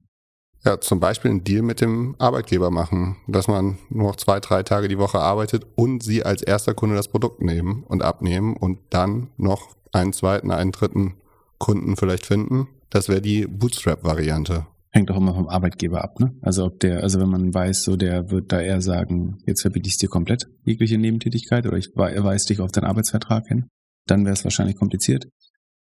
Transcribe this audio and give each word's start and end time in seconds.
Ja, 0.68 0.82
zum 0.82 1.00
Beispiel 1.00 1.32
einen 1.32 1.46
Deal 1.46 1.62
mit 1.62 1.80
dem 1.80 2.16
Arbeitgeber 2.20 2.72
machen, 2.72 3.16
dass 3.26 3.48
man 3.48 3.78
nur 3.90 4.08
noch 4.10 4.16
zwei, 4.18 4.42
drei 4.42 4.64
Tage 4.64 4.90
die 4.90 4.98
Woche 4.98 5.18
arbeitet 5.18 5.66
und 5.76 6.04
sie 6.04 6.26
als 6.26 6.42
erster 6.42 6.74
Kunde 6.74 6.98
das 6.98 7.08
Produkt 7.08 7.42
nehmen 7.42 7.86
und 7.86 8.04
abnehmen 8.04 8.58
und 8.58 8.80
dann 8.90 9.30
noch 9.38 9.78
einen 9.94 10.12
zweiten, 10.12 10.52
einen 10.52 10.74
dritten 10.74 11.14
Kunden 11.58 11.96
vielleicht 11.96 12.26
finden. 12.26 12.68
Das 12.90 13.08
wäre 13.08 13.22
die 13.22 13.48
Bootstrap-Variante. 13.48 14.68
Hängt 14.92 15.10
auch 15.10 15.16
immer 15.16 15.36
vom 15.36 15.48
Arbeitgeber 15.48 16.04
ab, 16.04 16.20
ne? 16.20 16.36
Also 16.42 16.66
ob 16.66 16.82
der, 16.82 17.02
also 17.02 17.22
wenn 17.22 17.30
man 17.30 17.54
weiß, 17.54 17.84
so 17.84 17.96
der 17.96 18.30
wird 18.30 18.52
da 18.52 18.60
eher 18.60 18.82
sagen, 18.82 19.38
jetzt 19.46 19.62
verbiete 19.62 19.88
ich 19.88 19.98
dir 19.98 20.10
komplett, 20.10 20.50
jegliche 20.66 20.98
Nebentätigkeit, 20.98 21.66
oder 21.66 21.78
ich 21.78 21.96
weise 21.96 22.48
dich 22.48 22.60
auf 22.60 22.74
deinen 22.74 22.88
Arbeitsvertrag 22.88 23.48
hin, 23.48 23.68
dann 24.06 24.26
wäre 24.26 24.34
es 24.34 24.44
wahrscheinlich 24.44 24.76
kompliziert. 24.76 25.30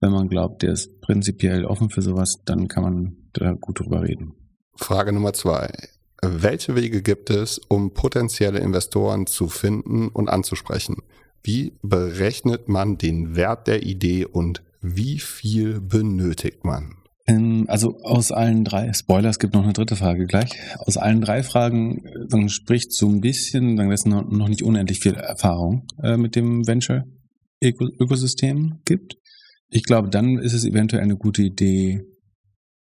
Wenn 0.03 0.13
man 0.13 0.29
glaubt, 0.29 0.61
der 0.61 0.73
ist 0.73 1.01
prinzipiell 1.01 1.65
offen 1.65 1.89
für 1.89 2.03
sowas, 2.03 2.35
dann 2.45 2.69
kann 2.69 2.83
man 2.83 3.17
da 3.33 3.53
gut 3.53 3.81
drüber 3.81 4.03
reden. 4.03 4.35
Frage 4.77 5.13
Nummer 5.13 5.33
zwei. 5.33 5.71
Welche 6.23 6.75
Wege 6.75 7.03
gibt 7.03 7.31
es, 7.31 7.59
um 7.69 7.93
potenzielle 7.93 8.59
Investoren 8.59 9.27
zu 9.27 9.49
finden 9.49 10.09
und 10.09 10.29
anzusprechen? 10.29 11.03
Wie 11.43 11.75
berechnet 11.83 12.69
man 12.69 12.97
den 12.97 13.37
Wert 13.37 13.67
der 13.67 13.83
Idee 13.83 14.25
und 14.25 14.63
wie 14.81 15.19
viel 15.19 15.81
benötigt 15.81 16.65
man? 16.65 16.97
Ähm, 17.27 17.65
also 17.69 17.99
aus 18.03 18.33
allen 18.33 18.65
drei, 18.65 18.93
Spoiler, 18.93 19.31
es 19.31 19.39
gibt 19.39 19.55
noch 19.55 19.63
eine 19.63 19.73
dritte 19.73 19.97
Frage 19.97 20.27
gleich. 20.27 20.51
Aus 20.79 20.97
allen 20.97 21.21
drei 21.21 21.43
Fragen 21.43 22.05
dann 22.29 22.49
spricht 22.49 22.93
so 22.93 23.09
ein 23.09 23.21
bisschen, 23.21 23.77
dann 23.77 23.91
ist 23.91 24.07
noch 24.07 24.49
nicht 24.49 24.63
unendlich 24.63 25.01
viel 25.01 25.15
Erfahrung 25.15 25.87
äh, 26.03 26.17
mit 26.17 26.37
dem 26.37 26.67
Venture-Ökosystem 26.67 28.81
gibt. 28.85 29.17
Ich 29.71 29.85
glaube, 29.85 30.09
dann 30.09 30.39
ist 30.39 30.53
es 30.53 30.65
eventuell 30.65 31.03
eine 31.03 31.17
gute 31.17 31.43
Idee, 31.43 32.03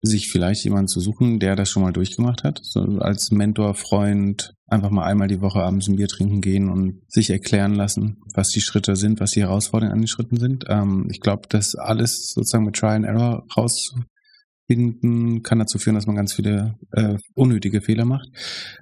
sich 0.01 0.29
vielleicht 0.29 0.63
jemanden 0.63 0.87
zu 0.87 0.99
suchen, 0.99 1.39
der 1.39 1.55
das 1.55 1.69
schon 1.69 1.83
mal 1.83 1.91
durchgemacht 1.91 2.43
hat. 2.43 2.59
So 2.63 2.81
als 2.99 3.31
Mentor, 3.31 3.73
Freund, 3.73 4.53
einfach 4.67 4.89
mal 4.89 5.05
einmal 5.05 5.27
die 5.27 5.41
Woche 5.41 5.59
abends 5.59 5.87
ein 5.87 5.95
Bier 5.95 6.07
trinken 6.07 6.41
gehen 6.41 6.69
und 6.69 7.01
sich 7.07 7.29
erklären 7.29 7.73
lassen, 7.73 8.17
was 8.33 8.49
die 8.49 8.61
Schritte 8.61 8.95
sind, 8.95 9.19
was 9.19 9.31
die 9.31 9.41
Herausforderungen 9.41 9.93
an 9.93 10.01
den 10.01 10.07
Schritten 10.07 10.37
sind. 10.37 10.65
Ähm, 10.67 11.07
ich 11.09 11.19
glaube, 11.19 11.47
das 11.49 11.75
alles 11.75 12.31
sozusagen 12.33 12.65
mit 12.65 12.75
Try 12.75 12.89
and 12.89 13.05
Error 13.05 13.45
rausfinden 13.55 15.41
kann 15.43 15.59
dazu 15.59 15.79
führen, 15.79 15.95
dass 15.95 16.07
man 16.07 16.15
ganz 16.15 16.33
viele 16.33 16.75
äh, 16.91 17.17
unnötige 17.33 17.81
Fehler 17.81 18.05
macht. 18.05 18.27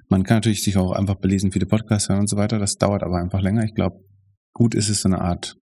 Man 0.08 0.24
kann 0.24 0.38
natürlich 0.38 0.62
sich 0.62 0.76
auch 0.76 0.92
einfach 0.92 1.16
belesen, 1.16 1.52
viele 1.52 1.66
Podcasts 1.66 2.08
hören 2.08 2.20
und 2.20 2.28
so 2.28 2.36
weiter. 2.36 2.58
Das 2.58 2.74
dauert 2.74 3.02
aber 3.02 3.18
einfach 3.18 3.40
länger. 3.40 3.64
Ich 3.64 3.74
glaube, 3.74 3.96
gut 4.52 4.74
ist 4.74 4.88
es 4.88 5.02
so 5.02 5.08
eine 5.08 5.20
Art 5.20 5.56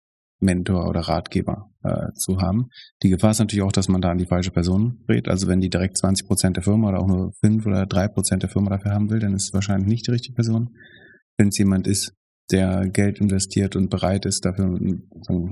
Mentor 0.44 0.88
oder 0.88 1.02
Ratgeber 1.02 1.72
äh, 1.84 2.12
zu 2.16 2.40
haben. 2.40 2.70
Die 3.02 3.10
Gefahr 3.10 3.32
ist 3.32 3.40
natürlich 3.40 3.64
auch, 3.64 3.72
dass 3.72 3.88
man 3.88 4.02
da 4.02 4.12
an 4.12 4.18
die 4.18 4.26
falsche 4.26 4.52
Person 4.52 5.04
redet. 5.10 5.30
Also 5.30 5.48
wenn 5.48 5.62
die 5.62 5.70
direkt 5.70 5.98
20 5.98 6.28
Prozent 6.28 6.58
der 6.58 6.64
Firma 6.64 6.90
oder 6.90 7.00
auch 7.00 7.08
nur 7.08 7.32
5 7.42 7.66
oder 7.66 7.86
3 7.86 8.08
Prozent 8.10 8.44
der 8.44 8.50
Firma 8.50 8.70
dafür 8.70 8.92
haben 8.92 9.10
will, 9.10 9.20
dann 9.20 9.34
ist 9.34 9.46
es 9.46 9.54
wahrscheinlich 9.54 9.88
nicht 9.88 10.08
die 10.08 10.12
richtige 10.12 10.36
Person. 10.36 10.76
Wenn 11.38 11.48
es 11.48 11.58
jemand 11.58 11.88
ist, 11.88 12.14
der 12.52 12.88
Geld 12.90 13.20
investiert 13.20 13.76
und 13.76 13.90
bereit 13.90 14.26
ist, 14.26 14.46
dafür 14.46 14.78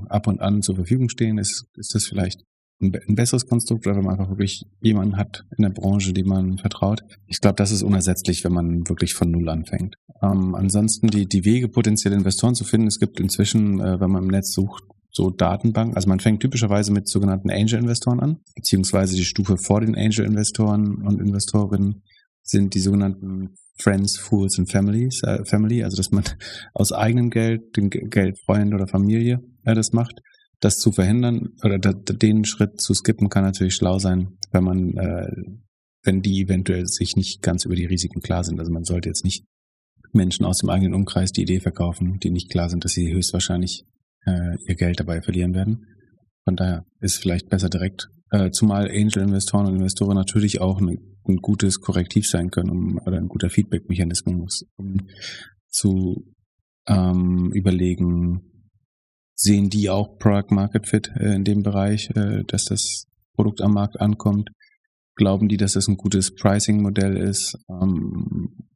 ab 0.08 0.26
und 0.26 0.40
an 0.40 0.62
zur 0.62 0.76
Verfügung 0.76 1.08
stehen, 1.08 1.38
ist, 1.38 1.66
ist 1.74 1.94
das 1.94 2.06
vielleicht 2.06 2.44
ein, 2.82 3.14
besseres 3.14 3.46
Konstrukt, 3.46 3.86
oder 3.86 3.96
wenn 3.96 4.04
man 4.04 4.18
einfach 4.18 4.28
wirklich 4.28 4.64
jemanden 4.80 5.16
hat 5.16 5.44
in 5.56 5.62
der 5.62 5.70
Branche, 5.70 6.12
dem 6.12 6.26
man 6.26 6.58
vertraut. 6.58 7.02
Ich 7.26 7.40
glaube, 7.40 7.56
das 7.56 7.70
ist 7.70 7.82
unersetzlich, 7.82 8.44
wenn 8.44 8.52
man 8.52 8.88
wirklich 8.88 9.14
von 9.14 9.30
Null 9.30 9.48
anfängt. 9.48 9.96
Ähm, 10.22 10.54
ansonsten 10.54 11.08
die, 11.08 11.26
die 11.26 11.44
Wege, 11.44 11.68
potenzielle 11.68 12.16
Investoren 12.16 12.54
zu 12.54 12.64
finden. 12.64 12.86
Es 12.86 12.98
gibt 12.98 13.20
inzwischen, 13.20 13.80
äh, 13.80 14.00
wenn 14.00 14.10
man 14.10 14.24
im 14.24 14.30
Netz 14.30 14.52
sucht, 14.52 14.84
so 15.10 15.30
Datenbanken. 15.30 15.94
Also 15.94 16.08
man 16.08 16.20
fängt 16.20 16.40
typischerweise 16.40 16.92
mit 16.92 17.08
sogenannten 17.08 17.50
Angel-Investoren 17.50 18.20
an, 18.20 18.40
beziehungsweise 18.54 19.14
die 19.14 19.24
Stufe 19.24 19.56
vor 19.58 19.80
den 19.80 19.94
Angel-Investoren 19.94 21.02
und 21.02 21.20
Investorinnen 21.20 22.02
sind 22.42 22.74
die 22.74 22.80
sogenannten 22.80 23.54
Friends, 23.78 24.18
Fools 24.18 24.58
and 24.58 24.70
Families, 24.70 25.22
äh, 25.22 25.44
Family, 25.44 25.82
also 25.82 25.96
dass 25.96 26.10
man 26.10 26.24
aus 26.74 26.92
eigenem 26.92 27.30
Geld, 27.30 27.76
dem 27.76 27.90
Geld 27.90 28.38
Freund 28.44 28.74
oder 28.74 28.86
Familie 28.86 29.40
äh, 29.64 29.74
das 29.74 29.92
macht. 29.92 30.20
Das 30.62 30.78
zu 30.78 30.92
verhindern 30.92 31.48
oder 31.64 31.76
den 31.78 32.44
Schritt 32.44 32.80
zu 32.80 32.94
skippen 32.94 33.28
kann 33.28 33.42
natürlich 33.42 33.74
schlau 33.74 33.98
sein, 33.98 34.38
wenn 34.52 34.62
man, 34.62 34.96
äh, 34.96 35.26
wenn 36.04 36.22
die 36.22 36.42
eventuell 36.42 36.86
sich 36.86 37.16
nicht 37.16 37.42
ganz 37.42 37.64
über 37.64 37.74
die 37.74 37.84
Risiken 37.84 38.20
klar 38.20 38.44
sind. 38.44 38.60
Also 38.60 38.70
man 38.70 38.84
sollte 38.84 39.08
jetzt 39.08 39.24
nicht 39.24 39.44
Menschen 40.12 40.46
aus 40.46 40.58
dem 40.58 40.70
eigenen 40.70 40.94
Umkreis 40.94 41.32
die 41.32 41.42
Idee 41.42 41.58
verkaufen, 41.58 42.20
die 42.20 42.30
nicht 42.30 42.48
klar 42.48 42.70
sind, 42.70 42.84
dass 42.84 42.92
sie 42.92 43.12
höchstwahrscheinlich 43.12 43.84
äh, 44.24 44.56
ihr 44.64 44.76
Geld 44.76 45.00
dabei 45.00 45.20
verlieren 45.20 45.52
werden. 45.52 45.84
Von 46.44 46.54
daher 46.54 46.86
ist 47.00 47.16
vielleicht 47.16 47.48
besser 47.48 47.68
direkt, 47.68 48.08
äh, 48.30 48.52
zumal 48.52 48.88
Angel-Investoren 48.88 49.66
und 49.66 49.74
Investoren 49.74 50.14
natürlich 50.14 50.60
auch 50.60 50.80
ein, 50.80 50.96
ein, 51.26 51.36
gutes 51.38 51.80
Korrektiv 51.80 52.28
sein 52.28 52.50
können 52.50 52.70
um, 52.70 53.00
oder 53.04 53.18
ein 53.18 53.28
guter 53.28 53.50
Feedback-Mechanismus, 53.50 54.64
um 54.76 55.08
zu 55.68 56.32
ähm, 56.86 57.50
überlegen, 57.52 58.51
sehen 59.42 59.70
die 59.70 59.90
auch 59.90 60.18
Product 60.18 60.54
Market 60.54 60.86
Fit 60.88 61.10
äh, 61.16 61.34
in 61.34 61.44
dem 61.44 61.62
Bereich, 61.62 62.10
äh, 62.14 62.44
dass 62.46 62.64
das 62.64 63.06
Produkt 63.34 63.60
am 63.60 63.74
Markt 63.74 64.00
ankommt? 64.00 64.50
Glauben 65.16 65.48
die, 65.48 65.56
dass 65.56 65.72
das 65.72 65.88
ein 65.88 65.96
gutes 65.96 66.34
Pricing-Modell 66.34 67.16
ist? 67.16 67.58
Ähm, 67.68 68.68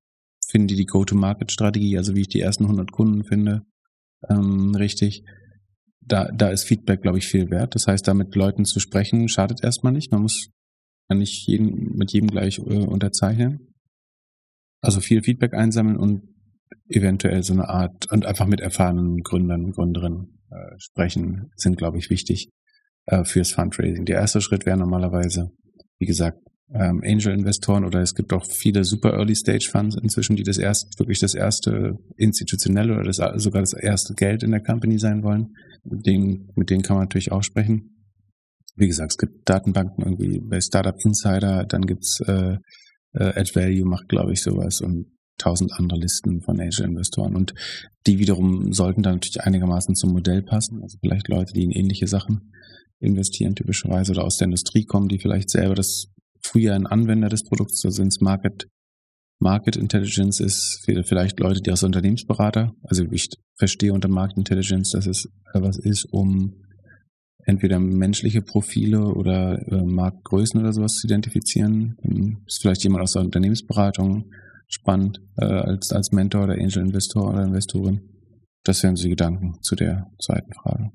finden 0.48 0.68
die 0.68 0.76
die 0.76 0.86
Go-to-Market-Strategie, 0.86 1.96
also 1.96 2.14
wie 2.14 2.22
ich 2.22 2.28
die 2.28 2.40
ersten 2.40 2.64
100 2.64 2.90
Kunden 2.90 3.24
finde, 3.24 3.62
ähm, 4.28 4.74
richtig? 4.74 5.22
Da, 6.00 6.30
da 6.32 6.50
ist 6.50 6.64
Feedback, 6.64 7.02
glaube 7.02 7.18
ich, 7.18 7.26
viel 7.26 7.50
wert. 7.50 7.74
Das 7.74 7.86
heißt, 7.86 8.06
da 8.06 8.14
mit 8.14 8.34
Leuten 8.34 8.64
zu 8.64 8.80
sprechen, 8.80 9.28
schadet 9.28 9.62
erstmal 9.62 9.92
nicht. 9.92 10.12
Man 10.12 10.22
muss 10.22 10.50
nicht 11.12 11.46
jeden, 11.46 11.96
mit 11.96 12.12
jedem 12.12 12.28
gleich 12.28 12.58
äh, 12.58 12.84
unterzeichnen. 12.84 13.74
Also 14.80 15.00
viel 15.00 15.22
Feedback 15.22 15.54
einsammeln 15.54 15.96
und 15.96 16.35
eventuell 16.88 17.42
so 17.42 17.52
eine 17.52 17.68
Art 17.68 18.10
und 18.10 18.26
einfach 18.26 18.46
mit 18.46 18.60
erfahrenen 18.60 19.22
Gründern 19.22 19.72
Gründerinnen 19.72 20.38
äh, 20.50 20.78
sprechen, 20.78 21.50
sind, 21.56 21.76
glaube 21.76 21.98
ich, 21.98 22.10
wichtig 22.10 22.50
äh, 23.06 23.24
fürs 23.24 23.52
Fundraising. 23.52 24.04
Der 24.04 24.16
erste 24.16 24.40
Schritt 24.40 24.66
wäre 24.66 24.76
normalerweise, 24.76 25.50
wie 25.98 26.06
gesagt, 26.06 26.38
ähm, 26.72 27.00
Angel-Investoren 27.04 27.84
oder 27.84 28.00
es 28.00 28.14
gibt 28.14 28.32
auch 28.32 28.44
viele 28.44 28.84
super 28.84 29.12
Early-Stage-Funds 29.12 29.96
inzwischen, 30.02 30.36
die 30.36 30.42
das 30.42 30.58
erst 30.58 30.98
wirklich 30.98 31.20
das 31.20 31.34
erste 31.34 31.96
institutionelle 32.16 32.94
oder 32.94 33.04
das, 33.04 33.20
sogar 33.42 33.62
das 33.62 33.72
erste 33.72 34.14
Geld 34.14 34.42
in 34.42 34.50
der 34.50 34.62
Company 34.62 34.98
sein 34.98 35.22
wollen. 35.22 35.54
Mit 35.84 36.06
denen, 36.06 36.50
mit 36.56 36.70
denen 36.70 36.82
kann 36.82 36.96
man 36.96 37.04
natürlich 37.04 37.30
auch 37.30 37.42
sprechen. 37.42 38.04
Wie 38.74 38.88
gesagt, 38.88 39.12
es 39.12 39.18
gibt 39.18 39.48
Datenbanken 39.48 40.04
irgendwie 40.04 40.40
bei 40.40 40.60
Startup 40.60 40.96
Insider, 41.04 41.64
dann 41.64 41.82
gibt's 41.82 42.20
äh, 42.20 42.58
äh, 43.12 43.40
Add 43.40 43.54
Value 43.54 43.86
macht, 43.86 44.08
glaube 44.08 44.32
ich, 44.32 44.42
sowas 44.42 44.80
und 44.80 45.06
tausend 45.38 45.72
andere 45.72 46.00
Listen 46.00 46.40
von 46.40 46.60
Angel-Investoren. 46.60 47.36
Und 47.36 47.54
die 48.06 48.18
wiederum 48.18 48.72
sollten 48.72 49.02
dann 49.02 49.14
natürlich 49.14 49.40
einigermaßen 49.40 49.94
zum 49.94 50.12
Modell 50.12 50.42
passen. 50.42 50.82
Also 50.82 50.98
vielleicht 51.00 51.28
Leute, 51.28 51.52
die 51.52 51.64
in 51.64 51.70
ähnliche 51.70 52.06
Sachen 52.06 52.52
investieren 53.00 53.54
typischerweise 53.54 54.12
oder 54.12 54.24
aus 54.24 54.38
der 54.38 54.46
Industrie 54.46 54.84
kommen, 54.84 55.08
die 55.08 55.18
vielleicht 55.18 55.50
selber 55.50 55.74
das 55.74 56.06
früher 56.42 56.74
ein 56.74 56.86
Anwender 56.86 57.28
des 57.28 57.44
Produkts, 57.44 57.80
sind 57.80 58.20
Market, 58.20 58.68
Market 59.38 59.76
Intelligence 59.76 60.40
ist 60.40 60.82
vielleicht 61.04 61.38
Leute, 61.40 61.60
die 61.60 61.70
aus 61.70 61.82
Unternehmensberater, 61.82 62.72
also 62.82 63.04
ich 63.10 63.28
verstehe 63.58 63.92
unter 63.92 64.08
Market 64.08 64.38
Intelligence, 64.38 64.92
dass 64.92 65.06
es 65.06 65.28
was 65.52 65.78
ist, 65.78 66.06
um 66.10 66.54
entweder 67.44 67.78
menschliche 67.78 68.42
Profile 68.42 69.04
oder 69.14 69.60
äh, 69.68 69.82
Marktgrößen 69.84 70.60
oder 70.60 70.72
sowas 70.72 70.94
zu 70.94 71.06
identifizieren. 71.06 71.96
Dann 72.02 72.38
ist 72.46 72.60
vielleicht 72.60 72.82
jemand 72.82 73.02
aus 73.02 73.12
der 73.12 73.22
Unternehmensberatung 73.22 74.30
spannend 74.68 75.20
äh, 75.36 75.44
als, 75.44 75.92
als 75.92 76.12
Mentor 76.12 76.44
oder 76.44 76.54
Angel 76.54 76.78
Investor 76.78 77.28
oder 77.28 77.44
Investorin. 77.44 78.00
Das 78.64 78.82
wären 78.82 78.96
so 78.96 79.04
die 79.04 79.10
Gedanken 79.10 79.62
zu 79.62 79.76
der 79.76 80.10
zweiten 80.20 80.52
Frage. 80.52 80.90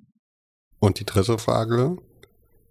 Und 0.80 1.00
die 1.00 1.06
dritte 1.06 1.38
Frage. 1.38 1.98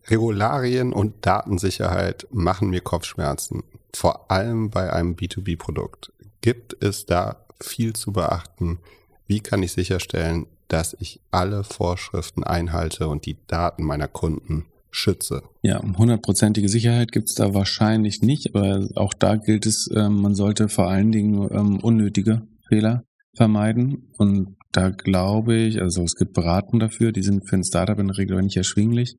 Regularien 0.09 0.93
und 0.93 1.27
Datensicherheit 1.27 2.27
machen 2.31 2.71
mir 2.71 2.81
Kopfschmerzen, 2.81 3.63
vor 3.95 4.31
allem 4.31 4.71
bei 4.71 4.93
einem 4.93 5.15
B2B-Produkt. 5.15 6.13
Gibt 6.41 6.83
es 6.83 7.07
da 7.07 7.45
viel 7.61 7.93
zu 7.93 8.13
beachten? 8.13 8.79
Wie 9.27 9.41
kann 9.41 9.63
ich 9.63 9.73
sicherstellen, 9.73 10.47
dass 10.69 10.97
ich 10.99 11.21
alle 11.31 11.65
Vorschriften 11.65 12.45
einhalte 12.45 13.09
und 13.09 13.27
die 13.27 13.37
Daten 13.47 13.85
meiner 13.85 14.09
Kunden 14.09 14.67
schütze? 14.91 15.43
Ja, 15.63 15.83
hundertprozentige 15.83 16.69
Sicherheit 16.69 17.13
gibt 17.13 17.29
es 17.29 17.35
da 17.35 17.55
wahrscheinlich 17.55 18.23
nicht, 18.23 18.55
aber 18.55 18.89
auch 18.97 19.15
da 19.15 19.37
gilt 19.37 19.67
es, 19.67 19.89
ähm, 19.95 20.21
man 20.21 20.35
sollte 20.35 20.69
vor 20.69 20.89
allen 20.89 21.13
Dingen 21.13 21.49
ähm, 21.51 21.81
unnötige 21.81 22.43
Fehler 22.69 23.05
vermeiden. 23.35 24.11
Und 24.19 24.57
da 24.73 24.91
glaube 24.91 25.57
ich, 25.57 25.81
also 25.81 26.03
es 26.03 26.15
gibt 26.15 26.33
Beratung 26.33 26.79
dafür, 26.81 27.13
die 27.13 27.23
sind 27.23 27.49
für 27.49 27.57
ein 27.57 27.65
Startup 27.65 27.99
in 27.99 28.09
der 28.09 28.19
Regel 28.19 28.41
nicht 28.43 28.57
erschwinglich. 28.57 29.17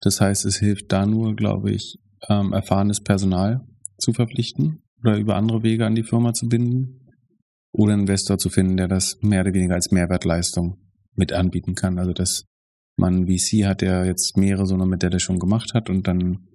Das 0.00 0.20
heißt, 0.20 0.44
es 0.46 0.56
hilft 0.56 0.92
da 0.92 1.06
nur, 1.06 1.36
glaube 1.36 1.70
ich, 1.70 1.98
ähm, 2.28 2.52
erfahrenes 2.52 3.00
Personal 3.00 3.60
zu 3.98 4.12
verpflichten 4.12 4.82
oder 5.02 5.18
über 5.18 5.36
andere 5.36 5.62
Wege 5.62 5.86
an 5.86 5.94
die 5.94 6.02
Firma 6.02 6.32
zu 6.32 6.48
binden 6.48 7.00
oder 7.72 7.92
einen 7.92 8.02
Investor 8.02 8.38
zu 8.38 8.50
finden, 8.50 8.76
der 8.76 8.88
das 8.88 9.18
mehr 9.20 9.42
oder 9.42 9.54
weniger 9.54 9.74
als 9.74 9.90
Mehrwertleistung 9.90 10.78
mit 11.14 11.32
anbieten 11.32 11.74
kann. 11.74 11.98
Also 11.98 12.12
dass 12.12 12.44
man 13.00 13.26
VC 13.26 13.64
hat, 13.64 13.80
der 13.80 14.04
jetzt 14.04 14.36
mehrere 14.36 14.66
so 14.66 14.76
mit 14.76 15.02
der 15.02 15.10
das 15.10 15.22
schon 15.22 15.38
gemacht 15.38 15.72
hat 15.74 15.90
und 15.90 16.06
dann 16.06 16.46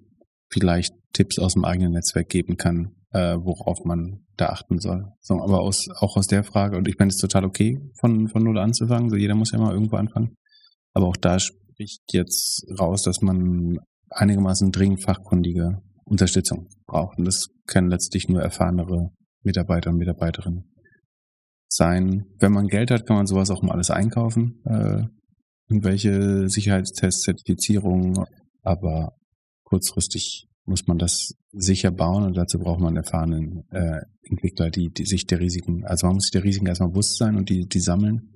vielleicht 0.50 0.94
Tipps 1.12 1.39
aus 1.39 1.53
dem 1.53 1.65
eigenen 1.65 1.94
Netzwerk 1.94 2.30
geben 2.30 2.56
kann, 2.56 2.95
äh, 3.12 3.36
worauf 3.38 3.83
man 3.83 4.25
da 4.38 4.47
achten 4.47 4.80
soll. 4.80 5.12
So, 5.21 5.42
aber 5.42 5.62
aus, 5.62 5.88
auch 6.00 6.15
aus 6.15 6.27
der 6.27 6.44
Frage, 6.44 6.77
und 6.77 6.88
ich 6.88 6.97
meine, 6.97 7.09
es 7.09 7.15
ist 7.15 7.21
total 7.21 7.45
okay, 7.45 7.80
von, 8.00 8.27
von 8.30 8.44
null 8.44 8.57
anzufangen, 8.57 9.09
so 9.09 9.15
jeder 9.15 9.36
muss 9.36 9.51
ja 9.51 9.59
mal 9.59 9.74
irgendwo 9.74 9.95
anfangen. 9.97 10.36
Aber 10.94 11.07
auch 11.07 11.18
da 11.18 11.39
spricht 11.39 12.13
jetzt 12.13 12.65
raus, 12.80 13.03
dass 13.03 13.21
man 13.21 13.80
einigermaßen 14.09 14.71
dringend 14.71 15.01
fachkundige 15.01 15.81
Unterstützung 16.06 16.69
braucht. 16.86 17.18
Und 17.18 17.25
das 17.25 17.47
können 17.65 17.89
letztlich 17.89 18.30
nur 18.30 18.42
erfahrenere 18.42 19.09
Mitarbeiter 19.44 19.89
und 19.89 19.97
Mitarbeiterinnen 19.97 20.71
sein. 21.68 22.25
Wenn 22.39 22.53
man 22.53 22.68
Geld 22.68 22.92
hat, 22.92 23.06
kann 23.06 23.18
man 23.18 23.27
sowas 23.27 23.50
auch 23.50 23.62
mal 23.62 23.74
alles 23.74 23.89
einkaufen. 23.89 24.62
Äh, 24.65 25.03
irgendwelche 25.68 26.50
Sicherheitstests, 26.50 27.22
Zertifizierungen. 27.22 28.26
Aber 28.62 29.14
kurzfristig 29.64 30.48
muss 30.66 30.88
man 30.88 30.98
das 30.98 31.36
sicher 31.52 31.92
bauen 31.92 32.24
und 32.24 32.36
dazu 32.36 32.60
braucht 32.60 32.80
man 32.80 32.96
erfahrenen 32.96 33.64
äh, 33.70 34.02
Entwickler, 34.24 34.70
die, 34.72 34.90
die 34.90 35.06
sich 35.06 35.26
der 35.28 35.40
Risiken, 35.40 35.86
also 35.86 36.08
man 36.08 36.16
muss 36.16 36.26
sich 36.26 36.32
der 36.32 36.44
Risiken 36.44 36.66
erstmal 36.66 36.90
bewusst 36.90 37.18
sein 37.18 37.36
und 37.36 37.50
die, 37.50 37.68
die 37.68 37.80
sammeln 37.80 38.34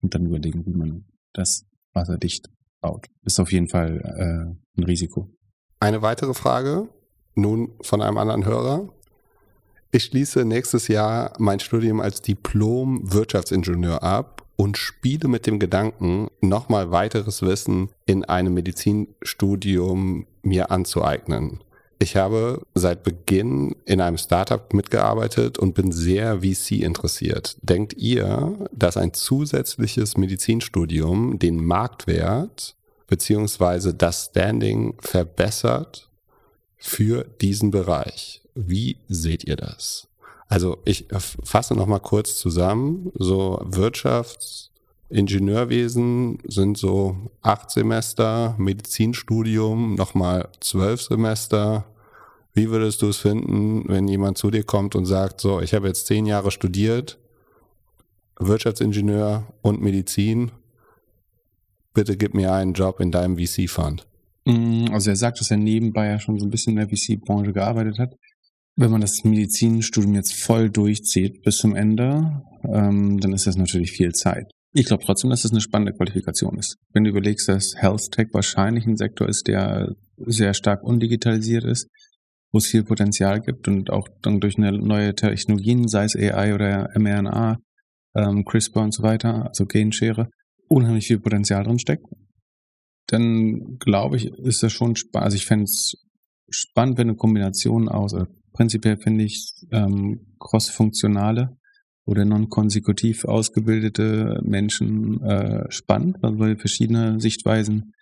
und 0.00 0.14
dann 0.14 0.26
überlegen, 0.26 0.66
wie 0.66 0.74
man 0.74 1.04
das 1.32 1.64
wasserdicht 1.92 2.48
baut. 2.80 3.06
Ist 3.22 3.38
auf 3.38 3.52
jeden 3.52 3.68
Fall 3.68 4.00
äh, 4.00 4.80
ein 4.80 4.84
Risiko. 4.84 5.28
Eine 5.78 6.02
weitere 6.02 6.34
Frage, 6.34 6.88
nun 7.34 7.76
von 7.82 8.02
einem 8.02 8.18
anderen 8.18 8.44
Hörer. 8.44 8.92
Ich 9.92 10.04
schließe 10.04 10.44
nächstes 10.44 10.88
Jahr 10.88 11.32
mein 11.38 11.60
Studium 11.60 12.00
als 12.00 12.20
Diplom-Wirtschaftsingenieur 12.22 14.02
ab 14.02 14.39
und 14.60 14.76
spiele 14.76 15.26
mit 15.26 15.46
dem 15.46 15.58
Gedanken, 15.58 16.28
nochmal 16.42 16.90
weiteres 16.90 17.40
Wissen 17.40 17.88
in 18.04 18.26
einem 18.26 18.52
Medizinstudium 18.52 20.26
mir 20.42 20.70
anzueignen. 20.70 21.60
Ich 21.98 22.16
habe 22.16 22.66
seit 22.74 23.02
Beginn 23.02 23.74
in 23.86 24.02
einem 24.02 24.18
Startup 24.18 24.74
mitgearbeitet 24.74 25.58
und 25.58 25.74
bin 25.74 25.92
sehr 25.92 26.42
VC 26.42 26.82
interessiert. 26.82 27.56
Denkt 27.62 27.94
ihr, 27.94 28.68
dass 28.70 28.98
ein 28.98 29.14
zusätzliches 29.14 30.18
Medizinstudium 30.18 31.38
den 31.38 31.64
Marktwert 31.64 32.76
beziehungsweise 33.06 33.94
das 33.94 34.26
Standing 34.26 34.92
verbessert 35.00 36.10
für 36.76 37.24
diesen 37.40 37.70
Bereich? 37.70 38.42
Wie 38.54 38.98
seht 39.08 39.44
ihr 39.44 39.56
das? 39.56 40.09
Also 40.50 40.78
ich 40.84 41.06
fasse 41.44 41.74
noch 41.74 41.86
mal 41.86 42.00
kurz 42.00 42.36
zusammen. 42.36 43.12
So 43.14 43.60
Wirtschafts, 43.64 44.72
Ingenieurwesen 45.08 46.38
sind 46.44 46.76
so 46.76 47.30
acht 47.40 47.70
Semester, 47.70 48.56
Medizinstudium 48.58 49.94
nochmal 49.94 50.48
zwölf 50.58 51.02
Semester. 51.02 51.86
Wie 52.52 52.68
würdest 52.68 53.00
du 53.00 53.08
es 53.08 53.18
finden, 53.18 53.88
wenn 53.88 54.08
jemand 54.08 54.38
zu 54.38 54.50
dir 54.50 54.64
kommt 54.64 54.96
und 54.96 55.06
sagt, 55.06 55.40
so, 55.40 55.60
ich 55.60 55.72
habe 55.72 55.86
jetzt 55.86 56.06
zehn 56.06 56.26
Jahre 56.26 56.50
studiert, 56.50 57.16
Wirtschaftsingenieur 58.40 59.46
und 59.62 59.80
Medizin, 59.80 60.50
bitte 61.94 62.16
gib 62.16 62.34
mir 62.34 62.52
einen 62.52 62.72
Job 62.72 62.98
in 62.98 63.12
deinem 63.12 63.38
VC-Fund? 63.38 64.04
Mm, 64.46 64.86
also 64.90 65.10
er 65.10 65.16
sagt, 65.16 65.38
dass 65.40 65.52
er 65.52 65.58
nebenbei 65.58 66.08
ja 66.08 66.18
schon 66.18 66.40
so 66.40 66.46
ein 66.46 66.50
bisschen 66.50 66.76
in 66.76 66.88
der 66.88 66.88
VC-Branche 66.88 67.52
gearbeitet 67.52 68.00
hat. 68.00 68.16
Wenn 68.76 68.90
man 68.90 69.00
das 69.00 69.24
Medizinstudium 69.24 70.14
jetzt 70.14 70.34
voll 70.34 70.70
durchzieht 70.70 71.42
bis 71.42 71.58
zum 71.58 71.74
Ende, 71.74 72.42
ähm, 72.64 73.18
dann 73.20 73.32
ist 73.32 73.46
das 73.46 73.56
natürlich 73.56 73.92
viel 73.92 74.12
Zeit. 74.12 74.50
Ich 74.72 74.86
glaube 74.86 75.02
trotzdem, 75.04 75.30
dass 75.30 75.42
das 75.42 75.50
eine 75.50 75.60
spannende 75.60 75.92
Qualifikation 75.92 76.56
ist. 76.56 76.76
Wenn 76.92 77.04
du 77.04 77.10
überlegst, 77.10 77.48
dass 77.48 77.74
Health 77.76 78.12
Tech 78.12 78.28
wahrscheinlich 78.32 78.86
ein 78.86 78.96
Sektor 78.96 79.28
ist, 79.28 79.48
der 79.48 79.94
sehr 80.16 80.54
stark 80.54 80.84
undigitalisiert 80.84 81.64
ist, 81.64 81.88
wo 82.52 82.58
es 82.58 82.66
viel 82.66 82.84
Potenzial 82.84 83.40
gibt 83.40 83.66
und 83.68 83.90
auch 83.90 84.08
dann 84.22 84.40
durch 84.40 84.58
neue 84.58 85.14
Technologien, 85.14 85.88
sei 85.88 86.04
es 86.04 86.16
AI 86.16 86.54
oder 86.54 86.88
mRNA, 86.96 87.58
ähm, 88.14 88.44
CRISPR 88.44 88.82
und 88.82 88.94
so 88.94 89.02
weiter, 89.02 89.48
also 89.48 89.66
Genschere, 89.66 90.28
unheimlich 90.68 91.06
viel 91.06 91.18
Potenzial 91.18 91.64
drin 91.64 91.78
steckt, 91.78 92.04
dann 93.08 93.78
glaube 93.78 94.16
ich, 94.16 94.26
ist 94.26 94.62
das 94.62 94.72
schon 94.72 94.96
spannend. 94.96 95.24
Also 95.24 95.36
ich 95.36 95.46
fände 95.46 95.64
es 95.64 95.94
spannend, 96.48 96.98
wenn 96.98 97.08
eine 97.08 97.16
Kombination 97.16 97.88
aus, 97.88 98.14
also 98.14 98.26
prinzipiell 98.52 98.96
finde 98.98 99.24
ich 99.24 99.54
ähm, 99.72 100.34
cross-funktionale 100.38 101.56
oder 102.04 102.24
non-konsekutiv 102.24 103.24
ausgebildete 103.24 104.40
Menschen 104.42 105.22
äh, 105.22 105.70
spannend, 105.70 106.16
weil 106.20 106.38
wir 106.38 106.58
verschiedene 106.58 107.20
Sichtweisen 107.20 107.92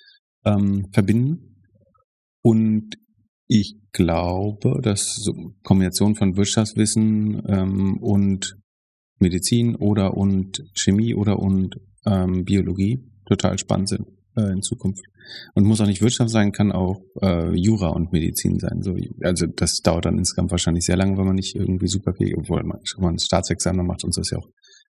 ähm, 0.44 0.88
verbinden. 0.92 1.62
Und 2.42 2.96
ich 3.46 3.76
glaube, 3.92 4.80
dass 4.82 5.14
so 5.14 5.32
Kombination 5.62 6.14
von 6.14 6.36
Wirtschaftswissen 6.36 7.42
ähm, 7.48 7.98
und 7.98 8.56
Medizin 9.18 9.74
oder 9.74 10.16
und 10.16 10.62
Chemie 10.74 11.14
oder 11.14 11.38
und 11.38 11.76
ähm, 12.06 12.44
Biologie 12.44 13.04
total 13.26 13.58
spannend 13.58 13.88
sind 13.88 14.06
äh, 14.36 14.52
in 14.52 14.62
Zukunft. 14.62 15.04
Und 15.54 15.64
muss 15.64 15.80
auch 15.80 15.86
nicht 15.86 16.02
Wirtschaft 16.02 16.30
sein, 16.30 16.52
kann 16.52 16.72
auch 16.72 17.00
äh, 17.22 17.54
Jura 17.54 17.88
und 17.88 18.12
Medizin 18.12 18.58
sein. 18.58 18.82
So, 18.82 18.96
also 19.22 19.46
das 19.46 19.80
dauert 19.80 20.06
dann 20.06 20.18
insgesamt 20.18 20.50
wahrscheinlich 20.50 20.84
sehr 20.84 20.96
lange, 20.96 21.16
wenn 21.18 21.26
man 21.26 21.36
nicht 21.36 21.54
irgendwie 21.54 21.88
super 21.88 22.14
viel, 22.14 22.34
obwohl 22.36 22.62
man, 22.62 22.78
wenn 22.96 23.04
man 23.04 23.14
ein 23.14 23.18
Staatsexamen 23.18 23.86
macht, 23.86 24.04
uns 24.04 24.16
das 24.16 24.30
ja 24.30 24.38
auch 24.38 24.48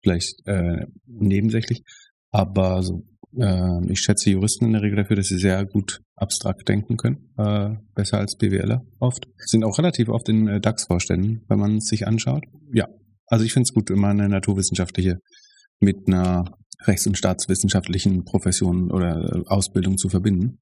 vielleicht 0.03 0.47
äh, 0.47 0.87
nebensächlich. 1.07 1.83
Aber 2.31 2.83
so, 2.83 3.03
äh, 3.39 3.93
ich 3.93 4.01
schätze 4.01 4.31
Juristen 4.31 4.67
in 4.67 4.73
der 4.73 4.83
Regel 4.83 4.97
dafür, 4.97 5.17
dass 5.17 5.29
sie 5.29 5.39
sehr 5.39 5.65
gut 5.67 6.01
abstrakt 6.17 6.69
denken 6.69 6.97
können, 6.97 7.33
äh, 7.37 7.71
besser 7.95 8.19
als 8.19 8.37
BWLer 8.37 8.83
oft. 8.99 9.27
Sind 9.39 9.65
auch 9.65 9.79
relativ 9.79 10.09
oft 10.09 10.29
in 10.29 10.49
äh, 10.49 10.61
DAX-Vorständen, 10.61 11.45
wenn 11.49 11.59
man 11.59 11.77
es 11.79 11.87
sich 11.87 12.07
anschaut. 12.07 12.45
Ja, 12.73 12.87
also 13.27 13.45
ich 13.45 13.53
finde 13.53 13.65
es 13.69 13.75
gut, 13.75 13.91
immer 13.91 14.09
eine 14.09 14.29
naturwissenschaftliche 14.29 15.19
mit 15.81 16.07
einer 16.07 16.45
rechts- 16.85 17.07
und 17.07 17.19
staatswissenschaftlichen 17.19 18.25
Professionen 18.25 18.91
oder 18.91 19.37
äh, 19.37 19.43
Ausbildung 19.47 19.99
zu 19.99 20.09
verbinden. 20.09 20.59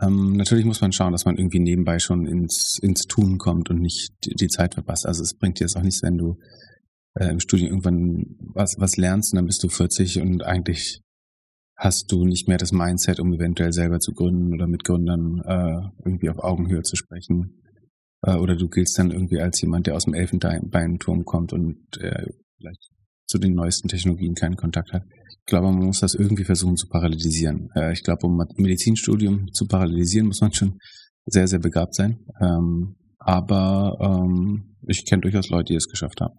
Ähm, 0.00 0.36
natürlich 0.36 0.64
muss 0.64 0.80
man 0.80 0.92
schauen, 0.92 1.12
dass 1.12 1.24
man 1.24 1.36
irgendwie 1.36 1.60
nebenbei 1.60 1.98
schon 1.98 2.26
ins, 2.26 2.78
ins 2.82 3.02
Tun 3.02 3.38
kommt 3.38 3.70
und 3.70 3.80
nicht 3.80 4.12
die, 4.24 4.34
die 4.34 4.48
Zeit 4.48 4.74
verpasst. 4.74 5.06
Also 5.06 5.22
es 5.22 5.34
bringt 5.34 5.60
dir 5.60 5.64
jetzt 5.64 5.76
auch 5.76 5.82
nichts, 5.82 6.02
wenn 6.02 6.18
du 6.18 6.38
äh, 7.14 7.28
im 7.28 7.40
Studium 7.40 7.70
irgendwann 7.70 8.36
was, 8.54 8.76
was 8.78 8.96
lernst 8.96 9.32
und 9.32 9.36
dann 9.36 9.46
bist 9.46 9.62
du 9.62 9.68
40 9.68 10.20
und 10.20 10.42
eigentlich 10.42 11.00
hast 11.76 12.10
du 12.10 12.24
nicht 12.24 12.48
mehr 12.48 12.58
das 12.58 12.72
Mindset, 12.72 13.20
um 13.20 13.32
eventuell 13.32 13.72
selber 13.72 13.98
zu 13.98 14.12
gründen 14.12 14.52
oder 14.54 14.66
mit 14.66 14.84
Gründern 14.84 15.40
äh, 15.44 15.88
irgendwie 16.04 16.30
auf 16.30 16.38
Augenhöhe 16.38 16.82
zu 16.82 16.96
sprechen. 16.96 17.62
Äh, 18.22 18.36
oder 18.36 18.56
du 18.56 18.68
giltst 18.68 18.98
dann 18.98 19.10
irgendwie 19.10 19.40
als 19.40 19.60
jemand, 19.60 19.86
der 19.86 19.96
aus 19.96 20.04
dem 20.04 20.14
Elfenbeinturm 20.14 21.24
kommt 21.24 21.52
und 21.52 21.78
äh, 21.98 22.26
vielleicht 22.56 22.90
zu 23.26 23.38
den 23.38 23.54
neuesten 23.54 23.88
Technologien 23.88 24.34
keinen 24.34 24.56
Kontakt 24.56 24.92
hat. 24.92 25.02
Ich 25.28 25.46
glaube, 25.46 25.70
man 25.70 25.86
muss 25.86 26.00
das 26.00 26.14
irgendwie 26.14 26.44
versuchen 26.44 26.76
zu 26.76 26.88
parallelisieren. 26.88 27.68
Äh, 27.74 27.92
ich 27.92 28.02
glaube, 28.02 28.26
um 28.26 28.42
Medizinstudium 28.56 29.52
zu 29.52 29.66
parallelisieren, 29.66 30.28
muss 30.28 30.40
man 30.40 30.52
schon 30.52 30.78
sehr, 31.26 31.48
sehr 31.48 31.58
begabt 31.58 31.94
sein. 31.94 32.18
Ähm, 32.40 32.96
aber 33.18 33.96
ähm, 34.00 34.76
ich 34.86 35.04
kenne 35.06 35.22
durchaus 35.22 35.48
Leute, 35.48 35.72
die 35.72 35.76
es 35.76 35.88
geschafft 35.88 36.20
haben. 36.20 36.34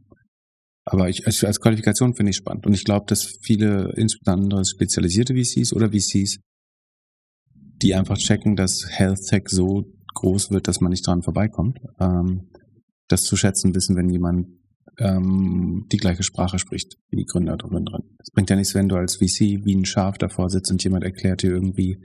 Aber 0.85 1.09
ich, 1.09 1.25
als, 1.25 1.59
Qualifikation 1.59 2.15
finde 2.15 2.29
ich 2.29 2.35
spannend. 2.35 2.67
Und 2.67 2.73
ich 2.75 2.83
glaube, 2.83 3.05
dass 3.07 3.37
viele, 3.41 3.91
insbesondere 3.95 4.63
spezialisierte 4.65 5.33
VCs 5.33 5.73
oder 5.73 5.89
VCs, 5.89 6.37
die 7.81 7.95
einfach 7.95 8.17
checken, 8.17 8.55
dass 8.55 8.85
Health 8.87 9.19
Tech 9.27 9.43
so 9.47 9.83
groß 10.13 10.51
wird, 10.51 10.67
dass 10.67 10.81
man 10.81 10.91
nicht 10.91 11.05
dran 11.05 11.23
vorbeikommt, 11.23 11.79
ähm, 11.99 12.51
das 13.07 13.23
zu 13.23 13.35
schätzen 13.35 13.73
wissen, 13.73 13.95
wenn 13.95 14.09
jemand 14.09 14.47
ähm, 14.99 15.85
die 15.91 15.97
gleiche 15.97 16.23
Sprache 16.23 16.59
spricht 16.59 16.97
wie 17.09 17.17
die 17.17 17.25
Gründer 17.25 17.53
oder 17.53 17.67
Gründerin. 17.67 18.03
Es 18.19 18.31
bringt 18.31 18.49
ja 18.49 18.55
nichts, 18.55 18.75
wenn 18.75 18.89
du 18.89 18.95
als 18.95 19.15
VC 19.15 19.63
wie 19.63 19.75
ein 19.75 19.85
Schaf 19.85 20.17
davor 20.17 20.49
sitzt 20.49 20.71
und 20.71 20.83
jemand 20.83 21.03
erklärt 21.03 21.43
dir 21.43 21.51
irgendwie, 21.51 21.99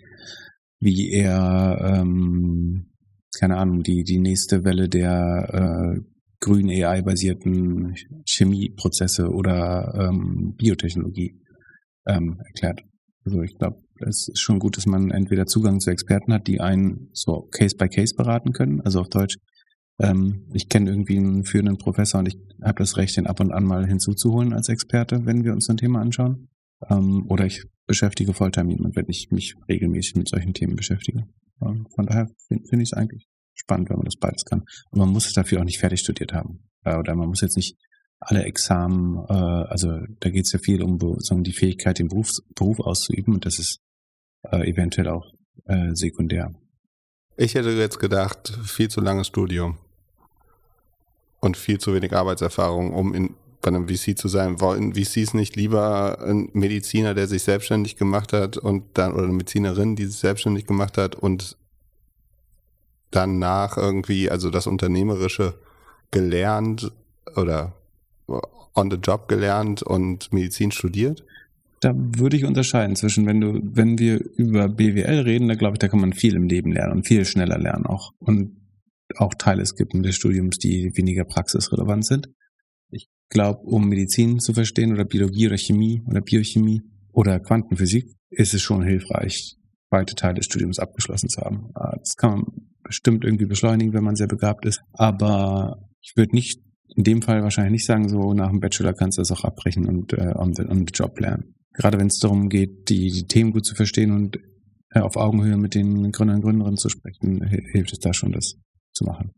wie 0.81 1.11
er, 1.11 2.01
ähm, 2.01 2.93
keine 3.39 3.57
Ahnung, 3.57 3.83
die, 3.83 4.03
die 4.03 4.19
nächste 4.19 4.65
Welle 4.65 4.89
der 4.89 5.97
äh, 5.97 6.01
grün 6.41 6.71
AI-basierten 6.71 7.95
Chemieprozesse 8.27 9.29
oder 9.29 10.09
ähm, 10.09 10.55
Biotechnologie 10.57 11.39
ähm, 12.07 12.41
erklärt. 12.47 12.81
Also 13.25 13.43
ich 13.43 13.57
glaube, 13.57 13.83
es 14.07 14.29
ist 14.29 14.41
schon 14.41 14.59
gut, 14.59 14.79
dass 14.79 14.87
man 14.87 15.11
entweder 15.11 15.47
Zugang 15.47 15.81
zu 15.81 15.91
Experten 15.91 16.33
hat, 16.33 16.47
die 16.47 16.61
einen 16.61 17.11
so 17.13 17.49
Case 17.51 17.77
by 17.77 17.89
Case 17.89 18.15
beraten 18.15 18.53
können, 18.53 18.81
also 18.81 19.01
auf 19.01 19.09
Deutsch. 19.09 19.37
Ähm, 20.01 20.47
ich 20.53 20.69
kenne 20.69 20.91
irgendwie 20.91 21.19
einen 21.19 21.45
führenden 21.45 21.77
Professor 21.77 22.21
und 22.21 22.27
ich 22.27 22.39
habe 22.63 22.79
das 22.79 22.97
Recht, 22.97 23.17
den 23.17 23.27
ab 23.27 23.41
und 23.41 23.53
an 23.53 23.65
mal 23.65 23.87
hinzuzuholen 23.87 24.55
als 24.55 24.69
Experte, 24.69 25.27
wenn 25.27 25.45
wir 25.45 25.53
uns 25.53 25.69
ein 25.69 25.77
Thema 25.77 26.01
anschauen. 26.01 26.49
Ähm, 26.89 27.27
oder 27.29 27.45
ich 27.45 27.65
beschäftige 27.87 28.33
Volltime 28.33 28.73
jemand, 28.73 28.97
wenn 28.97 29.07
ich 29.09 29.31
mich 29.31 29.55
regelmäßig 29.69 30.17
mit 30.17 30.29
solchen 30.29 30.55
Themen 30.55 30.77
beschäftige. 30.77 31.27
Ähm, 31.61 31.87
von 31.95 32.07
daher 32.07 32.31
finde 32.49 32.67
find 32.69 32.83
ich 32.83 32.91
es 32.93 32.97
eigentlich 32.97 33.27
spannend, 33.55 33.91
wenn 33.91 33.99
man 33.99 34.07
das 34.07 34.17
beides 34.17 34.45
kann. 34.45 34.61
Und 34.91 34.99
man 34.99 35.11
muss 35.11 35.27
es 35.27 35.35
dafür 35.35 35.61
auch 35.61 35.65
nicht 35.65 35.79
fertig 35.79 36.01
studiert 36.01 36.33
haben. 36.33 36.71
Äh, 36.85 36.97
oder 36.97 37.15
man 37.15 37.29
muss 37.29 37.43
jetzt 37.43 37.57
nicht 37.57 37.77
alle 38.21 38.45
Examen, 38.45 39.17
äh, 39.29 39.33
also 39.33 39.99
da 40.21 40.31
geht 40.31 40.47
es 40.47 40.53
ja 40.53 40.59
viel 40.59 40.83
um 40.83 40.99
sagen, 41.19 41.45
die 41.45 41.53
Fähigkeit, 41.53 41.99
den 41.99 42.09
Beruf, 42.09 42.31
Beruf 42.55 42.81
auszuüben 42.81 43.35
und 43.35 43.45
das 43.45 43.59
ist 43.59 43.81
äh, 44.51 44.71
eventuell 44.71 45.09
auch 45.09 45.27
äh, 45.67 45.91
sekundär. 45.95 46.55
Ich 47.37 47.55
hätte 47.55 47.71
jetzt 47.71 47.99
gedacht, 47.99 48.59
viel 48.65 48.89
zu 48.89 49.01
langes 49.01 49.27
Studium 49.27 49.79
und 51.41 51.57
viel 51.57 51.79
zu 51.79 51.95
wenig 51.95 52.15
Arbeitserfahrung, 52.15 52.93
um 52.93 53.15
in, 53.15 53.35
bei 53.63 53.69
einem 53.69 53.89
VC 53.89 54.17
zu 54.17 54.29
sein. 54.29 54.61
Wollen 54.61 54.95
VCs 54.95 55.35
nicht 55.35 55.57
lieber 55.57 56.19
ein 56.23 56.51
Mediziner, 56.53 57.15
der 57.15 57.27
sich 57.27 57.43
selbstständig 57.43 57.97
gemacht 57.97 58.33
hat 58.33 58.57
und 58.57 58.85
dann, 58.95 59.13
oder 59.13 59.25
eine 59.25 59.33
Medizinerin, 59.33 59.97
die 59.97 60.07
sich 60.07 60.19
selbstständig 60.19 60.67
gemacht 60.67 60.99
hat 60.99 61.15
und 61.15 61.57
danach 63.11 63.77
irgendwie, 63.77 64.31
also 64.31 64.51
das 64.51 64.67
Unternehmerische 64.67 65.55
gelernt 66.11 66.93
oder 67.37 67.73
on 68.75 68.91
the 68.91 68.97
job 68.97 69.29
gelernt 69.29 69.83
und 69.83 70.33
Medizin 70.33 70.71
studiert? 70.71 71.25
Da 71.81 71.95
würde 71.95 72.37
ich 72.37 72.45
unterscheiden 72.45 72.95
zwischen, 72.95 73.27
wenn 73.27 73.41
du, 73.41 73.61
wenn 73.63 73.99
wir 73.99 74.21
über 74.37 74.69
BWL 74.69 75.21
reden, 75.21 75.49
da 75.49 75.55
glaube 75.55 75.75
ich, 75.75 75.79
da 75.79 75.89
kann 75.89 76.01
man 76.01 76.13
viel 76.13 76.37
im 76.37 76.47
Leben 76.47 76.73
lernen 76.73 76.93
und 76.93 77.07
viel 77.07 77.25
schneller 77.25 77.59
lernen 77.59 77.87
auch. 77.87 78.13
Und 78.21 78.60
auch 79.19 79.35
Teile 79.35 79.65
skippen 79.65 80.03
des 80.03 80.17
Studiums, 80.17 80.59
die 80.59 80.93
weniger 80.97 81.25
praxisrelevant 81.25 82.07
sind. 82.07 82.29
Ich 82.91 83.09
glaube, 83.29 83.61
um 83.61 83.89
Medizin 83.89 84.39
zu 84.39 84.55
verstehen 84.55 84.93
oder 84.93 85.05
Biologie 85.05 85.47
oder 85.47 85.59
Chemie 85.59 86.03
oder 86.07 86.21
Biochemie 86.21 86.83
oder 87.13 87.41
Quantenphysik, 87.41 88.15
ist 88.31 88.55
es 88.55 88.63
schon 88.63 88.83
hilfreich, 88.83 89.57
weite 89.91 90.15
Teile 90.15 90.35
des 90.35 90.47
Studiums 90.47 90.79
abgeschlossen 90.79 91.29
zu 91.29 91.41
haben. 91.41 91.71
Ah, 91.75 91.97
das 91.99 92.17
kann 92.17 92.31
man 92.31 92.45
bestimmt 92.83 93.25
irgendwie 93.25 93.47
beschleunigen, 93.47 93.93
wenn 93.93 94.05
man 94.05 94.17
sehr 94.17 94.29
begabt 94.29 94.65
ist. 94.65 94.83
Aber 94.93 95.89
ich 96.01 96.17
würde 96.17 96.35
nicht 96.35 96.61
in 96.97 97.05
dem 97.05 97.23
Fall 97.23 97.43
wahrscheinlich 97.43 97.73
nicht 97.73 97.87
sagen, 97.87 98.09
so 98.09 98.35
nach 98.35 98.51
dem 98.51 98.61
Bachelor 98.61 98.95
kannst 98.95 99.19
du 99.19 99.23
das 99.23 99.31
auch 99.31 99.45
abbrechen 99.45 99.87
und 99.87 100.13
äh, 100.13 100.33
on, 100.35 100.55
the, 100.55 100.65
on 100.65 100.87
the 100.87 100.93
job 100.93 101.19
lernen. 101.21 101.55
Gerade 101.73 101.99
wenn 101.99 102.09
es 102.09 102.19
darum 102.19 102.49
geht, 102.49 102.89
die, 102.89 103.11
die 103.11 103.27
Themen 103.27 103.53
gut 103.53 103.65
zu 103.65 103.75
verstehen 103.75 104.11
und 104.11 104.39
äh, 104.91 105.01
auf 105.01 105.17
Augenhöhe 105.17 105.57
mit 105.57 105.75
den 105.75 106.11
Gründern 106.11 106.37
und 106.37 106.43
Gründerinnen 106.43 106.77
zu 106.77 106.89
sprechen, 106.89 107.47
hilft 107.47 107.93
es 107.93 108.01
da 108.01 108.13
schon, 108.13 108.33
das 108.33 108.57
zu 108.93 109.05
machen. 109.05 109.33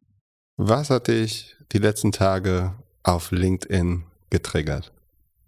Was 0.56 0.90
hat 0.90 1.08
dich 1.08 1.56
die 1.72 1.78
letzten 1.78 2.12
Tage 2.12 2.74
auf 3.02 3.30
LinkedIn 3.32 4.04
getriggert? 4.30 4.92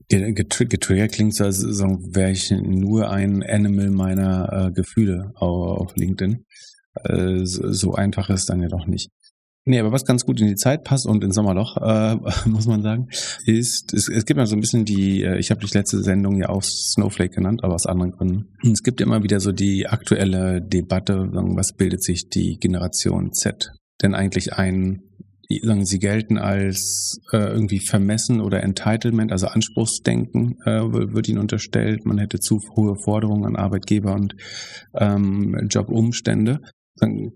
Getriggert 0.08 1.12
klingt 1.12 1.34
so, 1.34 1.44
als 1.44 1.62
wäre 1.62 2.30
ich 2.30 2.50
nur 2.50 3.11
ein 3.11 3.42
Animal 3.42 3.90
meiner 3.90 4.68
äh, 4.68 4.73
Gefühle 4.73 5.32
auf 5.37 5.96
LinkedIn. 5.96 6.44
Äh, 7.04 7.44
so, 7.44 7.73
so 7.73 7.94
einfach 7.94 8.28
ist 8.30 8.49
dann 8.50 8.62
ja 8.62 8.68
doch 8.68 8.87
nicht. 8.87 9.11
Nee, 9.66 9.80
aber 9.80 9.92
was 9.92 10.04
ganz 10.04 10.26
gut 10.26 10.40
in 10.42 10.46
die 10.46 10.56
Zeit 10.56 10.84
passt 10.84 11.06
und 11.06 11.25
ins 11.25 11.37
Sommerloch, 11.37 11.78
äh, 11.78 12.16
muss 12.49 12.66
man 12.66 12.82
sagen, 12.82 13.08
ist, 13.46 13.94
es, 13.94 14.08
es 14.08 14.26
gibt 14.26 14.38
ja 14.38 14.46
so 14.46 14.56
ein 14.56 14.61
bisschen 14.61 14.84
die, 14.84 15.23
äh, 15.23 15.38
ich 15.38 15.50
habe 15.50 15.64
die 15.64 15.73
letzte 15.73 16.02
Sendung 16.02 16.37
ja 16.37 16.50
auch 16.50 16.62
Snowflake 16.62 17.37
genannt, 17.37 17.64
aber 17.64 17.75
aus 17.75 17.87
anderen 17.87 18.12
Gründen. 18.12 18.49
Es 18.70 18.82
gibt 18.82 19.00
immer 19.00 19.23
wieder 19.23 19.40
so 19.40 19.52
die 19.52 19.87
aktuelle 19.87 20.61
Debatte, 20.61 21.30
was 21.32 21.73
bildet 21.73 22.02
sich 22.02 22.28
die 22.28 22.58
Generation 22.58 23.32
Z 23.32 23.73
denn 24.02 24.14
eigentlich 24.14 24.54
ein, 24.54 25.02
sagen 25.62 25.84
sie 25.84 25.98
gelten 25.98 26.38
als 26.38 27.20
äh, 27.32 27.36
irgendwie 27.36 27.80
vermessen 27.80 28.40
oder 28.40 28.62
Entitlement, 28.62 29.32
also 29.32 29.46
Anspruchsdenken 29.46 30.56
äh, 30.64 30.80
wird 30.80 31.28
ihnen 31.28 31.38
unterstellt. 31.38 32.04
Man 32.04 32.18
hätte 32.18 32.40
zu 32.40 32.60
hohe 32.76 32.96
Forderungen 32.96 33.44
an 33.44 33.56
Arbeitgeber 33.56 34.14
und 34.14 34.34
ähm, 34.94 35.56
Jobumstände. 35.70 36.60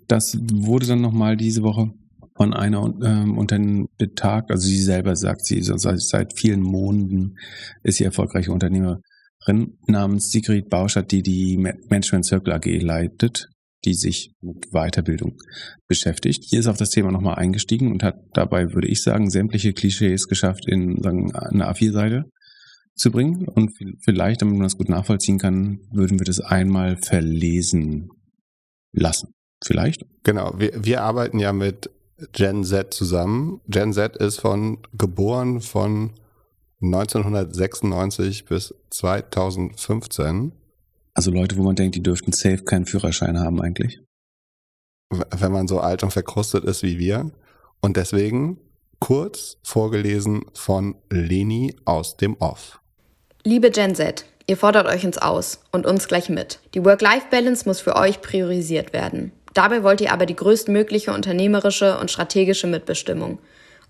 Das 0.06 0.36
wurde 0.52 0.86
dann 0.86 1.00
nochmal 1.00 1.36
diese 1.36 1.62
Woche 1.62 1.90
von 2.36 2.54
einer 2.54 2.94
ähm, 3.02 3.36
Unternehmen 3.36 3.88
betagt. 3.98 4.50
Also 4.50 4.68
sie 4.68 4.80
selber 4.80 5.16
sagt, 5.16 5.44
sie 5.44 5.60
seit, 5.60 6.00
seit 6.00 6.38
vielen 6.38 6.62
Monaten 6.62 7.34
ist 7.82 7.98
sie 7.98 8.04
erfolgreiche 8.04 8.52
Unternehmerin 8.52 9.02
namens 9.86 10.30
Sigrid 10.30 10.68
Bauschert, 10.70 11.10
die 11.10 11.22
die 11.22 11.56
Management 11.56 12.24
Circle 12.24 12.54
AG 12.54 12.66
leitet 12.80 13.48
die 13.88 13.95
sich 13.95 14.35
mit 14.42 14.71
Weiterbildung 14.71 15.38
beschäftigt. 15.88 16.45
Hier 16.45 16.61
ist 16.61 16.66
auf 16.66 16.76
das 16.76 16.90
Thema 16.90 17.11
nochmal 17.11 17.37
eingestiegen 17.37 17.90
und 17.90 18.02
hat 18.02 18.16
dabei, 18.35 18.75
würde 18.75 18.87
ich 18.87 19.02
sagen, 19.02 19.30
sämtliche 19.30 19.73
Klischees 19.73 20.28
geschafft, 20.28 20.68
in 20.68 21.02
eine 21.07 21.71
A4-Seite 21.71 22.25
zu 22.95 23.11
bringen. 23.11 23.49
Und 23.49 23.73
vielleicht, 24.04 24.42
damit 24.42 24.57
man 24.57 24.64
das 24.64 24.76
gut 24.76 24.90
nachvollziehen 24.90 25.38
kann, 25.38 25.78
würden 25.90 26.18
wir 26.18 26.26
das 26.26 26.40
einmal 26.40 26.99
verlesen 26.99 28.11
lassen. 28.92 29.33
Vielleicht? 29.64 30.04
Genau, 30.23 30.54
wir, 30.59 30.73
wir 30.85 31.02
arbeiten 31.02 31.38
ja 31.38 31.54
mit 31.54 31.90
Gen 32.33 32.64
Z 32.64 32.92
zusammen. 32.92 33.62
Gen 33.68 33.95
Z 33.95 34.18
ist 34.18 34.38
von 34.38 34.83
geboren 34.92 35.62
von 35.62 36.12
1996 36.83 38.45
bis 38.45 38.75
2015. 38.90 40.52
Also 41.18 41.32
Leute, 41.32 41.56
wo 41.56 41.64
man 41.64 41.75
denkt, 41.75 41.96
die 41.96 42.02
dürften 42.04 42.30
safe 42.30 42.62
keinen 42.62 42.87
Führerschein 42.87 43.40
haben 43.40 43.60
eigentlich. 43.60 44.00
Wenn 45.10 45.50
man 45.50 45.66
so 45.66 45.80
alt 45.80 46.04
und 46.04 46.12
verkrustet 46.12 46.62
ist 46.62 46.84
wie 46.84 47.00
wir. 47.00 47.32
Und 47.80 47.96
deswegen 47.96 48.60
kurz 49.00 49.56
vorgelesen 49.64 50.44
von 50.54 50.94
Leni 51.10 51.75
aus 51.84 52.16
dem 52.18 52.37
Off. 52.37 52.80
Liebe 53.42 53.72
Gen 53.72 53.96
Z, 53.96 54.26
ihr 54.46 54.56
fordert 54.56 54.87
euch 54.87 55.02
ins 55.02 55.18
Aus 55.18 55.58
und 55.72 55.87
uns 55.87 56.06
gleich 56.06 56.28
mit. 56.28 56.60
Die 56.75 56.84
Work-Life-Balance 56.84 57.66
muss 57.66 57.80
für 57.80 57.96
euch 57.96 58.20
priorisiert 58.20 58.92
werden. 58.92 59.32
Dabei 59.54 59.82
wollt 59.82 60.00
ihr 60.00 60.12
aber 60.12 60.25
die 60.25 60.37
größtmögliche 60.37 61.12
unternehmerische 61.12 61.98
und 61.98 62.12
strategische 62.12 62.68
Mitbestimmung. 62.68 63.40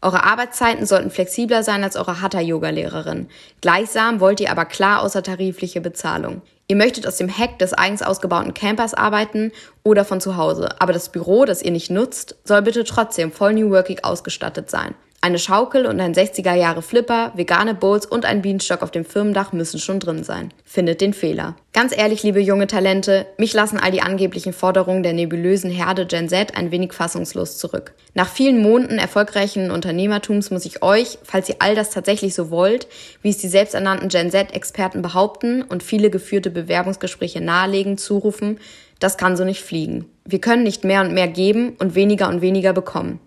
Eure 0.01 0.25
Arbeitszeiten 0.25 0.87
sollten 0.87 1.11
flexibler 1.11 1.63
sein 1.63 1.85
als 1.85 1.97
eure 1.97 2.23
Hatha-Yoga-Lehrerin. 2.23 3.29
Gleichsam 3.61 4.21
wollt 4.21 4.41
ihr 4.41 4.51
aber 4.51 4.65
klar 4.65 5.03
außertarifliche 5.03 5.83
Bezahlung. 5.83 6.41
Ihr 6.71 6.77
möchtet 6.77 7.07
aus 7.07 7.17
dem 7.17 7.31
Heck 7.31 7.59
des 7.59 7.73
eigens 7.73 8.03
ausgebauten 8.03 8.53
Campers 8.53 8.93
arbeiten 8.93 9.53
oder 9.85 10.05
von 10.05 10.21
zu 10.21 10.37
Hause, 10.37 10.69
aber 10.81 10.93
das 10.93 11.09
Büro, 11.09 11.47
das 11.47 11.63
ihr 11.63 11.71
nicht 11.71 11.91
nutzt, 11.91 12.37
soll 12.45 12.61
bitte 12.61 12.85
trotzdem 12.85 13.33
voll 13.33 13.55
New 13.55 13.71
Working 13.71 14.01
ausgestattet 14.03 14.69
sein. 14.69 14.95
Eine 15.21 15.41
Schaukel 15.41 15.87
und 15.87 15.99
ein 15.99 16.15
60er 16.15 16.55
Jahre 16.55 16.81
Flipper, 16.81 17.33
vegane 17.35 17.75
Bowls 17.75 18.07
und 18.07 18.25
ein 18.25 18.41
Bienenstock 18.41 18.83
auf 18.83 18.93
dem 18.93 19.05
Firmendach 19.05 19.53
müssen 19.53 19.81
schon 19.81 19.99
drin 19.99 20.23
sein. 20.23 20.55
Findet 20.65 21.01
den 21.01 21.13
Fehler. 21.13 21.57
Ganz 21.73 21.97
ehrlich, 21.97 22.23
liebe 22.23 22.39
junge 22.39 22.69
Talente, 22.69 23.27
mich 23.37 23.53
lassen 23.53 23.79
all 23.79 23.91
die 23.91 24.01
angeblichen 24.01 24.53
Forderungen 24.53 25.03
der 25.03 25.15
nebulösen 25.15 25.73
Herde 25.73 26.07
Gen 26.07 26.29
Z 26.29 26.57
ein 26.57 26.71
wenig 26.71 26.93
fassungslos 26.93 27.59
zurück. 27.59 27.95
Nach 28.15 28.29
vielen 28.29 28.63
Monaten 28.63 28.99
erfolgreichen 28.99 29.73
Unternehmertums 29.73 30.53
muss 30.53 30.65
ich 30.65 30.85
euch, 30.85 31.19
falls 31.25 31.49
ihr 31.49 31.57
all 31.59 31.75
das 31.75 31.91
tatsächlich 31.91 32.37
so 32.37 32.53
wollt, 32.53 32.87
wie 33.21 33.31
es 33.31 33.39
die 33.39 33.49
selbsternannten 33.49 34.11
Gen 34.11 34.31
Z-Experten 34.31 35.03
behaupten 35.03 35.63
und 35.63 35.83
viele 35.83 36.11
geführte 36.11 36.51
Bewerbungsgespräche 36.51 37.41
nahelegen, 37.41 37.99
zurufen, 37.99 38.61
das 39.01 39.17
kann 39.17 39.37
so 39.37 39.45
nicht 39.45 39.65
fliegen. 39.65 40.07
Wir 40.25 40.41
können 40.41 40.63
nicht 40.63 40.85
mehr 40.85 41.01
und 41.01 41.13
mehr 41.13 41.29
geben 41.29 41.75
und 41.81 41.97
weniger 41.97 42.29
und 42.29 42.41
weniger 42.41 42.73
bekommen. 42.73 43.19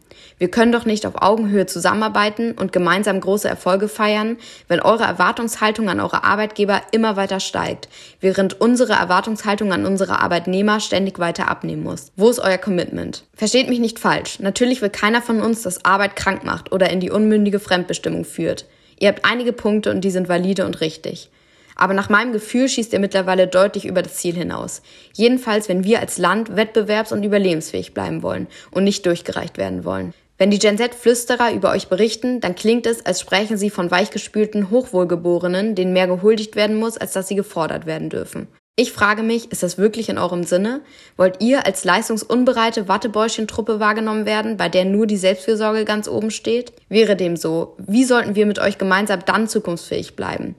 Wir 0.41 0.49
können 0.49 0.71
doch 0.71 0.85
nicht 0.85 1.05
auf 1.05 1.21
Augenhöhe 1.21 1.67
zusammenarbeiten 1.67 2.53
und 2.53 2.73
gemeinsam 2.73 3.21
große 3.21 3.47
Erfolge 3.47 3.87
feiern, 3.87 4.37
wenn 4.67 4.79
eure 4.79 5.03
Erwartungshaltung 5.03 5.87
an 5.87 5.99
eure 5.99 6.23
Arbeitgeber 6.23 6.81
immer 6.91 7.15
weiter 7.15 7.39
steigt, 7.39 7.89
während 8.21 8.59
unsere 8.59 8.93
Erwartungshaltung 8.93 9.71
an 9.71 9.85
unsere 9.85 10.19
Arbeitnehmer 10.19 10.79
ständig 10.79 11.19
weiter 11.19 11.47
abnehmen 11.47 11.83
muss. 11.83 12.11
Wo 12.15 12.27
ist 12.27 12.39
euer 12.39 12.57
Commitment? 12.57 13.23
Versteht 13.35 13.69
mich 13.69 13.77
nicht 13.77 13.99
falsch. 13.99 14.39
Natürlich 14.39 14.81
will 14.81 14.89
keiner 14.89 15.21
von 15.21 15.41
uns, 15.41 15.61
dass 15.61 15.85
Arbeit 15.85 16.15
krank 16.15 16.43
macht 16.43 16.71
oder 16.71 16.89
in 16.89 17.01
die 17.01 17.11
unmündige 17.11 17.59
Fremdbestimmung 17.59 18.25
führt. 18.25 18.65
Ihr 18.97 19.09
habt 19.09 19.23
einige 19.23 19.53
Punkte 19.53 19.91
und 19.91 20.01
die 20.01 20.09
sind 20.09 20.27
valide 20.27 20.65
und 20.65 20.81
richtig. 20.81 21.29
Aber 21.75 21.93
nach 21.93 22.09
meinem 22.09 22.33
Gefühl 22.33 22.67
schießt 22.67 22.93
ihr 22.93 22.99
mittlerweile 22.99 23.47
deutlich 23.47 23.85
über 23.85 24.01
das 24.01 24.15
Ziel 24.15 24.33
hinaus. 24.33 24.81
Jedenfalls, 25.13 25.69
wenn 25.69 25.83
wir 25.83 25.99
als 25.99 26.17
Land 26.17 26.49
wettbewerbs- 26.49 27.13
und 27.13 27.23
überlebensfähig 27.23 27.93
bleiben 27.93 28.23
wollen 28.23 28.47
und 28.71 28.83
nicht 28.83 29.05
durchgereicht 29.05 29.59
werden 29.59 29.85
wollen. 29.85 30.15
Wenn 30.41 30.49
die 30.49 30.57
Gen 30.57 30.75
Z-Flüsterer 30.75 31.53
über 31.53 31.69
euch 31.69 31.87
berichten, 31.87 32.41
dann 32.41 32.55
klingt 32.55 32.87
es, 32.87 33.05
als 33.05 33.21
sprechen 33.21 33.57
sie 33.57 33.69
von 33.69 33.91
weichgespülten 33.91 34.71
Hochwohlgeborenen, 34.71 35.75
denen 35.75 35.93
mehr 35.93 36.07
gehuldigt 36.07 36.55
werden 36.55 36.77
muss, 36.77 36.97
als 36.97 37.13
dass 37.13 37.27
sie 37.27 37.35
gefordert 37.35 37.85
werden 37.85 38.09
dürfen. 38.09 38.47
Ich 38.75 38.91
frage 38.91 39.21
mich, 39.21 39.51
ist 39.51 39.61
das 39.61 39.77
wirklich 39.77 40.09
in 40.09 40.17
eurem 40.17 40.43
Sinne? 40.43 40.81
Wollt 41.15 41.43
ihr 41.43 41.67
als 41.67 41.83
leistungsunbereite 41.83 42.87
Wattebäuschen-Truppe 42.87 43.79
wahrgenommen 43.79 44.25
werden, 44.25 44.57
bei 44.57 44.67
der 44.67 44.85
nur 44.85 45.05
die 45.05 45.17
Selbstfürsorge 45.17 45.85
ganz 45.85 46.07
oben 46.07 46.31
steht? 46.31 46.73
Wäre 46.89 47.15
dem 47.15 47.37
so, 47.37 47.75
wie 47.77 48.03
sollten 48.03 48.33
wir 48.33 48.47
mit 48.47 48.57
euch 48.57 48.79
gemeinsam 48.79 49.23
dann 49.23 49.47
zukunftsfähig 49.47 50.15
bleiben? 50.15 50.55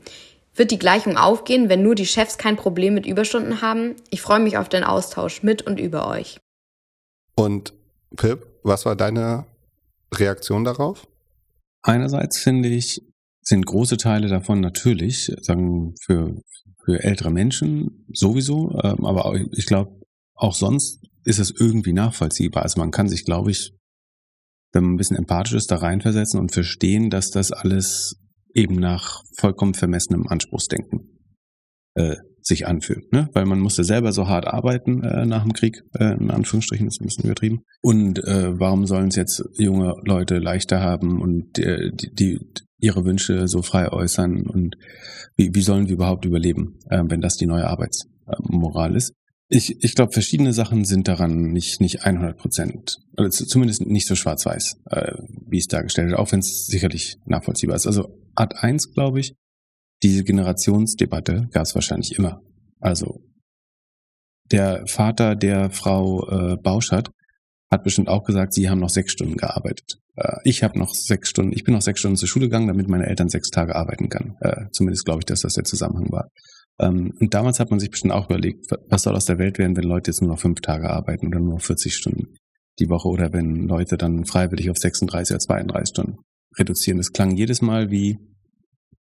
Wird 0.54 0.70
die 0.70 0.78
Gleichung 0.78 1.16
aufgehen, 1.16 1.68
wenn 1.68 1.82
nur 1.82 1.96
die 1.96 2.06
Chefs 2.06 2.38
kein 2.38 2.54
Problem 2.54 2.94
mit 2.94 3.04
Überstunden 3.04 3.62
haben? 3.62 3.96
Ich 4.10 4.22
freue 4.22 4.38
mich 4.38 4.58
auf 4.58 4.68
den 4.68 4.84
Austausch 4.84 5.42
mit 5.42 5.62
und 5.62 5.80
über 5.80 6.06
euch. 6.06 6.38
Und 7.34 7.72
Pip, 8.14 8.46
was 8.62 8.86
war 8.86 8.94
deine 8.94 9.46
Reaktion 10.14 10.64
darauf? 10.64 11.07
Einerseits 11.83 12.38
finde 12.38 12.69
ich, 12.69 13.00
sind 13.40 13.66
große 13.66 13.97
Teile 13.97 14.28
davon 14.28 14.61
natürlich, 14.61 15.33
sagen 15.40 15.95
für, 16.02 16.35
für 16.85 17.02
ältere 17.02 17.31
Menschen 17.31 18.07
sowieso, 18.12 18.71
ähm, 18.83 19.04
aber 19.04 19.35
ich 19.52 19.66
glaube, 19.66 20.00
auch 20.35 20.54
sonst 20.54 21.00
ist 21.25 21.38
es 21.38 21.50
irgendwie 21.50 21.92
nachvollziehbar. 21.92 22.62
Also 22.62 22.81
man 22.81 22.90
kann 22.90 23.09
sich, 23.09 23.25
glaube 23.25 23.50
ich, 23.50 23.73
wenn 24.73 24.85
man 24.85 24.95
ein 24.95 24.97
bisschen 24.97 25.16
empathisch 25.16 25.54
ist, 25.54 25.71
da 25.71 25.76
reinversetzen 25.76 26.40
und 26.40 26.52
verstehen, 26.52 27.11
dass 27.11 27.31
das 27.31 27.52
alles 27.52 28.16
eben 28.54 28.76
nach 28.76 29.23
vollkommen 29.37 29.75
vermessenem 29.75 30.26
Anspruchsdenken 30.26 31.12
äh, 31.95 32.16
sich 32.42 32.66
anfühlt. 32.66 33.12
Ne? 33.12 33.28
Weil 33.32 33.46
man 33.46 33.61
musste 33.61 33.84
selber 33.84 34.12
so 34.12 34.28
hart 34.28 34.46
arbeiten 34.46 35.02
äh, 35.02 35.26
nach 35.26 35.42
dem 35.42 35.52
Krieg, 35.52 35.82
äh, 35.94 36.14
in 36.14 36.30
Anführungsstrichen, 36.30 36.87
ist 36.87 37.00
ein 37.00 37.06
bisschen 37.06 37.25
übertrieben. 37.25 37.62
Und 37.80 38.18
äh, 38.18 38.58
warum 38.58 38.87
sollen 38.87 39.08
es 39.08 39.16
jetzt 39.16 39.44
junge 39.56 39.94
Leute 40.04 40.38
leichter 40.38 40.80
haben 40.80 41.20
und 41.20 41.58
äh, 41.58 41.90
die, 41.92 42.14
die 42.14 42.40
ihre 42.82 43.04
Wünsche 43.04 43.46
so 43.49 43.62
frei 43.62 43.90
äußern 43.90 44.42
und 44.46 44.76
wie, 45.37 45.54
wie 45.54 45.62
sollen 45.62 45.87
wir 45.87 45.94
überhaupt 45.94 46.25
überleben, 46.25 46.78
äh, 46.90 47.02
wenn 47.06 47.20
das 47.20 47.37
die 47.37 47.46
neue 47.46 47.68
Arbeitsmoral 47.68 48.96
ist? 48.96 49.14
Ich, 49.49 49.82
ich 49.84 49.94
glaube, 49.94 50.12
verschiedene 50.12 50.52
Sachen 50.52 50.84
sind 50.84 51.08
daran 51.08 51.52
nicht, 51.52 51.80
nicht 51.80 52.04
100 52.04 52.37
Prozent, 52.38 52.99
also 53.16 53.44
zumindest 53.44 53.87
nicht 53.87 54.06
so 54.06 54.14
schwarz-weiß, 54.14 54.76
äh, 54.90 55.12
wie 55.46 55.58
es 55.58 55.66
dargestellt 55.66 56.08
wird, 56.08 56.18
auch 56.18 56.32
wenn 56.32 56.40
es 56.40 56.66
sicherlich 56.66 57.18
nachvollziehbar 57.26 57.76
ist. 57.76 57.87
Also 57.87 58.18
Art 58.34 58.54
1, 58.62 58.94
glaube 58.94 59.20
ich, 59.20 59.34
diese 60.02 60.25
Generationsdebatte 60.25 61.49
gab 61.52 61.62
es 61.64 61.75
wahrscheinlich 61.75 62.18
immer. 62.18 62.40
Also 62.80 63.21
der 64.50 64.87
Vater 64.87 65.37
der 65.37 65.71
Frau 65.71 66.28
äh, 66.28 66.56
Bauschert 66.56 67.11
hat 67.71 67.85
bestimmt 67.85 68.09
auch 68.09 68.25
gesagt, 68.25 68.52
sie 68.52 68.68
haben 68.68 68.80
noch 68.80 68.90
sechs 68.90 69.12
Stunden 69.12 69.37
gearbeitet. 69.37 69.99
Äh, 70.16 70.37
ich 70.44 70.62
habe 70.62 70.78
noch 70.78 70.92
sechs 70.92 71.30
Stunden, 71.30 71.52
ich 71.52 71.64
bin 71.64 71.75
noch 71.75 71.82
sechs 71.82 72.00
Stunden 72.00 72.16
zur 72.16 72.28
Schule 72.28 72.47
gegangen, 72.47 72.68
damit 72.68 72.88
meine 72.88 73.06
Eltern 73.06 73.28
sechs 73.28 73.50
Tage 73.50 73.75
arbeiten 73.75 74.09
kann. 74.09 74.37
Äh, 74.40 74.66
zumindest 74.73 75.04
glaube 75.04 75.21
ich, 75.21 75.26
dass 75.26 75.40
das 75.40 75.54
der 75.54 75.64
Zusammenhang 75.64 76.11
war. 76.11 76.28
Ähm, 76.78 77.12
und 77.18 77.32
damals 77.32 77.61
hat 77.61 77.71
man 77.71 77.80
sich 77.80 77.90
bestimmt 77.90 78.12
auch 78.12 78.26
überlegt, 78.26 78.66
was 78.88 79.02
soll 79.02 79.14
aus 79.14 79.25
der 79.25 79.38
Welt 79.38 79.59
werden, 79.59 79.76
wenn 79.76 79.85
Leute 79.85 80.11
jetzt 80.11 80.21
nur 80.21 80.30
noch 80.30 80.40
fünf 80.40 80.61
Tage 80.61 80.90
arbeiten 80.90 81.28
oder 81.28 81.40
nur 81.40 81.54
noch 81.54 81.62
40 81.62 81.94
Stunden 81.94 82.35
die 82.78 82.88
Woche 82.88 83.08
oder 83.08 83.32
wenn 83.32 83.69
Leute 83.69 83.97
dann 83.97 84.25
freiwillig 84.25 84.71
auf 84.71 84.78
36 84.78 85.34
oder 85.34 85.41
32 85.41 85.88
Stunden 85.88 86.19
reduzieren. 86.58 86.99
Das 86.99 87.12
klang 87.12 87.36
jedes 87.36 87.62
Mal 87.62 87.91
wie, 87.91 88.19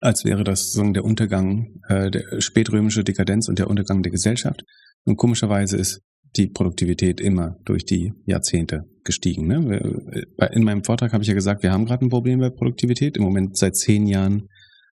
als 0.01 0.25
wäre 0.25 0.45
das 0.45 0.73
so 0.73 0.83
der 0.93 1.05
Untergang, 1.05 1.81
äh, 1.89 2.11
der 2.11 2.41
spätrömische 2.41 3.05
Dekadenz 3.05 3.49
und 3.49 3.59
der 3.59 3.69
Untergang 3.69 4.03
der 4.03 4.13
Gesellschaft. 4.13 4.63
Und 5.05 5.17
komischerweise 5.17 5.77
ist 5.77 6.01
die 6.37 6.49
Produktivität 6.49 7.21
immer 7.21 7.57
durch 7.65 7.85
die 7.85 8.13
Jahrzehnte 8.27 8.85
gestiegen. 9.05 9.47
Ne? 9.47 10.27
In 10.53 10.65
meinem 10.65 10.85
Vortrag 10.85 11.13
habe 11.13 11.23
ich 11.23 11.29
ja 11.29 11.35
gesagt, 11.35 11.63
wir 11.63 11.73
haben 11.73 11.87
gerade 11.87 12.05
ein 12.05 12.11
Problem 12.11 12.41
bei 12.41 12.51
Produktivität. 12.51 13.17
Im 13.17 13.25
Moment 13.25 13.57
seit 13.57 13.77
zehn 13.77 14.07
Jahren 14.07 14.49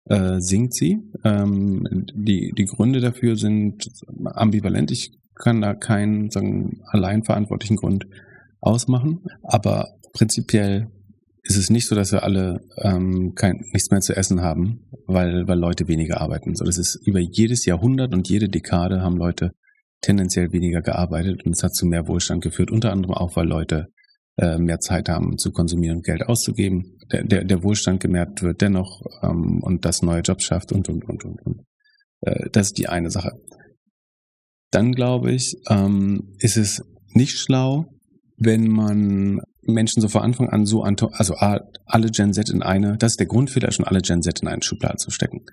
äh, 0.06 0.40
sinkt 0.40 0.74
sie. 0.74 0.98
Ähm, 1.24 1.86
die, 2.16 2.52
die 2.58 2.66
Gründe 2.66 3.00
dafür 3.00 3.36
sind 3.36 3.88
ambivalent. 4.26 4.92
Ich 4.92 5.12
kann 5.36 5.62
da 5.62 5.76
keinen 5.76 6.30
sagen, 6.32 6.82
allein 6.88 7.24
verantwortlichen 7.24 7.78
Grund 7.78 8.06
ausmachen. 8.60 9.20
Aber 9.44 9.88
prinzipiell 10.14 10.88
ist 11.50 11.58
es 11.58 11.70
nicht 11.72 11.88
so, 11.88 11.96
dass 11.96 12.12
wir 12.12 12.24
alle 12.24 12.62
ähm, 12.78 13.34
kein, 13.34 13.60
nichts 13.74 13.90
mehr 13.90 14.02
zu 14.02 14.16
essen 14.16 14.42
haben, 14.42 14.88
weil, 15.08 15.48
weil 15.48 15.58
Leute 15.58 15.88
weniger 15.88 16.22
arbeiten. 16.22 16.56
So, 16.56 16.64
das 16.64 16.78
ist 16.78 16.96
über 17.08 17.20
jedes 17.20 17.66
Jahrhundert 17.66 18.14
und 18.14 18.30
jede 18.30 18.50
Dekade 18.50 19.02
haben 19.02 19.18
Leute 19.18 19.52
tendenziell 20.02 20.52
weniger 20.52 20.82
gearbeitet 20.82 21.44
und 21.46 21.54
es 21.54 21.64
hat 21.64 21.74
zu 21.74 21.88
mehr 21.88 22.08
Wohlstand 22.08 22.44
geführt, 22.44 22.70
unter 22.70 22.92
anderem 22.92 23.16
auch, 23.16 23.36
weil 23.36 23.48
Leute 23.48 23.88
äh, 24.38 24.60
mehr 24.60 24.80
Zeit 24.80 25.10
haben 25.10 25.38
zu 25.40 25.52
konsumieren 25.52 25.98
und 25.98 26.06
Geld 26.06 26.24
auszugeben. 26.24 26.98
Der, 27.12 27.24
der, 27.24 27.44
der 27.44 27.64
Wohlstand 27.64 28.00
gemerkt 28.00 28.44
wird 28.44 28.62
dennoch 28.62 29.02
ähm, 29.24 29.62
und 29.64 29.86
das 29.86 30.04
neue 30.04 30.22
Jobs 30.22 30.44
schafft 30.44 30.72
und 30.72 30.88
und 30.88 31.04
und 31.10 31.26
und. 31.26 31.42
und. 31.42 31.62
Äh, 32.22 32.50
das 32.52 32.68
ist 32.68 32.78
die 32.78 32.88
eine 32.88 33.10
Sache. 33.10 33.32
Dann 34.72 34.92
glaube 34.92 35.32
ich, 35.32 35.56
ähm, 35.68 36.36
ist 36.38 36.58
es 36.58 36.84
nicht 37.14 37.40
schlau, 37.40 37.88
wenn 38.38 38.68
man 38.68 39.42
Menschen 39.62 40.02
so 40.02 40.08
von 40.08 40.22
Anfang 40.22 40.50
an 40.50 40.66
so, 40.66 40.84
also 40.84 41.36
alle 41.36 42.12
Gen 42.12 42.34
Z 42.34 42.50
in 42.50 42.64
eine, 42.64 42.98
das 42.98 43.14
ist 43.14 43.20
der 43.20 43.28
Grundfehler, 43.28 43.72
schon 43.72 43.86
alle 43.86 44.02
Gen 44.02 44.22
Z 44.22 44.42
in 44.42 44.48
eine 44.48 44.64
Schublade 44.64 44.98
zu 44.98 45.12
stecken. 45.12 45.46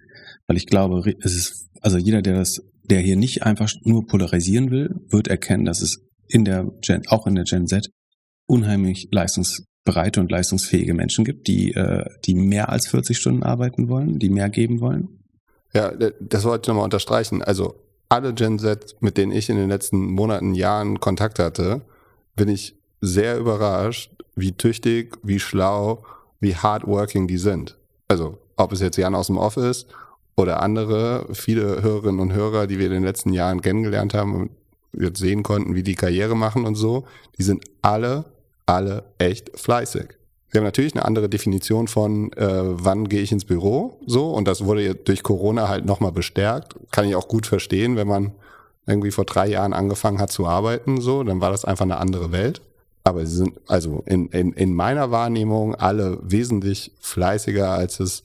Weil 0.47 0.57
ich 0.57 0.67
glaube, 0.67 1.03
es 1.21 1.35
ist, 1.35 1.69
also 1.81 1.99
jeder, 1.99 2.23
der 2.23 2.37
das, 2.37 2.61
der 2.85 3.01
hier 3.01 3.17
nicht 3.17 3.43
einfach 3.43 3.71
nur 3.83 4.07
polarisieren 4.07 4.71
will, 4.71 4.95
wird 5.11 5.29
erkennen, 5.29 5.65
dass 5.65 5.83
es 5.83 5.99
in 6.29 6.45
der 6.45 6.71
Gen, 6.81 7.03
auch 7.09 7.27
in 7.27 7.35
der 7.35 7.45
Gen 7.45 7.67
Z 7.67 7.91
unheimlich 8.47 9.09
leistungsbereite 9.11 10.21
und 10.21 10.31
leistungsfähige 10.31 10.95
Menschen 10.95 11.25
gibt, 11.25 11.49
die, 11.49 11.73
äh, 11.73 12.05
die 12.25 12.35
mehr 12.35 12.69
als 12.69 12.89
40 12.89 13.17
Stunden 13.17 13.43
arbeiten 13.43 13.89
wollen, 13.89 14.19
die 14.19 14.31
mehr 14.31 14.49
geben 14.49 14.81
wollen. 14.81 15.09
Ja, 15.73 15.93
das 16.21 16.45
wollte 16.45 16.67
ich 16.67 16.69
nochmal 16.69 16.85
unterstreichen. 16.85 17.43
Also 17.43 17.75
alle 18.09 18.33
Gen 18.35 18.59
Z, 18.59 18.97
mit 19.01 19.17
denen 19.17 19.33
ich 19.33 19.51
in 19.51 19.57
den 19.57 19.69
letzten 19.69 19.99
Monaten, 19.99 20.55
Jahren 20.55 21.01
Kontakt 21.01 21.39
hatte, 21.39 21.83
bin 22.37 22.49
ich 22.49 22.76
sehr 23.01 23.39
überrascht, 23.39 24.11
wie 24.35 24.53
tüchtig, 24.53 25.17
wie 25.23 25.41
schlau, 25.41 26.05
wie 26.41 26.55
hardworking 26.55 27.27
die 27.27 27.39
sind. 27.39 27.77
Also, 28.09 28.39
ob 28.57 28.73
es 28.73 28.81
jetzt 28.81 28.97
Jan 28.97 29.15
aus 29.15 29.29
dem 29.29 29.39
Office 29.39 29.87
oder 30.37 30.63
andere, 30.63 31.27
viele 31.33 31.83
Hörerinnen 31.83 32.21
und 32.21 32.33
Hörer, 32.33 32.67
die 32.67 32.79
wir 32.79 32.87
in 32.87 32.93
den 32.93 33.05
letzten 33.05 33.33
Jahren 33.33 33.63
kennengelernt 33.63 34.15
haben 34.15 34.35
und 34.35 34.51
jetzt 34.93 35.19
sehen 35.19 35.43
konnten, 35.43 35.75
wie 35.75 35.83
die 35.83 35.95
Karriere 35.95 36.37
machen 36.37 36.65
und 36.65 36.75
so, 36.75 37.07
die 37.39 37.43
sind 37.43 37.65
alle, 37.83 38.25
alle 38.67 39.05
echt 39.19 39.59
fleißig. 39.59 40.09
Sie 40.49 40.59
haben 40.59 40.65
natürlich 40.65 40.95
eine 40.95 41.05
andere 41.05 41.29
Definition 41.29 41.89
von, 41.89 42.33
äh, 42.33 42.63
wann 42.63 43.09
gehe 43.09 43.21
ich 43.21 43.33
ins 43.33 43.45
Büro, 43.45 44.01
so, 44.07 44.31
und 44.31 44.47
das 44.47 44.65
wurde 44.65 44.95
durch 44.95 45.23
Corona 45.23 45.69
halt 45.69 45.85
nochmal 45.85 46.13
bestärkt. 46.13 46.77
Kann 46.93 47.07
ich 47.07 47.17
auch 47.17 47.29
gut 47.29 47.47
verstehen, 47.47 47.97
wenn 47.97 48.09
man 48.09 48.33
irgendwie 48.87 49.11
vor 49.11 49.25
drei 49.25 49.49
Jahren 49.49 49.73
angefangen 49.73 50.21
hat 50.21 50.31
zu 50.31 50.47
arbeiten, 50.47 51.01
so, 51.01 51.25
dann 51.25 51.41
war 51.41 51.51
das 51.51 51.65
einfach 51.65 51.85
eine 51.85 51.99
andere 51.99 52.31
Welt. 52.33 52.63
Aber 53.07 53.25
sie 53.25 53.37
sind 53.37 53.61
also 53.69 54.03
in, 54.05 54.27
in, 54.31 54.53
in 54.53 54.75
meiner 54.75 55.13
Wahrnehmung 55.13 55.77
alle 55.77 56.19
wesentlich 56.23 56.91
fleißiger, 56.99 57.71
als 57.71 58.01
es 58.01 58.25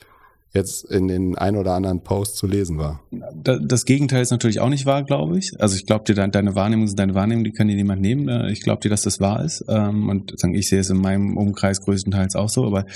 jetzt 0.56 0.86
in 0.86 1.08
den 1.08 1.38
ein 1.38 1.56
oder 1.56 1.74
anderen 1.74 2.02
Posts 2.02 2.40
zu 2.40 2.48
lesen 2.48 2.80
war. 2.80 3.00
Das 3.12 3.86
Gegenteil 3.86 4.24
ist 4.24 4.32
natürlich 4.32 4.60
auch 4.60 4.70
nicht 4.70 4.88
wahr, 4.88 5.04
glaube 5.04 5.38
ich. 5.38 5.52
Also 5.60 5.76
ich 5.76 5.86
glaube 5.86 6.06
dir, 6.06 6.16
deine 6.16 6.56
Wahrnehmung 6.56 6.88
ist 6.88 6.98
deine 6.98 7.14
Wahrnehmung, 7.14 7.44
die 7.44 7.52
kann 7.52 7.68
dir 7.68 7.76
niemand 7.76 8.02
nehmen. 8.02 8.28
Äh, 8.28 8.52
ich 8.52 8.62
glaube 8.62 8.82
dir, 8.82 8.90
dass 8.90 9.04
das 9.04 9.20
wahr 9.20 9.46
ist. 9.46 9.64
Ähm, 9.70 10.10
und 10.10 10.34
ich 10.52 10.68
sehe 10.68 10.80
es 10.80 10.90
in 10.90 10.98
meinem 10.98 11.38
Umkreis 11.38 11.82
größtenteils 11.82 12.36
auch 12.36 12.50
so. 12.50 12.66
Aber 12.66 12.88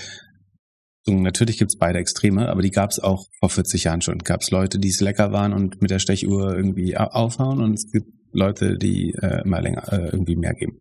natürlich 1.06 1.60
gibt 1.60 1.70
es 1.70 1.78
beide 1.78 2.00
Extreme, 2.00 2.50
aber 2.50 2.64
die 2.64 2.72
gab 2.72 2.90
es 2.90 3.00
auch 3.00 3.28
vor 3.40 3.52
40 3.52 3.84
Jahren 3.84 4.02
schon. 4.02 4.18
Gab 4.18 4.42
es 4.42 4.50
Leute, 4.50 4.80
die 4.80 4.90
es 4.90 5.02
lecker 5.02 5.32
waren 5.32 5.54
und 5.54 5.84
mit 5.84 5.92
der 5.92 6.00
Stechuhr 6.00 6.56
irgendwie 6.56 6.98
aufhauen 6.98 7.62
und 7.62 7.76
es 7.76 7.92
gibt 7.92 8.08
Leute, 8.32 8.76
die 8.80 9.14
äh, 9.22 9.44
immer 9.44 9.62
länger 9.62 9.94
äh, 9.94 10.10
irgendwie 10.10 10.36
mehr 10.36 10.56
geben. 10.56 10.80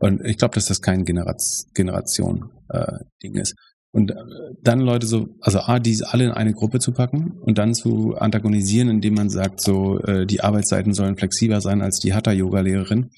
Und 0.00 0.24
ich 0.24 0.38
glaube, 0.38 0.54
dass 0.54 0.66
das 0.66 0.80
kein 0.80 1.04
Generation 1.04 2.50
äh, 2.68 2.98
Ding 3.22 3.34
ist. 3.34 3.54
Und 3.92 4.12
äh, 4.12 4.14
dann 4.62 4.80
Leute 4.80 5.06
so, 5.06 5.28
also 5.40 5.60
A, 5.60 5.78
diese 5.78 6.12
alle 6.12 6.24
in 6.24 6.30
eine 6.30 6.52
Gruppe 6.52 6.78
zu 6.78 6.92
packen 6.92 7.32
und 7.40 7.58
dann 7.58 7.74
zu 7.74 8.14
antagonisieren, 8.16 8.88
indem 8.88 9.14
man 9.14 9.30
sagt, 9.30 9.60
so, 9.60 9.98
äh, 10.00 10.26
die 10.26 10.42
Arbeitszeiten 10.42 10.94
sollen 10.94 11.16
flexibler 11.16 11.60
sein 11.60 11.82
als 11.82 11.98
die 11.98 12.14
Hatha-Yoga-Lehrerin. 12.14 13.10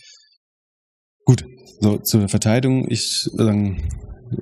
Gut, 1.25 1.45
so 1.81 1.99
zur 1.99 2.29
Verteidigung, 2.29 2.87
ich, 2.89 3.29
ähm, 3.39 3.77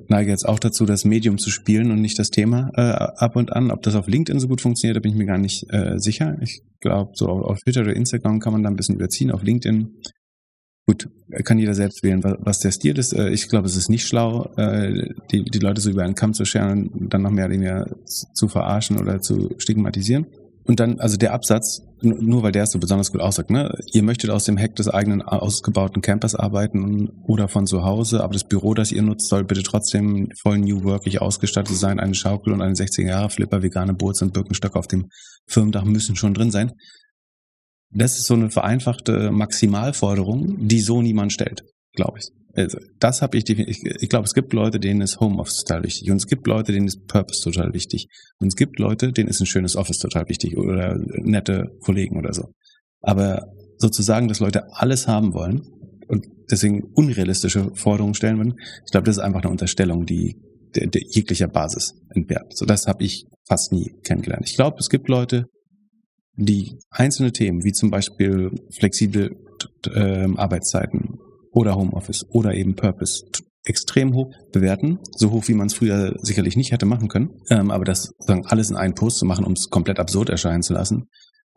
neige 0.07 0.31
jetzt 0.31 0.47
auch 0.47 0.59
dazu, 0.59 0.85
das 0.85 1.05
Medium 1.05 1.37
zu 1.37 1.49
spielen 1.49 1.91
und 1.91 2.01
nicht 2.01 2.17
das 2.17 2.29
Thema 2.29 2.71
äh, 2.75 2.81
ab 2.81 3.35
und 3.35 3.53
an. 3.53 3.71
Ob 3.71 3.81
das 3.81 3.95
auf 3.95 4.07
LinkedIn 4.07 4.39
so 4.39 4.47
gut 4.47 4.61
funktioniert, 4.61 4.95
da 4.95 5.01
bin 5.01 5.11
ich 5.11 5.17
mir 5.17 5.25
gar 5.25 5.37
nicht 5.37 5.65
äh, 5.69 5.97
sicher. 5.97 6.37
Ich 6.41 6.61
glaube, 6.79 7.11
so 7.13 7.27
auf 7.27 7.59
Twitter 7.59 7.81
oder 7.81 7.95
Instagram 7.95 8.39
kann 8.39 8.53
man 8.53 8.63
da 8.63 8.69
ein 8.69 8.75
bisschen 8.75 8.95
überziehen. 8.95 9.31
Auf 9.31 9.43
LinkedIn, 9.43 9.95
gut, 10.87 11.09
kann 11.43 11.59
jeder 11.59 11.73
selbst 11.73 12.03
wählen, 12.03 12.21
was, 12.23 12.59
der 12.59 12.71
Stil 12.71 12.97
ist. 12.97 13.13
Äh, 13.13 13.29
ich 13.29 13.47
glaube, 13.49 13.67
es 13.67 13.75
ist 13.75 13.89
nicht 13.89 14.05
schlau, 14.05 14.51
äh, 14.57 15.13
die, 15.31 15.43
die 15.43 15.59
Leute 15.59 15.81
so 15.81 15.89
über 15.89 16.03
einen 16.03 16.15
Kamm 16.15 16.33
zu 16.33 16.45
scheren 16.45 16.87
und 16.87 17.13
dann 17.13 17.21
noch 17.21 17.31
mehr 17.31 17.45
oder 17.45 17.53
weniger 17.53 17.85
zu 18.05 18.47
verarschen 18.47 18.97
oder 18.97 19.21
zu 19.21 19.51
stigmatisieren. 19.57 20.27
Und 20.63 20.79
dann, 20.79 20.99
also 20.99 21.17
der 21.17 21.33
Absatz, 21.33 21.81
nur 22.01 22.43
weil 22.43 22.51
der 22.51 22.63
es 22.63 22.71
so 22.71 22.79
besonders 22.79 23.11
gut 23.11 23.21
aussagt, 23.21 23.49
ne? 23.49 23.75
Ihr 23.93 24.03
möchtet 24.03 24.29
aus 24.29 24.43
dem 24.43 24.57
Heck 24.57 24.75
des 24.75 24.87
eigenen 24.87 25.21
ausgebauten 25.21 26.01
Campers 26.01 26.35
arbeiten 26.35 27.09
oder 27.23 27.47
von 27.47 27.65
zu 27.65 27.83
Hause, 27.83 28.23
aber 28.23 28.33
das 28.33 28.43
Büro, 28.43 28.73
das 28.73 28.91
ihr 28.91 29.01
nutzt, 29.01 29.27
soll 29.27 29.43
bitte 29.43 29.63
trotzdem 29.63 30.29
voll 30.39 30.59
New 30.59 30.83
Workig 30.83 31.21
ausgestattet 31.21 31.75
sein. 31.77 31.99
Eine 31.99 32.13
Schaukel 32.13 32.53
und 32.53 32.61
eine 32.61 32.75
60er-Jahre-Flipper, 32.75 33.63
vegane 33.63 33.93
Boots 33.93 34.21
und 34.21 34.33
Birkenstock 34.33 34.75
auf 34.75 34.87
dem 34.87 35.09
Firmendach 35.47 35.83
müssen 35.83 36.15
schon 36.15 36.33
drin 36.33 36.51
sein. 36.51 36.73
Das 37.93 38.17
ist 38.17 38.25
so 38.25 38.33
eine 38.33 38.49
vereinfachte 38.49 39.31
Maximalforderung, 39.31 40.67
die 40.67 40.79
so 40.79 41.01
niemand 41.01 41.33
stellt, 41.33 41.63
glaube 41.93 42.19
ich. 42.19 42.29
Also, 42.53 42.79
das 42.99 43.21
habe 43.21 43.37
ich. 43.37 43.49
Ich, 43.49 43.83
ich 43.83 44.09
glaube, 44.09 44.25
es 44.25 44.33
gibt 44.33 44.53
Leute, 44.53 44.79
denen 44.79 45.01
ist 45.01 45.19
Homeoffice 45.19 45.63
total 45.63 45.83
wichtig. 45.83 46.11
Und 46.11 46.17
es 46.17 46.27
gibt 46.27 46.47
Leute, 46.47 46.73
denen 46.73 46.87
ist 46.87 47.07
Purpose 47.07 47.41
total 47.43 47.73
wichtig. 47.73 48.07
Und 48.39 48.47
es 48.47 48.55
gibt 48.55 48.79
Leute, 48.79 49.11
denen 49.11 49.29
ist 49.29 49.39
ein 49.39 49.45
schönes 49.45 49.75
Office 49.75 49.99
total 49.99 50.27
wichtig 50.27 50.57
oder 50.57 50.97
nette 50.97 51.71
Kollegen 51.81 52.17
oder 52.17 52.33
so. 52.33 52.51
Aber 53.01 53.45
sozusagen, 53.77 54.27
dass 54.27 54.39
Leute 54.39 54.63
alles 54.73 55.07
haben 55.07 55.33
wollen 55.33 55.61
und 56.07 56.27
deswegen 56.49 56.83
unrealistische 56.93 57.71
Forderungen 57.73 58.13
stellen 58.13 58.37
würden, 58.37 58.55
ich 58.85 58.91
glaube, 58.91 59.05
das 59.05 59.17
ist 59.17 59.23
einfach 59.23 59.41
eine 59.41 59.49
Unterstellung, 59.49 60.05
die 60.05 60.35
der, 60.75 60.87
der 60.87 61.01
jeglicher 61.09 61.47
Basis 61.47 61.93
entbehrt. 62.09 62.55
So, 62.55 62.65
das 62.65 62.85
habe 62.87 63.03
ich 63.03 63.25
fast 63.47 63.71
nie 63.71 63.93
kennengelernt. 64.03 64.47
Ich 64.47 64.55
glaube, 64.55 64.77
es 64.79 64.89
gibt 64.89 65.07
Leute, 65.09 65.47
die 66.45 66.77
einzelne 66.89 67.31
Themen, 67.31 67.63
wie 67.63 67.71
zum 67.71 67.91
Beispiel 67.91 68.51
flexible 68.71 69.35
äh, 69.87 70.27
Arbeitszeiten 70.35 71.19
oder 71.51 71.75
Homeoffice 71.75 72.25
oder 72.29 72.53
eben 72.53 72.75
Purpose 72.75 73.25
extrem 73.63 74.13
hoch 74.15 74.33
bewerten, 74.51 74.99
so 75.15 75.31
hoch 75.31 75.47
wie 75.47 75.53
man 75.53 75.67
es 75.67 75.73
früher 75.73 76.15
sicherlich 76.21 76.55
nicht 76.55 76.71
hätte 76.71 76.85
machen 76.85 77.09
können. 77.09 77.41
Ähm, 77.49 77.69
aber 77.69 77.85
das 77.85 78.13
sagen 78.19 78.45
alles 78.47 78.71
in 78.71 78.75
einen 78.75 78.95
Post 78.95 79.19
zu 79.19 79.25
machen, 79.25 79.45
um 79.45 79.53
es 79.53 79.69
komplett 79.69 79.99
absurd 79.99 80.29
erscheinen 80.29 80.63
zu 80.63 80.73
lassen, 80.73 81.09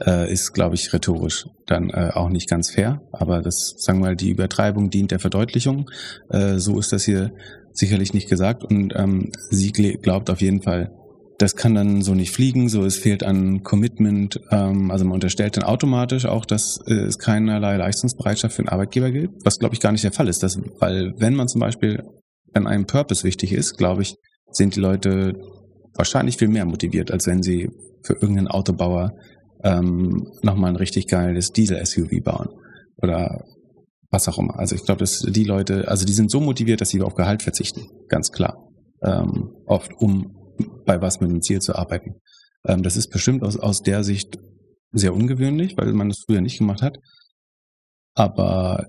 äh, 0.05 0.31
ist, 0.31 0.53
glaube 0.53 0.75
ich, 0.75 0.93
rhetorisch 0.93 1.47
dann 1.67 1.91
äh, 1.91 2.11
auch 2.13 2.29
nicht 2.29 2.49
ganz 2.49 2.71
fair. 2.71 3.01
Aber 3.13 3.41
das, 3.41 3.75
sagen 3.79 4.01
wir 4.01 4.07
mal, 4.09 4.17
die 4.17 4.31
Übertreibung 4.31 4.91
dient 4.91 5.13
der 5.13 5.21
Verdeutlichung. 5.21 5.91
Äh, 6.31 6.59
so 6.59 6.79
ist 6.79 6.93
das 6.93 7.05
hier 7.05 7.33
sicherlich 7.73 8.13
nicht 8.13 8.29
gesagt. 8.29 8.65
Und 8.65 8.93
ähm, 8.97 9.31
sie 9.51 9.73
glaubt 9.73 10.31
auf 10.31 10.41
jeden 10.41 10.63
Fall, 10.63 10.91
das 11.39 11.57
kann 11.57 11.75
dann 11.75 12.03
so 12.03 12.15
nicht 12.15 12.31
fliegen, 12.31 12.69
so 12.69 12.85
es 12.85 12.97
fehlt 12.97 13.25
an 13.25 13.63
Commitment. 13.63 14.41
Ähm, 14.51 14.91
also 14.91 15.05
man 15.05 15.15
unterstellt 15.15 15.57
dann 15.57 15.65
automatisch 15.65 16.27
auch, 16.27 16.45
dass 16.45 16.79
äh, 16.87 16.95
es 16.95 17.19
keinerlei 17.19 17.77
Leistungsbereitschaft 17.77 18.55
für 18.55 18.63
den 18.63 18.69
Arbeitgeber 18.69 19.11
gilt, 19.11 19.31
was 19.45 19.59
glaube 19.59 19.75
ich 19.75 19.81
gar 19.81 19.93
nicht 19.93 20.05
der 20.05 20.13
Fall 20.13 20.29
ist. 20.29 20.43
Das, 20.43 20.59
weil 20.79 21.13
wenn 21.19 21.35
man 21.35 21.49
zum 21.49 21.61
Beispiel 21.61 22.03
an 22.53 22.67
einem 22.67 22.87
Purpose 22.87 23.25
wichtig 23.25 23.53
ist, 23.53 23.77
glaube 23.77 24.03
ich, 24.03 24.17
sind 24.51 24.77
die 24.77 24.81
Leute 24.81 25.35
wahrscheinlich 25.95 26.37
viel 26.37 26.49
mehr 26.49 26.65
motiviert, 26.65 27.11
als 27.11 27.27
wenn 27.27 27.43
sie 27.43 27.71
für 28.03 28.15
irgendeinen 28.15 28.49
Autobauer 28.49 29.13
ähm, 29.65 30.27
nochmal 30.43 30.71
ein 30.71 30.77
richtig 30.77 31.09
geiles 31.09 31.51
Diesel-SUV 31.51 32.23
bauen 32.23 32.49
oder 32.99 33.45
was 34.11 34.29
auch 34.29 34.39
immer. 34.39 34.59
Also 34.59 34.77
ich 34.77 34.85
glaube, 34.85 35.01
dass 35.01 35.21
die 35.21 35.45
Leute, 35.45 35.89
also 35.89 36.05
die 36.05 36.13
sind 36.13 36.31
so 36.31 36.41
motiviert, 36.41 36.81
dass 36.81 36.91
sie 36.91 37.03
auf 37.03 37.15
Gehalt 37.15 37.43
verzichten, 37.43 37.89
ganz 38.09 38.31
klar. 38.31 38.69
Ähm, 39.03 39.51
oft 39.67 39.91
um 39.99 40.44
bei 40.85 41.01
was 41.01 41.21
mit 41.21 41.31
dem 41.31 41.43
Ziel 41.43 41.61
zu 41.61 41.75
arbeiten. 41.75 42.17
Ähm, 42.67 42.83
das 42.83 42.97
ist 42.97 43.09
bestimmt 43.09 43.43
aus, 43.43 43.57
aus 43.57 43.83
der 43.83 44.05
Sicht 44.05 44.39
sehr 44.93 45.15
ungewöhnlich, 45.15 45.77
weil 45.77 45.93
man 45.93 46.09
das 46.09 46.23
früher 46.27 46.41
nicht 46.41 46.59
gemacht 46.59 46.83
hat. 46.83 46.99
Aber 48.15 48.87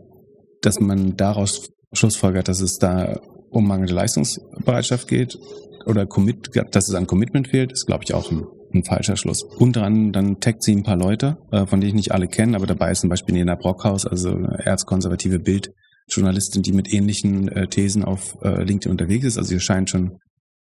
dass 0.61 0.79
man 0.79 1.15
daraus 1.15 1.69
schlussfolgert, 1.93 2.47
dass 2.47 2.61
es 2.61 2.77
da 2.77 3.19
um 3.49 3.67
mangelnde 3.67 3.93
Leistungsbereitschaft 3.93 5.07
geht 5.07 5.37
oder 5.85 6.05
Commit, 6.05 6.49
dass 6.71 6.89
es 6.89 6.95
an 6.95 7.07
Commitment 7.07 7.47
fehlt, 7.47 7.71
ist, 7.71 7.85
glaube 7.85 8.03
ich, 8.03 8.13
auch 8.13 8.31
ein, 8.31 8.43
ein 8.73 8.83
falscher 8.83 9.15
Schluss. 9.15 9.43
Und 9.43 9.75
dran, 9.75 10.11
dann 10.11 10.39
taggt 10.39 10.63
sie 10.63 10.75
ein 10.75 10.83
paar 10.83 10.97
Leute, 10.97 11.37
äh, 11.51 11.65
von 11.65 11.79
denen 11.79 11.89
ich 11.89 11.95
nicht 11.95 12.11
alle 12.11 12.27
kenne, 12.27 12.55
aber 12.55 12.65
dabei 12.65 12.91
ist 12.91 13.01
zum 13.01 13.09
Beispiel 13.09 13.35
Nina 13.35 13.55
Brockhaus, 13.55 14.05
also 14.05 14.29
erzkonservative 14.29 15.39
Bildjournalistin, 15.39 16.63
die 16.63 16.73
mit 16.73 16.91
ähnlichen 16.91 17.47
äh, 17.49 17.67
Thesen 17.67 18.03
auf 18.03 18.35
äh, 18.41 18.63
LinkedIn 18.63 18.91
unterwegs 18.91 19.25
ist. 19.25 19.37
Also 19.37 19.49
sie 19.49 19.59
scheint 19.59 19.89
schon 19.89 20.17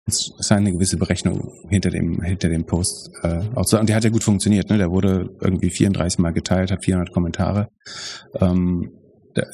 es 0.08 0.32
scheint 0.46 0.60
eine 0.60 0.72
gewisse 0.72 0.96
Berechnung 0.96 1.52
hinter 1.68 1.90
dem, 1.90 2.20
hinter 2.22 2.48
dem 2.48 2.64
Post 2.64 3.10
äh, 3.22 3.40
Und 3.54 3.88
der 3.88 3.96
hat 3.96 4.04
ja 4.04 4.10
gut 4.10 4.24
funktioniert. 4.24 4.70
Ne? 4.70 4.78
Der 4.78 4.90
wurde 4.90 5.30
irgendwie 5.40 5.70
34 5.70 6.18
Mal 6.18 6.32
geteilt, 6.32 6.70
hat 6.70 6.84
400 6.84 7.12
Kommentare. 7.12 7.68
Ähm, 8.40 8.90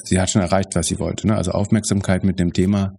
sie 0.05 0.21
hat 0.21 0.31
schon 0.31 0.43
erreicht, 0.43 0.75
was 0.75 0.87
sie 0.87 0.99
wollte. 0.99 1.27
Ne? 1.27 1.37
Also 1.37 1.53
Aufmerksamkeit 1.53 2.25
mit 2.25 2.39
dem 2.39 2.53
Thema, 2.53 2.97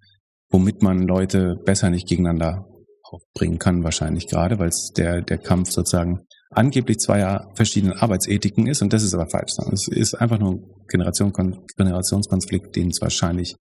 womit 0.50 0.82
man 0.82 1.04
Leute 1.04 1.56
besser 1.66 1.90
nicht 1.90 2.08
gegeneinander 2.08 2.68
aufbringen 3.04 3.60
kann, 3.60 3.84
wahrscheinlich 3.84 4.28
gerade, 4.28 4.60
weil 4.60 4.70
es 4.70 4.92
der, 4.96 5.22
der 5.22 5.38
Kampf 5.38 5.70
sozusagen 5.72 6.22
angeblich 6.50 7.00
zweier 7.00 7.52
verschiedenen 7.56 7.98
Arbeitsethiken 7.98 8.68
ist. 8.68 8.82
Und 8.82 8.94
das 8.94 9.04
ist 9.04 9.14
aber 9.14 9.28
falsch. 9.28 9.54
Es 9.72 9.88
ist 9.88 10.16
einfach 10.16 10.40
nur 10.40 10.54
ein 10.54 10.64
Generation, 10.88 11.34
Generationskonflikt, 11.78 12.76
den 12.76 12.90
es 12.90 13.02
wahrscheinlich 13.02 13.56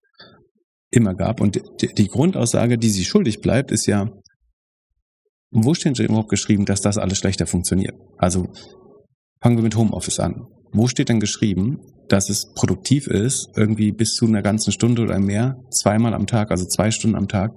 immer 0.95 1.13
gab. 1.13 1.41
Und 1.41 1.61
die, 1.81 2.07
Grundaussage, 2.07 2.77
die 2.77 2.89
sie 2.89 3.05
schuldig 3.05 3.41
bleibt, 3.41 3.71
ist 3.71 3.85
ja, 3.85 4.09
wo 5.51 5.73
steht 5.73 5.97
denn 5.97 6.05
überhaupt 6.07 6.29
geschrieben, 6.29 6.65
dass 6.65 6.81
das 6.81 6.97
alles 6.97 7.17
schlechter 7.17 7.47
funktioniert? 7.47 7.95
Also 8.17 8.47
fangen 9.41 9.57
wir 9.57 9.63
mit 9.63 9.75
Homeoffice 9.75 10.19
an. 10.19 10.47
Wo 10.71 10.87
steht 10.87 11.09
denn 11.09 11.19
geschrieben, 11.19 11.79
dass 12.09 12.29
es 12.29 12.51
produktiv 12.53 13.07
ist, 13.07 13.49
irgendwie 13.55 13.91
bis 13.91 14.13
zu 14.13 14.25
einer 14.25 14.41
ganzen 14.41 14.71
Stunde 14.71 15.01
oder 15.01 15.19
mehr, 15.19 15.57
zweimal 15.71 16.13
am 16.13 16.27
Tag, 16.27 16.51
also 16.51 16.65
zwei 16.65 16.91
Stunden 16.91 17.15
am 17.15 17.27
Tag, 17.27 17.51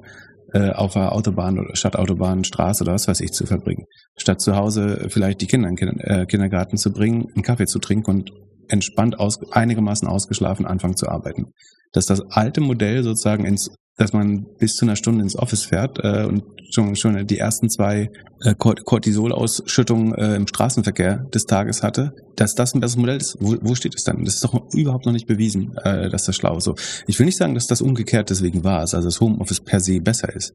äh, 0.52 0.70
auf 0.70 0.94
der 0.94 1.12
Autobahn 1.12 1.58
oder 1.58 1.74
Stadtautobahn, 1.74 2.44
Straße 2.44 2.84
oder 2.84 2.94
was 2.94 3.08
weiß 3.08 3.20
ich 3.20 3.32
zu 3.32 3.44
verbringen. 3.44 3.84
Statt 4.16 4.40
zu 4.40 4.56
Hause 4.56 5.08
vielleicht 5.10 5.40
die 5.40 5.46
Kinder 5.46 5.68
in 5.68 5.76
den 5.76 6.00
äh, 6.00 6.26
Kindergarten 6.26 6.76
zu 6.76 6.92
bringen, 6.92 7.26
einen 7.34 7.42
Kaffee 7.42 7.66
zu 7.66 7.78
trinken 7.80 8.10
und 8.10 8.30
entspannt 8.68 9.18
aus, 9.18 9.38
einigermaßen 9.50 10.08
ausgeschlafen 10.08 10.66
anfangen 10.66 10.96
zu 10.96 11.08
arbeiten 11.08 11.52
dass 11.92 12.06
das 12.06 12.20
alte 12.30 12.60
Modell 12.60 13.02
sozusagen 13.02 13.44
ins, 13.44 13.70
dass 13.96 14.12
man 14.12 14.46
bis 14.58 14.74
zu 14.74 14.84
einer 14.84 14.96
Stunde 14.96 15.22
ins 15.22 15.36
Office 15.36 15.64
fährt 15.64 15.98
äh, 16.02 16.24
und 16.24 16.44
schon, 16.70 16.96
schon 16.96 17.26
die 17.26 17.38
ersten 17.38 17.68
zwei 17.70 18.10
äh, 18.42 18.54
Cortisolausschüttungen 18.54 20.14
äh, 20.14 20.36
im 20.36 20.46
Straßenverkehr 20.46 21.26
des 21.34 21.44
Tages 21.44 21.82
hatte, 21.82 22.12
dass 22.36 22.54
das 22.54 22.74
ein 22.74 22.80
besseres 22.80 23.00
Modell 23.00 23.16
ist. 23.16 23.36
Wo, 23.40 23.56
wo 23.60 23.74
steht 23.74 23.94
es 23.94 24.04
dann? 24.04 24.24
Das 24.24 24.34
ist 24.34 24.44
doch 24.44 24.72
überhaupt 24.72 25.06
noch 25.06 25.12
nicht 25.12 25.26
bewiesen, 25.26 25.76
äh, 25.78 26.08
dass 26.10 26.24
das 26.24 26.36
schlau 26.36 26.58
ist. 26.58 26.64
So, 26.64 26.74
ich 27.06 27.18
will 27.18 27.26
nicht 27.26 27.38
sagen, 27.38 27.54
dass 27.54 27.66
das 27.66 27.80
umgekehrt 27.80 28.30
deswegen 28.30 28.64
war, 28.64 28.80
also 28.80 29.00
das 29.00 29.20
Homeoffice 29.20 29.60
per 29.60 29.80
se 29.80 30.00
besser 30.00 30.34
ist. 30.34 30.52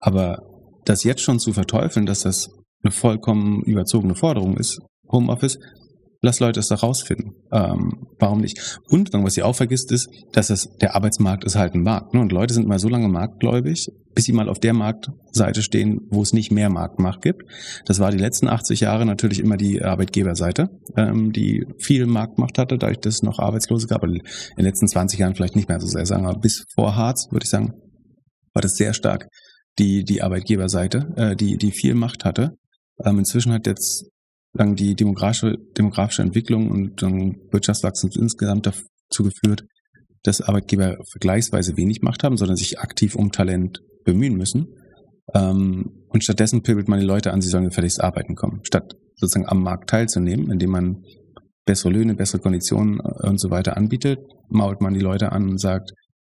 Aber 0.00 0.42
das 0.84 1.04
jetzt 1.04 1.22
schon 1.22 1.40
zu 1.40 1.52
verteufeln, 1.52 2.06
dass 2.06 2.20
das 2.20 2.50
eine 2.82 2.92
vollkommen 2.92 3.62
überzogene 3.62 4.14
Forderung 4.14 4.56
ist, 4.56 4.80
Homeoffice, 5.10 5.58
lass 6.20 6.40
Leute 6.40 6.60
es 6.60 6.68
da 6.68 6.74
rausfinden. 6.74 7.34
Ähm, 7.52 8.08
warum 8.18 8.40
nicht? 8.40 8.80
Und 8.88 9.12
was 9.12 9.34
sie 9.34 9.42
auch 9.42 9.54
vergisst, 9.54 9.92
ist, 9.92 10.08
dass 10.32 10.50
es, 10.50 10.68
der 10.80 10.96
Arbeitsmarkt 10.96 11.44
ist 11.44 11.56
halt 11.56 11.74
ein 11.74 11.82
Markt. 11.82 12.14
Ne? 12.14 12.20
Und 12.20 12.32
Leute 12.32 12.54
sind 12.54 12.66
mal 12.66 12.78
so 12.78 12.88
lange 12.88 13.08
marktgläubig, 13.08 13.88
bis 14.14 14.24
sie 14.24 14.32
mal 14.32 14.48
auf 14.48 14.58
der 14.58 14.74
Marktseite 14.74 15.62
stehen, 15.62 16.00
wo 16.10 16.22
es 16.22 16.32
nicht 16.32 16.50
mehr 16.50 16.70
Marktmacht 16.70 17.22
gibt. 17.22 17.44
Das 17.86 18.00
war 18.00 18.10
die 18.10 18.18
letzten 18.18 18.48
80 18.48 18.80
Jahre 18.80 19.06
natürlich 19.06 19.38
immer 19.38 19.56
die 19.56 19.82
Arbeitgeberseite, 19.82 20.68
ähm, 20.96 21.32
die 21.32 21.66
viel 21.78 22.06
Marktmacht 22.06 22.58
hatte, 22.58 22.78
dadurch, 22.78 22.98
dass 22.98 23.16
es 23.16 23.22
noch 23.22 23.38
Arbeitslose 23.38 23.86
gab. 23.86 24.02
In 24.02 24.20
den 24.56 24.64
letzten 24.64 24.88
20 24.88 25.20
Jahren 25.20 25.34
vielleicht 25.34 25.56
nicht 25.56 25.68
mehr 25.68 25.80
so 25.80 25.86
sehr 25.86 26.06
sagen, 26.06 26.26
aber 26.26 26.38
bis 26.38 26.64
vor 26.74 26.96
Harz, 26.96 27.28
würde 27.30 27.44
ich 27.44 27.50
sagen, 27.50 27.74
war 28.54 28.62
das 28.62 28.76
sehr 28.76 28.94
stark 28.94 29.28
die, 29.78 30.04
die 30.04 30.22
Arbeitgeberseite, 30.22 31.12
äh, 31.16 31.36
die, 31.36 31.56
die 31.56 31.70
viel 31.70 31.94
Macht 31.94 32.24
hatte. 32.24 32.56
Ähm, 33.04 33.20
inzwischen 33.20 33.52
hat 33.52 33.66
jetzt 33.66 34.06
sagen, 34.52 34.76
die 34.76 34.94
demografische, 34.94 35.56
demografische 35.76 36.22
Entwicklung 36.22 36.70
und 36.70 37.02
Wirtschaftswachstum 37.52 38.10
insgesamt 38.14 38.66
dazu 38.66 39.22
geführt, 39.22 39.64
dass 40.22 40.40
Arbeitgeber 40.40 40.98
vergleichsweise 41.10 41.76
wenig 41.76 42.02
Macht 42.02 42.24
haben, 42.24 42.36
sondern 42.36 42.56
sich 42.56 42.80
aktiv 42.80 43.14
um 43.14 43.30
Talent 43.32 43.80
bemühen 44.04 44.36
müssen. 44.36 44.66
Ähm, 45.34 46.04
und 46.08 46.24
stattdessen 46.24 46.62
pöbelt 46.62 46.88
man 46.88 47.00
die 47.00 47.06
Leute 47.06 47.32
an, 47.32 47.40
sie 47.40 47.48
sollen 47.48 47.64
gefälligst 47.64 48.00
arbeiten 48.00 48.34
kommen, 48.34 48.60
statt 48.64 48.94
sozusagen 49.16 49.48
am 49.48 49.62
Markt 49.62 49.90
teilzunehmen, 49.90 50.50
indem 50.50 50.70
man 50.70 51.02
bessere 51.66 51.92
Löhne, 51.92 52.14
bessere 52.14 52.40
Konditionen 52.40 53.00
äh, 53.00 53.28
und 53.28 53.38
so 53.38 53.50
weiter 53.50 53.76
anbietet, 53.76 54.20
mault 54.48 54.80
man 54.80 54.94
die 54.94 55.00
Leute 55.00 55.32
an 55.32 55.48
und 55.48 55.58
sagt, 55.58 55.92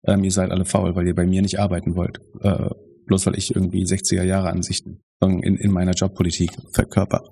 ähm, 0.06 0.24
ihr 0.24 0.30
seid 0.30 0.50
alle 0.50 0.64
faul, 0.64 0.94
weil 0.94 1.06
ihr 1.06 1.14
bei 1.14 1.26
mir 1.26 1.42
nicht 1.42 1.58
arbeiten 1.58 1.96
wollt. 1.96 2.18
Äh, 2.40 2.70
bloß 3.06 3.26
weil 3.26 3.36
ich 3.36 3.54
irgendwie 3.54 3.84
60er 3.84 4.22
Jahre 4.22 4.50
Ansichten 4.50 5.00
in, 5.20 5.56
in 5.56 5.70
meiner 5.72 5.92
Jobpolitik 5.92 6.50
verkörper. 6.72 7.22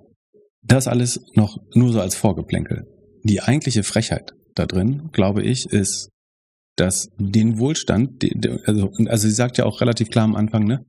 Das 0.62 0.87
alles 0.87 1.20
noch 1.35 1.59
nur 1.75 1.92
so 1.92 2.01
als 2.01 2.14
Vorgeplänkel. 2.14 2.87
Die 3.23 3.40
eigentliche 3.40 3.83
Frechheit 3.83 4.33
da 4.55 4.66
drin, 4.66 5.11
glaube 5.12 5.42
ich, 5.42 5.66
ist, 5.66 6.11
dass 6.77 7.09
den 7.18 7.59
Wohlstand, 7.59 8.25
also, 8.66 8.90
also 9.07 9.29
sie 9.29 9.35
sagt 9.35 9.59
ja 9.59 9.64
auch 9.64 9.81
relativ 9.81 10.09
klar 10.09 10.25
am 10.25 10.37
Anfang, 10.37 10.64
ne, 10.64 10.85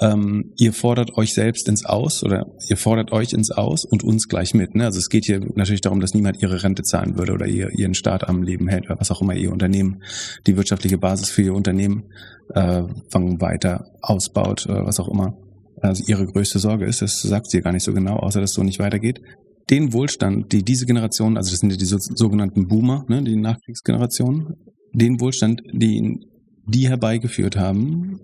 ähm, 0.00 0.52
ihr 0.56 0.72
fordert 0.72 1.18
euch 1.18 1.34
selbst 1.34 1.68
ins 1.68 1.84
Aus 1.84 2.24
oder 2.24 2.46
ihr 2.68 2.76
fordert 2.78 3.12
euch 3.12 3.32
ins 3.34 3.50
Aus 3.50 3.84
und 3.84 4.02
uns 4.02 4.26
gleich 4.26 4.54
mit. 4.54 4.74
Ne? 4.74 4.86
Also 4.86 4.98
es 4.98 5.10
geht 5.10 5.26
hier 5.26 5.40
natürlich 5.54 5.82
darum, 5.82 6.00
dass 6.00 6.14
niemand 6.14 6.40
ihre 6.40 6.62
Rente 6.62 6.82
zahlen 6.82 7.18
würde 7.18 7.32
oder 7.32 7.46
ihr, 7.46 7.70
ihren 7.70 7.94
Staat 7.94 8.26
am 8.26 8.42
Leben 8.42 8.68
hält 8.68 8.86
oder 8.86 8.98
was 8.98 9.10
auch 9.10 9.20
immer 9.20 9.34
ihr 9.34 9.52
Unternehmen, 9.52 10.02
die 10.46 10.56
wirtschaftliche 10.56 10.96
Basis 10.96 11.28
für 11.28 11.42
ihr 11.42 11.54
Unternehmen 11.54 12.04
äh, 12.54 12.82
weiter 13.12 13.90
ausbaut, 14.00 14.66
äh, 14.66 14.86
was 14.86 14.98
auch 14.98 15.08
immer 15.08 15.36
also 15.82 16.04
ihre 16.06 16.26
größte 16.26 16.58
Sorge 16.58 16.86
ist. 16.86 17.02
Das 17.02 17.20
sagt 17.20 17.50
sie 17.50 17.60
gar 17.60 17.72
nicht 17.72 17.84
so 17.84 17.92
genau, 17.92 18.16
außer 18.16 18.40
dass 18.40 18.50
es 18.50 18.56
so 18.56 18.62
nicht 18.62 18.78
weitergeht. 18.78 19.20
Den 19.70 19.92
Wohlstand, 19.92 20.52
die 20.52 20.64
diese 20.64 20.86
Generation, 20.86 21.36
also 21.36 21.50
das 21.50 21.60
sind 21.60 21.70
ja 21.70 21.76
die 21.76 21.84
so, 21.84 21.96
sogenannten 21.98 22.68
Boomer, 22.68 23.04
ne, 23.08 23.22
die 23.22 23.36
Nachkriegsgeneration, 23.36 24.54
den 24.92 25.20
Wohlstand, 25.20 25.62
die 25.72 26.18
die 26.66 26.88
herbeigeführt 26.88 27.56
haben, 27.56 28.20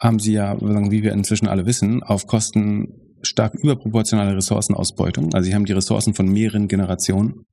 haben 0.00 0.18
sie 0.18 0.32
ja, 0.32 0.56
wie 0.60 1.02
wir 1.02 1.12
inzwischen 1.12 1.46
alle 1.46 1.66
wissen, 1.66 2.02
auf 2.02 2.26
Kosten 2.26 2.88
stark 3.22 3.54
überproportionaler 3.54 4.36
Ressourcenausbeutung. 4.36 5.32
Also 5.34 5.48
sie 5.48 5.54
haben 5.54 5.64
die 5.64 5.72
Ressourcen 5.72 6.14
von 6.14 6.26
mehreren 6.26 6.68
Generationen 6.68 7.46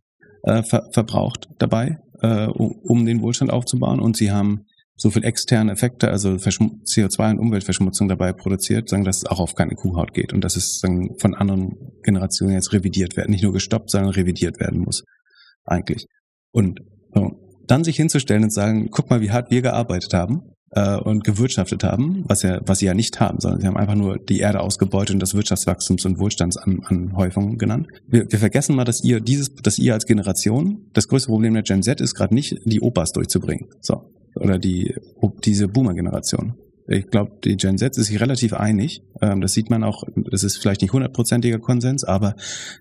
äh, 0.44 0.64
ver 0.64 0.90
verbraucht 0.92 1.48
dabei, 1.60 1.98
äh, 2.22 2.48
um 2.48 3.06
den 3.06 3.22
Wohlstand 3.22 3.52
aufzubauen. 3.52 4.00
Und 4.00 4.18
sie 4.18 4.32
haben 4.32 4.66
so 4.96 5.10
viel 5.10 5.24
externe 5.24 5.72
Effekte, 5.72 6.10
also 6.10 6.30
CO2 6.32 7.32
und 7.32 7.40
Umweltverschmutzung 7.40 8.08
dabei 8.08 8.34
produziert, 8.34 8.90
sagen, 8.90 9.04
dass 9.04 9.18
es 9.18 9.26
auch 9.26 9.40
auf 9.40 9.56
keine 9.56 9.76
Kuhhaut 9.76 10.14
geht 10.14 10.34
und 10.34 10.44
dass 10.44 10.56
es 10.56 10.80
sagen, 10.80 11.16
von 11.20 11.34
anderen 11.34 11.76
Generationen 12.04 12.54
jetzt 12.54 12.74
revidiert 12.74 13.18
werden, 13.18 13.32
nicht 13.32 13.44
nur 13.44 13.54
gestoppt, 13.54 13.90
sondern 13.90 14.12
revidiert 14.12 14.60
werden 14.60 14.82
muss, 14.82 15.04
eigentlich. 15.66 16.06
Und 16.52 16.82
so, 17.14 17.32
dann 17.68 17.84
sich 17.84 17.96
hinzustellen 17.96 18.44
und 18.44 18.54
sagen, 18.54 18.90
guck 18.92 19.10
mal, 19.10 19.22
wie 19.22 19.32
hart 19.32 19.50
wir 19.50 19.62
gearbeitet 19.62 20.14
haben 20.14 20.42
äh, 20.72 20.98
und 20.98 21.24
gewirtschaftet 21.24 21.84
haben, 21.84 22.24
was 22.28 22.44
ja, 22.44 22.60
was 22.66 22.80
sie 22.80 22.86
ja 22.86 22.94
nicht 22.94 23.20
haben, 23.20 23.40
sondern 23.40 23.62
sie 23.62 23.68
haben 23.68 23.78
einfach 23.78 23.96
nur 23.96 24.18
die 24.18 24.40
Erde 24.40 24.60
ausgebeutet 24.60 25.16
und 25.16 25.20
das 25.20 25.34
Wirtschaftswachstums- 25.34 26.06
und 26.06 26.20
Wohlstandsanhäufung 26.20 27.58
genannt. 27.58 27.88
Wir, 28.08 28.30
wir 28.30 28.40
vergessen 28.40 28.76
mal, 28.76 28.84
dass 28.84 29.04
ihr 29.04 29.20
dieses, 29.20 29.54
dass 29.56 29.78
ihr 29.78 29.94
als 29.94 30.06
Generation, 30.06 30.90
das 30.94 31.08
größte 31.08 31.30
Problem 31.30 31.54
der 31.54 31.64
Gen 31.64 31.84
Z 31.84 32.02
ist 32.02 32.14
gerade 32.16 32.34
nicht, 32.34 32.58
die 32.66 32.82
Opas 32.82 33.12
durchzubringen. 33.12 33.68
So. 33.82 34.12
Oder 34.36 34.60
die, 34.60 34.96
diese 35.44 35.68
Boomer-Generation. 35.68 36.56
Ich 36.88 37.08
glaube, 37.08 37.38
die 37.44 37.56
Gen 37.58 37.78
Z 37.78 37.98
ist 37.98 38.08
sich 38.08 38.20
relativ 38.20 38.54
einig. 38.54 39.04
Ähm, 39.22 39.42
das 39.42 39.54
sieht 39.54 39.70
man 39.70 39.84
auch, 39.84 40.04
das 40.16 40.44
ist 40.44 40.58
vielleicht 40.58 40.82
nicht 40.82 40.94
hundertprozentiger 40.94 41.60
Konsens, 41.60 42.04
aber 42.04 42.36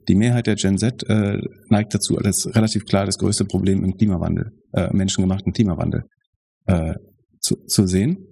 die 0.09 0.15
Mehrheit 0.15 0.47
der 0.47 0.57
Gen 0.57 0.79
Z 0.79 1.09
äh, 1.09 1.39
neigt 1.69 1.95
dazu, 1.95 2.17
das 2.17 2.47
ist 2.47 2.57
relativ 2.57 2.87
klar 2.87 3.07
das 3.07 3.19
größte 3.19 3.45
Problem 3.45 3.85
im 3.85 3.97
Klimawandel, 3.97 4.53
äh, 4.73 4.93
menschengemachten 4.93 5.53
Klimawandel 5.53 6.05
äh, 6.67 6.95
zu, 7.41 7.57
zu 7.67 7.87
sehen. 7.87 8.27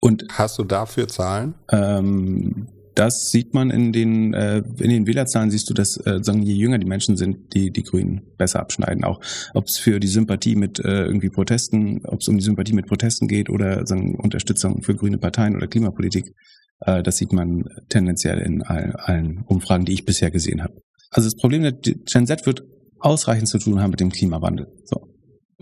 Und 0.00 0.24
hast 0.32 0.58
du 0.58 0.64
dafür 0.64 1.06
Zahlen? 1.08 1.54
Ähm, 1.70 2.68
das 2.94 3.30
sieht 3.30 3.54
man 3.54 3.70
in 3.70 3.92
den 3.92 4.34
äh, 4.34 4.62
in 4.78 4.90
den 4.90 5.06
Wählerzahlen 5.06 5.50
siehst 5.50 5.68
du, 5.70 5.74
dass 5.74 5.96
äh, 5.98 6.18
sagen 6.22 6.42
je 6.42 6.54
jünger 6.54 6.78
die 6.78 6.86
Menschen 6.86 7.16
sind, 7.16 7.54
die 7.54 7.70
die 7.70 7.82
Grünen 7.82 8.22
besser 8.36 8.60
abschneiden. 8.60 9.04
Auch 9.04 9.20
ob 9.54 9.66
es 9.66 9.78
für 9.78 10.00
die 10.00 10.08
Sympathie 10.08 10.56
mit 10.56 10.78
äh, 10.78 11.04
irgendwie 11.04 11.30
Protesten, 11.30 12.04
ob 12.04 12.20
es 12.20 12.28
um 12.28 12.36
die 12.36 12.44
Sympathie 12.44 12.74
mit 12.74 12.86
Protesten 12.86 13.28
geht 13.28 13.48
oder 13.48 13.86
sagen 13.86 14.16
Unterstützung 14.16 14.82
für 14.82 14.94
grüne 14.94 15.18
Parteien 15.18 15.56
oder 15.56 15.66
Klimapolitik, 15.66 16.34
äh, 16.80 17.02
das 17.02 17.16
sieht 17.16 17.32
man 17.32 17.64
tendenziell 17.88 18.38
in 18.38 18.62
allen, 18.62 18.94
allen 18.96 19.44
Umfragen, 19.46 19.84
die 19.84 19.92
ich 19.92 20.04
bisher 20.04 20.30
gesehen 20.30 20.62
habe. 20.62 20.74
Also 21.10 21.28
das 21.28 21.36
Problem 21.36 21.62
der 21.62 21.72
Gen 21.72 22.26
Z 22.26 22.46
wird 22.46 22.62
ausreichend 22.98 23.48
zu 23.48 23.58
tun 23.58 23.80
haben 23.80 23.90
mit 23.90 24.00
dem 24.00 24.10
Klimawandel. 24.10 24.68
So. 24.84 25.11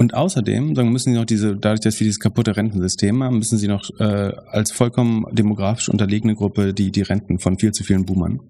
Und 0.01 0.15
außerdem 0.15 0.73
dann 0.73 0.89
müssen 0.89 1.13
sie 1.13 1.19
noch 1.19 1.27
diese, 1.27 1.59
dadurch, 1.59 1.81
dass 1.81 2.01
wir 2.01 2.07
dieses 2.07 2.21
kaputte 2.21 2.57
Rentensystem 2.57 3.23
haben, 3.23 3.37
müssen 3.37 3.59
sie 3.59 3.69
noch 3.69 3.83
äh, 3.99 4.33
als 4.47 4.73
vollkommen 4.73 5.27
demografisch 5.31 5.91
unterlegene 5.91 6.35
Gruppe 6.35 6.73
die, 6.73 6.91
die 6.91 7.03
Renten 7.03 7.39
von 7.39 7.59
viel 7.59 7.73
zu 7.73 7.85
vielen 7.85 8.07
Boomern 8.07 8.41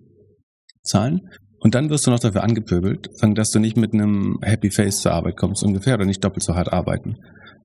zahlen. 0.85 1.23
Und 1.59 1.75
dann 1.75 1.91
wirst 1.91 2.07
du 2.07 2.13
noch 2.13 2.21
dafür 2.21 2.45
angepöbelt, 2.45 3.11
dass 3.35 3.51
du 3.51 3.59
nicht 3.59 3.77
mit 3.77 3.93
einem 3.93 4.39
Happy 4.43 4.71
Face 4.71 5.01
zur 5.01 5.11
Arbeit 5.11 5.37
kommst 5.37 5.65
ungefähr 5.65 5.95
oder 5.95 6.05
nicht 6.05 6.23
doppelt 6.23 6.45
so 6.45 6.55
hart 6.55 6.73
arbeiten 6.73 7.17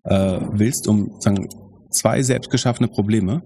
äh, 0.04 0.40
willst, 0.54 0.88
um 0.88 1.18
sagen, 1.20 1.48
zwei 1.92 2.24
selbstgeschaffene 2.24 2.88
Probleme 2.88 3.44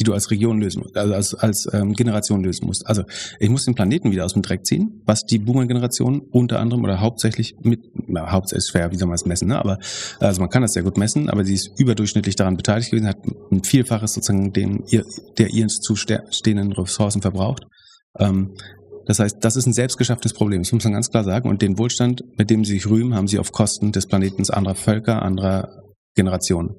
die 0.00 0.04
du 0.04 0.14
als 0.14 0.30
Region 0.30 0.60
lösen 0.60 0.82
musst, 0.82 0.96
also 0.96 1.14
als, 1.14 1.34
als 1.34 1.68
ähm, 1.72 1.92
Generation 1.92 2.42
lösen 2.42 2.66
musst. 2.66 2.86
Also 2.86 3.04
ich 3.38 3.50
muss 3.50 3.66
den 3.66 3.74
Planeten 3.74 4.10
wieder 4.10 4.24
aus 4.24 4.32
dem 4.32 4.42
Dreck 4.42 4.64
ziehen, 4.64 5.02
was 5.04 5.24
die 5.24 5.38
Boomer-Generation 5.38 6.22
unter 6.30 6.58
anderem 6.58 6.82
oder 6.82 7.00
hauptsächlich 7.00 7.54
mit, 7.62 7.80
na, 8.08 8.32
hauptsächlich 8.32 8.70
schwer, 8.70 8.90
wie 8.90 8.96
soll 8.96 9.08
man 9.08 9.16
es 9.16 9.26
messen, 9.26 9.48
ne? 9.48 9.58
aber 9.58 9.78
also 10.18 10.40
man 10.40 10.48
kann 10.48 10.62
das 10.62 10.72
sehr 10.72 10.82
gut 10.82 10.96
messen, 10.96 11.28
aber 11.28 11.44
sie 11.44 11.54
ist 11.54 11.78
überdurchschnittlich 11.78 12.34
daran 12.34 12.56
beteiligt 12.56 12.90
gewesen, 12.90 13.08
hat 13.08 13.18
ein 13.52 13.62
Vielfaches 13.62 14.14
sozusagen 14.14 14.52
den, 14.52 14.84
ihr, 14.88 15.04
der 15.36 15.50
ihr 15.50 15.68
zustehenden 15.68 16.72
Ressourcen 16.72 17.20
verbraucht. 17.20 17.66
Ähm, 18.18 18.54
das 19.06 19.18
heißt, 19.18 19.38
das 19.40 19.56
ist 19.56 19.66
ein 19.66 19.72
selbstgeschafftes 19.72 20.32
Problem, 20.32 20.62
das 20.62 20.72
muss 20.72 20.84
man 20.84 20.94
ganz 20.94 21.10
klar 21.10 21.24
sagen. 21.24 21.48
Und 21.48 21.62
den 21.62 21.78
Wohlstand, 21.78 22.22
mit 22.38 22.48
dem 22.48 22.64
sie 22.64 22.74
sich 22.74 22.88
rühmen, 22.88 23.14
haben 23.14 23.28
sie 23.28 23.38
auf 23.38 23.52
Kosten 23.52 23.92
des 23.92 24.06
Planeten 24.06 24.48
anderer 24.50 24.76
Völker, 24.76 25.22
anderer 25.22 25.68
Generationen 26.14 26.76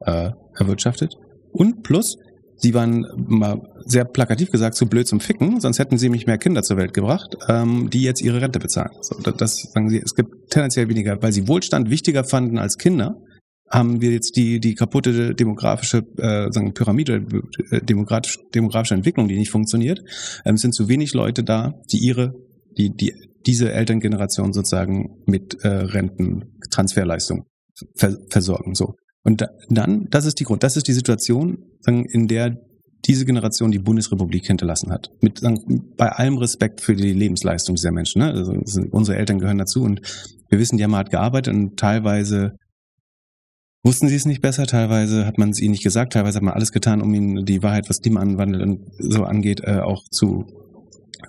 äh, 0.00 0.30
erwirtschaftet. 0.54 1.16
Und 1.52 1.82
plus, 1.82 2.16
Sie 2.56 2.74
waren 2.74 3.06
mal 3.16 3.60
sehr 3.84 4.04
plakativ 4.04 4.50
gesagt 4.50 4.76
zu 4.76 4.86
blöd 4.86 5.08
zum 5.08 5.20
Ficken, 5.20 5.60
sonst 5.60 5.78
hätten 5.78 5.98
sie 5.98 6.08
mich 6.08 6.26
mehr 6.26 6.38
Kinder 6.38 6.62
zur 6.62 6.76
Welt 6.76 6.94
gebracht, 6.94 7.36
ähm, 7.48 7.90
die 7.90 8.02
jetzt 8.02 8.20
ihre 8.20 8.40
Rente 8.40 8.58
bezahlen. 8.58 8.92
So, 9.00 9.16
das 9.18 9.70
sagen 9.72 9.90
sie, 9.90 10.00
es 10.04 10.14
gibt 10.14 10.50
tendenziell 10.50 10.88
weniger, 10.88 11.20
weil 11.22 11.32
sie 11.32 11.48
Wohlstand 11.48 11.90
wichtiger 11.90 12.24
fanden 12.24 12.58
als 12.58 12.78
Kinder, 12.78 13.16
haben 13.72 14.02
wir 14.02 14.12
jetzt 14.12 14.36
die, 14.36 14.60
die 14.60 14.74
kaputte 14.74 15.34
demografische 15.34 16.04
äh, 16.18 16.52
sagen 16.52 16.74
Pyramide, 16.74 17.24
äh, 17.70 17.80
demografisch, 17.80 18.38
demografische 18.54 18.94
Entwicklung, 18.94 19.28
die 19.28 19.38
nicht 19.38 19.50
funktioniert. 19.50 20.00
Ähm, 20.44 20.56
es 20.56 20.60
sind 20.60 20.74
zu 20.74 20.88
wenig 20.88 21.14
Leute 21.14 21.42
da, 21.42 21.72
die 21.90 21.98
ihre, 21.98 22.34
die, 22.76 22.94
die 22.94 23.14
diese 23.46 23.72
Elterngeneration 23.72 24.52
sozusagen 24.52 25.22
mit 25.26 25.64
äh, 25.64 25.68
Rententransferleistung 25.68 27.46
ver 27.96 28.16
versorgen. 28.28 28.74
So. 28.74 28.94
Und 29.24 29.46
dann, 29.68 30.08
das 30.10 30.24
ist 30.24 30.40
die 30.40 30.44
Grund, 30.44 30.62
das 30.62 30.76
ist 30.76 30.88
die 30.88 30.92
Situation, 30.92 31.58
in 31.86 32.28
der 32.28 32.56
diese 33.04 33.24
Generation 33.24 33.72
die 33.72 33.78
Bundesrepublik 33.78 34.46
hinterlassen 34.46 34.92
hat. 34.92 35.10
Mit 35.20 35.40
bei 35.96 36.08
allem 36.08 36.38
Respekt 36.38 36.80
für 36.80 36.94
die 36.94 37.12
Lebensleistung 37.12 37.74
dieser 37.74 37.90
Menschen. 37.90 38.20
Ne? 38.20 38.32
Also, 38.32 38.52
unsere 38.90 39.18
Eltern 39.18 39.38
gehören 39.38 39.58
dazu 39.58 39.82
und 39.82 40.00
wir 40.48 40.58
wissen, 40.58 40.76
die 40.76 40.84
haben 40.84 40.94
hart 40.94 41.10
gearbeitet 41.10 41.52
und 41.52 41.76
teilweise 41.76 42.56
wussten 43.82 44.08
sie 44.08 44.14
es 44.14 44.26
nicht 44.26 44.40
besser, 44.40 44.66
teilweise 44.66 45.26
hat 45.26 45.38
man 45.38 45.50
es 45.50 45.60
ihnen 45.60 45.72
nicht 45.72 45.82
gesagt, 45.82 46.12
teilweise 46.12 46.36
hat 46.36 46.42
man 46.44 46.54
alles 46.54 46.70
getan, 46.70 47.02
um 47.02 47.12
ihnen 47.12 47.44
die 47.44 47.62
Wahrheit, 47.62 47.88
was 47.88 48.00
Klimawandel 48.00 48.78
so 48.98 49.24
angeht, 49.24 49.62
äh, 49.64 49.80
auch 49.80 50.04
zu 50.10 50.46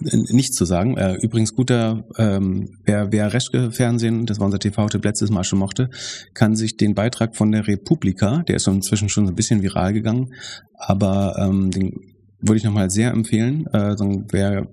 nichts 0.01 0.55
zu 0.55 0.65
sagen. 0.65 0.97
Äh, 0.97 1.15
übrigens 1.15 1.55
guter, 1.55 2.05
ähm, 2.17 2.77
wer, 2.85 3.11
wer 3.11 3.33
Reschke-Fernsehen, 3.33 4.25
das 4.25 4.39
war 4.39 4.45
unser 4.45 4.59
TV-Tipp 4.59 5.03
letztes 5.03 5.29
Mal 5.29 5.43
schon 5.43 5.59
mochte, 5.59 5.89
kann 6.33 6.55
sich 6.55 6.77
den 6.77 6.95
Beitrag 6.95 7.35
von 7.35 7.51
der 7.51 7.67
Republika, 7.67 8.43
der 8.47 8.55
ist 8.55 8.67
inzwischen 8.67 9.09
schon 9.09 9.25
so 9.25 9.31
ein 9.31 9.35
bisschen 9.35 9.61
viral 9.61 9.93
gegangen, 9.93 10.33
aber 10.77 11.35
ähm, 11.39 11.71
den 11.71 11.93
würde 12.39 12.57
ich 12.57 12.63
nochmal 12.63 12.89
sehr 12.89 13.11
empfehlen. 13.11 13.67
Äh, 13.67 13.95
so, 13.97 14.23
wer, 14.29 14.67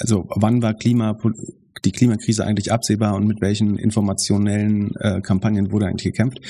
also 0.00 0.26
wann 0.34 0.62
war 0.62 0.74
Klima, 0.74 1.16
die 1.84 1.92
Klimakrise 1.92 2.44
eigentlich 2.44 2.72
absehbar 2.72 3.14
und 3.14 3.26
mit 3.26 3.40
welchen 3.40 3.78
informationellen 3.78 4.94
äh, 4.96 5.20
Kampagnen 5.20 5.70
wurde 5.70 5.86
eigentlich 5.86 6.12
gekämpft? 6.12 6.40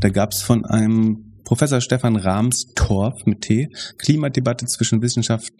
Da 0.00 0.10
gab 0.10 0.32
es 0.32 0.42
von 0.42 0.64
einem 0.64 1.26
Professor 1.44 1.80
Stefan 1.80 2.16
Rahmstorff 2.16 3.24
mit 3.24 3.42
T, 3.42 3.70
Klimadebatte 3.98 4.66
zwischen 4.66 5.00
Wissenschaft 5.00 5.52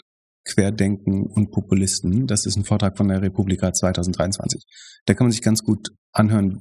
Querdenken 0.46 1.26
und 1.26 1.50
Populisten. 1.50 2.26
Das 2.26 2.46
ist 2.46 2.56
ein 2.56 2.64
Vortrag 2.64 2.96
von 2.96 3.08
der 3.08 3.22
Republika 3.22 3.72
2023. 3.72 4.62
Da 5.04 5.14
kann 5.14 5.26
man 5.26 5.32
sich 5.32 5.42
ganz 5.42 5.62
gut 5.62 5.88
anhören, 6.12 6.60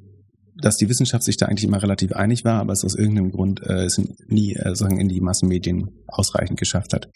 dass 0.62 0.78
die 0.78 0.89
Wissenschaft 0.89 1.24
sich 1.24 1.38
da 1.38 1.48
eigentlich 1.48 1.65
immer 1.65 1.82
relativ 1.82 2.13
einig 2.13 2.45
war, 2.45 2.60
aber 2.60 2.74
es 2.74 2.86
aus 2.86 2.95
irgendeinem 2.95 3.32
Grund 3.32 3.62
äh, 3.62 3.84
es 3.84 4.02
nie 4.28 4.54
äh, 4.56 4.76
sagen 4.76 5.00
in 5.00 5.10
die 5.10 5.21
Massenmedien 5.21 5.89
ausreichend 6.08 6.60
geschafft 6.60 6.93
hat. 6.93 7.10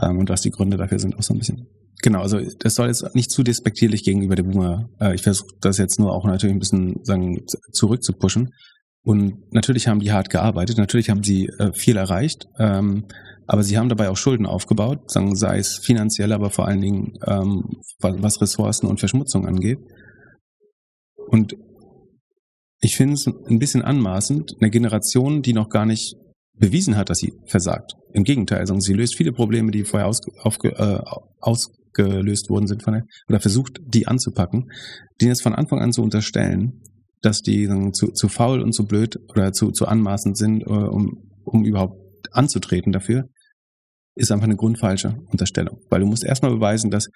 Ähm, 0.00 0.18
und 0.18 0.28
was 0.28 0.40
die 0.40 0.50
Gründe 0.50 0.76
dafür 0.76 0.98
sind, 0.98 1.16
auch 1.16 1.22
so 1.22 1.34
ein 1.34 1.38
bisschen. 1.38 1.66
Genau, 2.02 2.22
also 2.22 2.40
das 2.60 2.74
soll 2.74 2.88
jetzt 2.88 3.14
nicht 3.14 3.30
zu 3.30 3.42
despektierlich 3.42 4.04
gegenüber 4.04 4.36
der 4.36 4.44
Boomer. 4.44 4.88
Äh, 5.00 5.14
ich 5.14 5.22
versuche 5.22 5.54
das 5.60 5.78
jetzt 5.78 5.98
nur 5.98 6.12
auch 6.12 6.24
natürlich 6.24 6.54
ein 6.54 6.60
bisschen 6.60 7.04
sagen 7.04 7.44
zurückzupushen. 7.72 8.50
Und 9.02 9.52
natürlich 9.52 9.88
haben 9.88 10.00
die 10.00 10.12
hart 10.12 10.30
gearbeitet, 10.30 10.78
natürlich 10.78 11.10
haben 11.10 11.22
sie 11.22 11.46
äh, 11.58 11.72
viel 11.72 11.96
erreicht. 11.96 12.46
Ähm, 12.58 13.04
aber 13.48 13.62
sie 13.62 13.78
haben 13.78 13.88
dabei 13.88 14.10
auch 14.10 14.16
Schulden 14.16 14.44
aufgebaut, 14.46 15.10
sei 15.10 15.58
es 15.58 15.78
finanziell, 15.82 16.32
aber 16.32 16.50
vor 16.50 16.68
allen 16.68 16.82
Dingen 16.82 17.14
ähm, 17.26 17.80
was 17.98 18.42
Ressourcen 18.42 18.86
und 18.86 19.00
Verschmutzung 19.00 19.46
angeht. 19.46 19.78
Und 21.16 21.54
ich 22.80 22.94
finde 22.94 23.14
es 23.14 23.26
ein 23.26 23.58
bisschen 23.58 23.80
anmaßend, 23.80 24.52
eine 24.60 24.70
Generation, 24.70 25.40
die 25.40 25.54
noch 25.54 25.70
gar 25.70 25.86
nicht 25.86 26.14
bewiesen 26.58 26.96
hat, 26.96 27.08
dass 27.08 27.18
sie 27.18 27.32
versagt. 27.46 27.94
Im 28.12 28.24
Gegenteil, 28.24 28.58
also 28.58 28.78
sie 28.80 28.92
löst 28.92 29.16
viele 29.16 29.32
Probleme, 29.32 29.70
die 29.70 29.84
vorher 29.84 30.08
aus, 30.08 30.20
aufge, 30.42 30.68
äh, 30.76 31.00
ausgelöst 31.40 32.50
worden 32.50 32.66
sind 32.66 32.82
von 32.82 32.92
der, 32.94 33.04
oder 33.28 33.40
versucht, 33.40 33.80
die 33.82 34.06
anzupacken, 34.06 34.70
denen 35.20 35.30
jetzt 35.30 35.42
von 35.42 35.54
Anfang 35.54 35.80
an 35.80 35.92
zu 35.92 36.02
unterstellen, 36.02 36.82
dass 37.22 37.40
die 37.40 37.64
sagen, 37.64 37.94
zu, 37.94 38.08
zu 38.08 38.28
faul 38.28 38.60
und 38.60 38.72
zu 38.72 38.84
blöd 38.84 39.18
oder 39.30 39.52
zu, 39.52 39.70
zu 39.70 39.86
anmaßend 39.86 40.36
sind, 40.36 40.62
äh, 40.62 40.66
um, 40.66 41.30
um 41.44 41.64
überhaupt 41.64 41.96
anzutreten 42.32 42.92
dafür, 42.92 43.24
ist 44.18 44.30
einfach 44.30 44.46
eine 44.46 44.56
grundfalsche 44.56 45.14
Unterstellung. 45.30 45.80
Weil 45.90 46.00
du 46.00 46.06
musst 46.06 46.24
erstmal 46.24 46.52
beweisen, 46.52 46.90
dass 46.90 47.08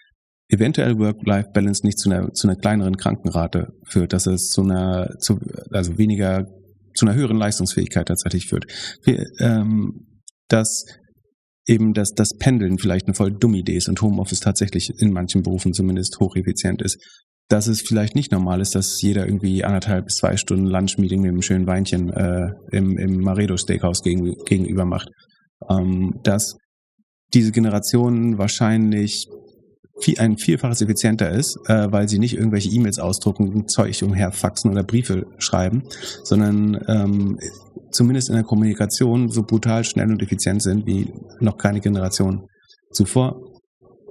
eventuell 0.48 0.98
Work-Life-Balance 0.98 1.84
nicht 1.84 1.98
zu 1.98 2.10
einer, 2.10 2.32
zu 2.32 2.48
einer 2.48 2.56
kleineren 2.56 2.96
Krankenrate 2.96 3.72
führt, 3.84 4.12
dass 4.12 4.26
es 4.26 4.50
zu 4.50 4.62
einer, 4.62 5.16
zu, 5.18 5.38
also 5.70 5.98
weniger, 5.98 6.46
zu 6.94 7.06
einer 7.06 7.14
höheren 7.14 7.38
Leistungsfähigkeit 7.38 8.06
tatsächlich 8.06 8.46
führt. 8.46 8.66
Wir, 9.04 9.24
ähm, 9.40 10.06
dass 10.48 10.84
eben 11.66 11.94
dass 11.94 12.14
das 12.14 12.36
Pendeln 12.36 12.78
vielleicht 12.78 13.06
eine 13.06 13.14
voll 13.14 13.32
dumme 13.32 13.58
Idee 13.58 13.76
ist 13.76 13.88
und 13.88 14.00
Homeoffice 14.02 14.40
tatsächlich 14.40 14.90
in 14.98 15.12
manchen 15.12 15.42
Berufen 15.42 15.72
zumindest 15.72 16.18
hocheffizient 16.18 16.82
ist. 16.82 16.98
Dass 17.48 17.66
es 17.66 17.82
vielleicht 17.82 18.14
nicht 18.14 18.32
normal 18.32 18.60
ist, 18.60 18.74
dass 18.74 19.00
jeder 19.00 19.26
irgendwie 19.26 19.64
anderthalb 19.64 20.06
bis 20.06 20.16
zwei 20.16 20.36
Stunden 20.36 20.66
Lunch-Meeting 20.66 21.20
mit 21.20 21.30
einem 21.30 21.42
schönen 21.42 21.66
Weinchen 21.66 22.10
äh, 22.12 22.50
im, 22.70 22.96
im 22.98 23.20
Maredo 23.20 23.56
Steakhouse 23.56 24.02
gegen, 24.02 24.34
gegenüber 24.44 24.84
macht. 24.84 25.08
Ähm, 25.70 26.18
dass 26.24 26.56
diese 27.34 27.52
Generation 27.52 28.38
wahrscheinlich 28.38 29.28
viel, 30.00 30.18
ein 30.18 30.36
Vielfaches 30.36 30.80
effizienter 30.82 31.30
ist, 31.30 31.58
äh, 31.66 31.90
weil 31.90 32.08
sie 32.08 32.18
nicht 32.18 32.36
irgendwelche 32.36 32.70
E-Mails 32.70 32.98
ausdrucken, 32.98 33.68
Zeug 33.68 34.02
umherfaxen 34.02 34.70
oder 34.70 34.82
Briefe 34.82 35.26
schreiben, 35.38 35.84
sondern 36.24 36.82
ähm, 36.88 37.38
zumindest 37.90 38.28
in 38.28 38.34
der 38.34 38.44
Kommunikation 38.44 39.28
so 39.28 39.42
brutal 39.42 39.84
schnell 39.84 40.10
und 40.10 40.22
effizient 40.22 40.62
sind 40.62 40.86
wie 40.86 41.12
noch 41.40 41.58
keine 41.58 41.80
Generation 41.80 42.48
zuvor 42.90 43.40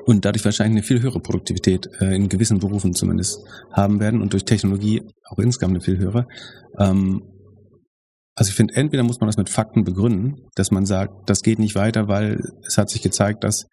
und 0.06 0.26
dadurch 0.26 0.46
wahrscheinlich 0.46 0.78
eine 0.78 0.88
viel 0.88 1.02
höhere 1.02 1.20
Produktivität 1.20 1.90
äh, 2.00 2.16
in 2.16 2.30
gewissen 2.30 2.60
Berufen 2.60 2.94
zumindest 2.94 3.40
haben 3.72 4.00
werden 4.00 4.22
und 4.22 4.34
durch 4.34 4.46
Technologie 4.46 5.04
auch 5.30 5.40
insgesamt 5.40 5.76
eine 5.76 5.82
viel 5.82 5.98
höhere. 5.98 6.28
Ähm, 6.78 7.24
also 8.36 8.50
ich 8.50 8.56
finde, 8.56 8.76
entweder 8.76 9.04
muss 9.04 9.20
man 9.20 9.28
das 9.28 9.38
mit 9.38 9.50
Fakten 9.50 9.84
begründen, 9.84 10.48
dass 10.56 10.72
man 10.72 10.86
sagt, 10.86 11.30
das 11.30 11.42
geht 11.42 11.60
nicht 11.60 11.76
weiter, 11.76 12.08
weil 12.08 12.40
es 12.66 12.78
hat 12.78 12.90
sich 12.90 13.02
gezeigt, 13.02 13.44
dass 13.44 13.66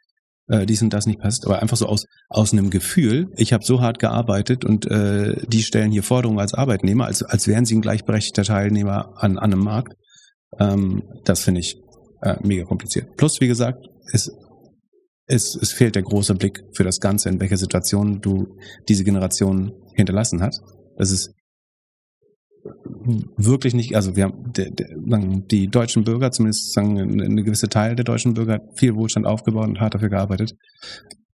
äh, 0.48 0.66
dies 0.66 0.82
und 0.82 0.92
das 0.92 1.06
nicht 1.06 1.20
passt, 1.20 1.46
aber 1.46 1.62
einfach 1.62 1.76
so 1.76 1.86
aus, 1.86 2.06
aus 2.28 2.52
einem 2.52 2.70
Gefühl, 2.70 3.28
ich 3.36 3.52
habe 3.52 3.64
so 3.64 3.80
hart 3.80 3.98
gearbeitet 3.98 4.64
und 4.64 4.86
äh, 4.90 5.36
die 5.46 5.62
stellen 5.62 5.92
hier 5.92 6.02
Forderungen 6.02 6.40
als 6.40 6.54
Arbeitnehmer, 6.54 7.06
als, 7.06 7.22
als 7.22 7.46
wären 7.46 7.66
sie 7.66 7.76
ein 7.76 7.82
gleichberechtigter 7.82 8.44
Teilnehmer 8.44 9.12
an, 9.16 9.38
an 9.38 9.52
einem 9.52 9.62
Markt. 9.62 9.94
Ähm, 10.58 11.02
das 11.24 11.40
finde 11.40 11.60
ich 11.60 11.76
äh, 12.22 12.36
mega 12.42 12.64
kompliziert. 12.64 13.16
Plus, 13.16 13.40
wie 13.40 13.48
gesagt, 13.48 13.86
es, 14.12 14.32
es, 15.26 15.54
es 15.54 15.72
fehlt 15.72 15.94
der 15.94 16.02
große 16.02 16.34
Blick 16.34 16.62
für 16.74 16.84
das 16.84 16.98
Ganze, 16.98 17.28
in 17.28 17.40
welcher 17.40 17.58
Situation 17.58 18.20
du 18.20 18.56
diese 18.88 19.04
Generation 19.04 19.72
hinterlassen 19.94 20.42
hast. 20.42 20.62
Das 20.96 21.10
ist 21.10 21.30
wirklich 23.36 23.74
nicht, 23.74 23.96
also 23.96 24.16
wir 24.16 24.24
haben 24.24 24.52
de, 24.52 24.70
die 25.50 25.68
deutschen 25.68 26.04
Bürger, 26.04 26.30
zumindest 26.30 26.72
sagen 26.72 26.98
eine 26.98 27.42
gewisse 27.42 27.68
Teil 27.68 27.96
der 27.96 28.04
deutschen 28.04 28.34
Bürger 28.34 28.60
viel 28.74 28.94
Wohlstand 28.94 29.26
aufgebaut 29.26 29.68
und 29.68 29.80
hart 29.80 29.94
dafür 29.94 30.08
gearbeitet. 30.08 30.54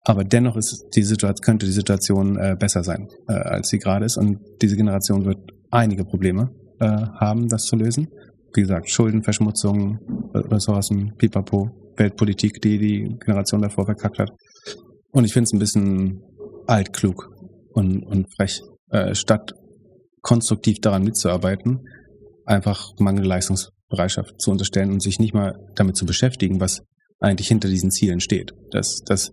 Aber 0.04 0.24
dennoch 0.24 0.56
ist 0.56 0.88
die 0.96 1.02
Situation, 1.02 1.44
könnte 1.44 1.66
die 1.66 1.72
Situation 1.72 2.36
äh, 2.36 2.56
besser 2.58 2.82
sein, 2.82 3.08
äh, 3.28 3.34
als 3.34 3.68
sie 3.68 3.78
gerade 3.78 4.04
ist. 4.04 4.16
Und 4.16 4.38
diese 4.60 4.76
Generation 4.76 5.24
wird 5.24 5.38
einige 5.70 6.04
Probleme 6.04 6.50
äh, 6.80 6.86
haben, 6.86 7.48
das 7.48 7.64
zu 7.64 7.76
lösen. 7.76 8.08
Wie 8.54 8.62
gesagt, 8.62 8.90
Schuldenverschmutzung, 8.90 9.98
Ressourcen, 10.34 11.14
Pipapo, 11.16 11.70
Weltpolitik, 11.96 12.60
die 12.60 12.78
die 12.78 13.16
Generation 13.24 13.62
davor 13.62 13.86
verkackt 13.86 14.18
hat. 14.18 14.30
Und 15.12 15.24
ich 15.24 15.32
finde 15.32 15.44
es 15.44 15.52
ein 15.52 15.58
bisschen 15.58 16.20
altklug 16.66 17.30
und, 17.72 18.02
und 18.02 18.26
frech, 18.34 18.60
äh, 18.90 19.14
statt 19.14 19.52
konstruktiv 20.22 20.80
daran 20.80 21.02
mitzuarbeiten, 21.04 21.86
einfach 22.46 22.92
mangelnde 22.98 23.28
Leistungsbereitschaft 23.28 24.40
zu 24.40 24.50
unterstellen 24.50 24.90
und 24.90 25.02
sich 25.02 25.18
nicht 25.18 25.34
mal 25.34 25.58
damit 25.74 25.96
zu 25.96 26.06
beschäftigen, 26.06 26.60
was 26.60 26.82
eigentlich 27.20 27.48
hinter 27.48 27.68
diesen 27.68 27.90
Zielen 27.90 28.20
steht. 28.20 28.52
Dass, 28.70 29.02
dass 29.04 29.30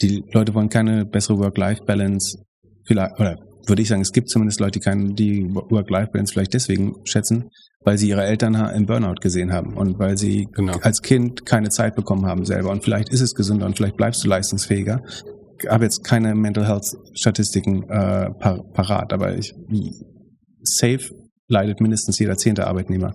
die 0.00 0.24
Leute 0.32 0.54
wollen 0.54 0.68
keine 0.68 1.04
bessere 1.04 1.38
Work-Life-Balance, 1.38 2.38
vielleicht, 2.84 3.20
oder 3.20 3.36
würde 3.66 3.82
ich 3.82 3.88
sagen, 3.88 4.02
es 4.02 4.12
gibt 4.12 4.28
zumindest 4.28 4.60
Leute, 4.60 4.78
die, 4.78 4.80
keine, 4.80 5.14
die 5.14 5.54
Work-Life-Balance 5.54 6.32
vielleicht 6.32 6.54
deswegen 6.54 6.94
schätzen, 7.04 7.50
weil 7.84 7.98
sie 7.98 8.08
ihre 8.08 8.24
Eltern 8.24 8.54
im 8.54 8.86
Burnout 8.86 9.20
gesehen 9.20 9.52
haben 9.52 9.74
und 9.74 9.98
weil 9.98 10.16
sie 10.16 10.48
genau. 10.52 10.78
als 10.82 11.02
Kind 11.02 11.46
keine 11.46 11.68
Zeit 11.68 11.94
bekommen 11.94 12.26
haben 12.26 12.44
selber. 12.44 12.70
Und 12.70 12.82
vielleicht 12.82 13.10
ist 13.10 13.20
es 13.20 13.34
gesünder 13.34 13.66
und 13.66 13.76
vielleicht 13.76 13.96
bleibst 13.96 14.24
du 14.24 14.28
leistungsfähiger. 14.28 15.02
Ich 15.62 15.68
habe 15.68 15.84
jetzt 15.84 16.04
keine 16.04 16.34
Mental 16.34 16.66
Health 16.66 16.96
Statistiken 17.14 17.82
äh, 17.84 18.30
par 18.30 18.62
parat, 18.72 19.12
aber 19.12 19.36
ich, 19.36 19.54
safe 20.76 21.10
leidet 21.48 21.80
mindestens 21.80 22.18
jeder 22.18 22.36
zehnte 22.36 22.66
Arbeitnehmer 22.66 23.14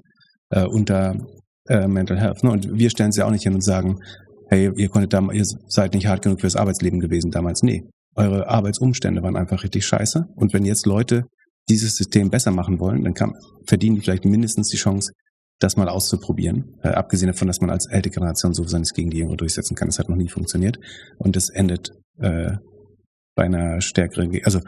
äh, 0.50 0.66
unter 0.66 1.16
äh, 1.68 1.88
Mental 1.88 2.20
Health. 2.20 2.44
Ne? 2.44 2.52
Und 2.52 2.78
wir 2.78 2.90
stellen 2.90 3.12
sie 3.12 3.24
auch 3.24 3.32
nicht 3.32 3.44
hin 3.44 3.54
und 3.54 3.64
sagen, 3.64 4.00
hey, 4.50 4.72
ihr 4.76 4.90
konntet 4.90 5.14
da, 5.14 5.22
ihr 5.32 5.46
seid 5.68 5.94
nicht 5.94 6.08
hart 6.08 6.22
genug 6.22 6.42
fürs 6.42 6.56
Arbeitsleben 6.56 7.00
gewesen 7.00 7.32
damals. 7.32 7.64
Nee, 7.64 7.84
eure 8.16 8.48
Arbeitsumstände 8.48 9.22
waren 9.24 9.36
einfach 9.36 9.64
richtig 9.64 9.86
scheiße. 9.86 10.26
Und 10.36 10.54
wenn 10.54 10.66
jetzt 10.66 10.86
Leute 10.86 11.24
dieses 11.70 11.96
System 11.96 12.30
besser 12.30 12.52
machen 12.52 12.80
wollen, 12.80 13.04
dann 13.04 13.14
kann, 13.14 13.34
verdienen 13.66 13.96
die 13.96 14.02
vielleicht 14.02 14.26
mindestens 14.26 14.70
die 14.70 14.78
Chance, 14.78 15.12
das 15.60 15.78
mal 15.78 15.90
auszuprobieren. 15.90 16.76
Äh, 16.84 16.90
abgesehen 16.90 17.32
davon, 17.32 17.48
dass 17.48 17.62
man 17.62 17.70
als 17.70 17.88
ältere 17.90 18.14
Generation 18.14 18.54
sowieso 18.54 18.78
nichts 18.78 18.94
gegen 18.94 19.10
die 19.10 19.18
Jüngere 19.18 19.38
durchsetzen 19.38 19.76
kann. 19.76 19.88
Das 19.88 20.00
hat 20.00 20.10
noch 20.10 20.18
nie 20.18 20.30
funktioniert. 20.30 20.78
Und 21.18 21.36
das 21.36 21.50
endet 21.50 21.92
äh, 22.20 22.52
bei 23.36 23.44
einer 23.44 23.82
stärkeren, 23.82 24.32
also 24.44 24.60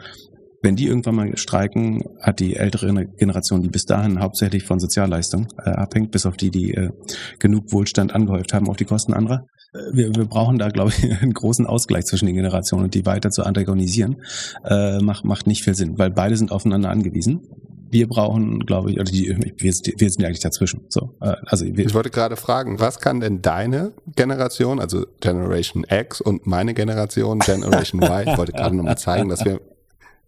wenn 0.62 0.76
die 0.76 0.86
irgendwann 0.86 1.14
mal 1.14 1.36
streiken, 1.36 2.02
hat 2.20 2.40
die 2.40 2.56
ältere 2.56 3.06
Generation, 3.16 3.62
die 3.62 3.68
bis 3.68 3.84
dahin 3.84 4.20
hauptsächlich 4.20 4.64
von 4.64 4.80
Sozialleistung 4.80 5.48
äh, 5.64 5.70
abhängt, 5.70 6.10
bis 6.10 6.26
auf 6.26 6.36
die, 6.36 6.50
die 6.50 6.74
äh, 6.74 6.90
genug 7.38 7.72
Wohlstand 7.72 8.14
angehäuft 8.14 8.52
haben 8.52 8.68
auf 8.68 8.76
die 8.76 8.84
Kosten 8.84 9.12
anderer. 9.12 9.46
Äh, 9.72 9.78
wir, 9.92 10.14
wir 10.14 10.24
brauchen 10.24 10.58
da, 10.58 10.68
glaube 10.68 10.90
ich, 10.90 11.04
einen 11.22 11.32
großen 11.32 11.66
Ausgleich 11.66 12.06
zwischen 12.06 12.26
den 12.26 12.34
Generationen 12.34 12.84
und 12.84 12.94
die 12.94 13.06
weiter 13.06 13.30
zu 13.30 13.44
antagonisieren, 13.44 14.22
äh, 14.64 14.98
macht, 14.98 15.24
macht 15.24 15.46
nicht 15.46 15.62
viel 15.62 15.74
Sinn, 15.74 15.98
weil 15.98 16.10
beide 16.10 16.36
sind 16.36 16.50
aufeinander 16.50 16.90
angewiesen. 16.90 17.42
Wir 17.90 18.06
brauchen, 18.06 18.66
glaube 18.66 18.90
ich, 18.90 18.96
oder 18.96 19.10
die, 19.10 19.28
wir, 19.28 19.72
wir 19.72 20.10
sind 20.10 20.24
eigentlich 20.24 20.40
dazwischen. 20.40 20.82
So, 20.88 21.16
äh, 21.20 21.36
also 21.46 21.64
wir, 21.64 21.86
ich 21.86 21.94
wollte 21.94 22.10
gerade 22.10 22.36
fragen, 22.36 22.80
was 22.80 22.98
kann 22.98 23.20
denn 23.20 23.40
deine 23.40 23.92
Generation, 24.16 24.80
also 24.80 25.06
Generation 25.20 25.86
X 25.88 26.20
und 26.20 26.46
meine 26.46 26.74
Generation, 26.74 27.38
Generation 27.38 28.02
Y, 28.02 28.28
ich 28.28 28.36
wollte 28.36 28.52
gerade 28.52 28.76
nochmal 28.76 28.98
zeigen, 28.98 29.28
dass 29.28 29.44
wir 29.44 29.60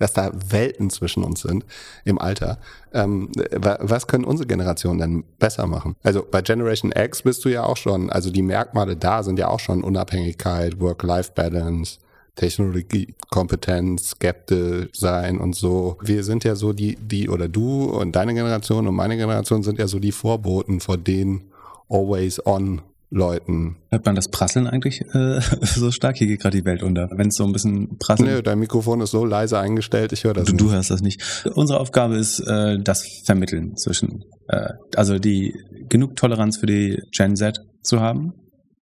dass 0.00 0.14
da 0.14 0.32
Welten 0.48 0.90
zwischen 0.90 1.22
uns 1.22 1.42
sind 1.42 1.64
im 2.04 2.18
Alter. 2.18 2.58
Ähm, 2.92 3.30
was 3.52 4.08
können 4.08 4.24
unsere 4.24 4.48
Generationen 4.48 4.98
denn 4.98 5.24
besser 5.38 5.66
machen? 5.66 5.94
Also 6.02 6.26
bei 6.28 6.42
Generation 6.42 6.92
X 6.92 7.22
bist 7.22 7.44
du 7.44 7.50
ja 7.50 7.62
auch 7.64 7.76
schon, 7.76 8.10
also 8.10 8.30
die 8.30 8.42
Merkmale 8.42 8.96
da 8.96 9.22
sind 9.22 9.38
ja 9.38 9.48
auch 9.48 9.60
schon 9.60 9.84
Unabhängigkeit, 9.84 10.80
Work-Life-Balance, 10.80 11.98
Technologiekompetenz, 12.34 14.10
skeptisch 14.10 14.88
sein 14.94 15.38
und 15.38 15.54
so. 15.54 15.98
Wir 16.00 16.24
sind 16.24 16.44
ja 16.44 16.54
so 16.54 16.72
die, 16.72 16.96
die, 16.96 17.28
oder 17.28 17.48
du 17.48 17.84
und 17.84 18.16
deine 18.16 18.34
Generation 18.34 18.88
und 18.88 18.94
meine 18.94 19.16
Generation 19.16 19.62
sind 19.62 19.78
ja 19.78 19.86
so 19.86 19.98
die 19.98 20.12
Vorboten 20.12 20.80
vor 20.80 20.96
den 20.96 21.42
always 21.90 22.44
on 22.46 22.80
Leuten. 23.10 23.76
Hört 23.90 24.06
man 24.06 24.14
das 24.14 24.28
Prasseln 24.28 24.68
eigentlich 24.68 25.02
äh, 25.14 25.40
so 25.62 25.90
stark? 25.90 26.16
Hier 26.16 26.28
geht 26.28 26.40
gerade 26.40 26.58
die 26.58 26.64
Welt 26.64 26.82
unter. 26.82 27.08
Wenn 27.12 27.28
es 27.28 27.34
so 27.34 27.44
ein 27.44 27.52
bisschen 27.52 27.98
prasselt. 27.98 28.28
Nee, 28.28 28.42
dein 28.42 28.60
Mikrofon 28.60 29.00
ist 29.00 29.10
so 29.10 29.24
leise 29.24 29.58
eingestellt, 29.58 30.12
ich 30.12 30.24
höre 30.24 30.34
das 30.34 30.46
du, 30.46 30.52
nicht. 30.52 30.60
Du 30.60 30.70
hörst 30.70 30.90
das 30.90 31.00
nicht. 31.00 31.44
Unsere 31.54 31.80
Aufgabe 31.80 32.16
ist 32.16 32.38
äh, 32.40 32.78
das 32.80 33.04
Vermitteln 33.24 33.76
zwischen, 33.76 34.24
äh, 34.48 34.74
also 34.94 35.18
die 35.18 35.54
genug 35.88 36.14
Toleranz 36.16 36.58
für 36.58 36.66
die 36.66 37.02
Gen 37.10 37.34
Z 37.34 37.60
zu 37.82 38.00
haben 38.00 38.32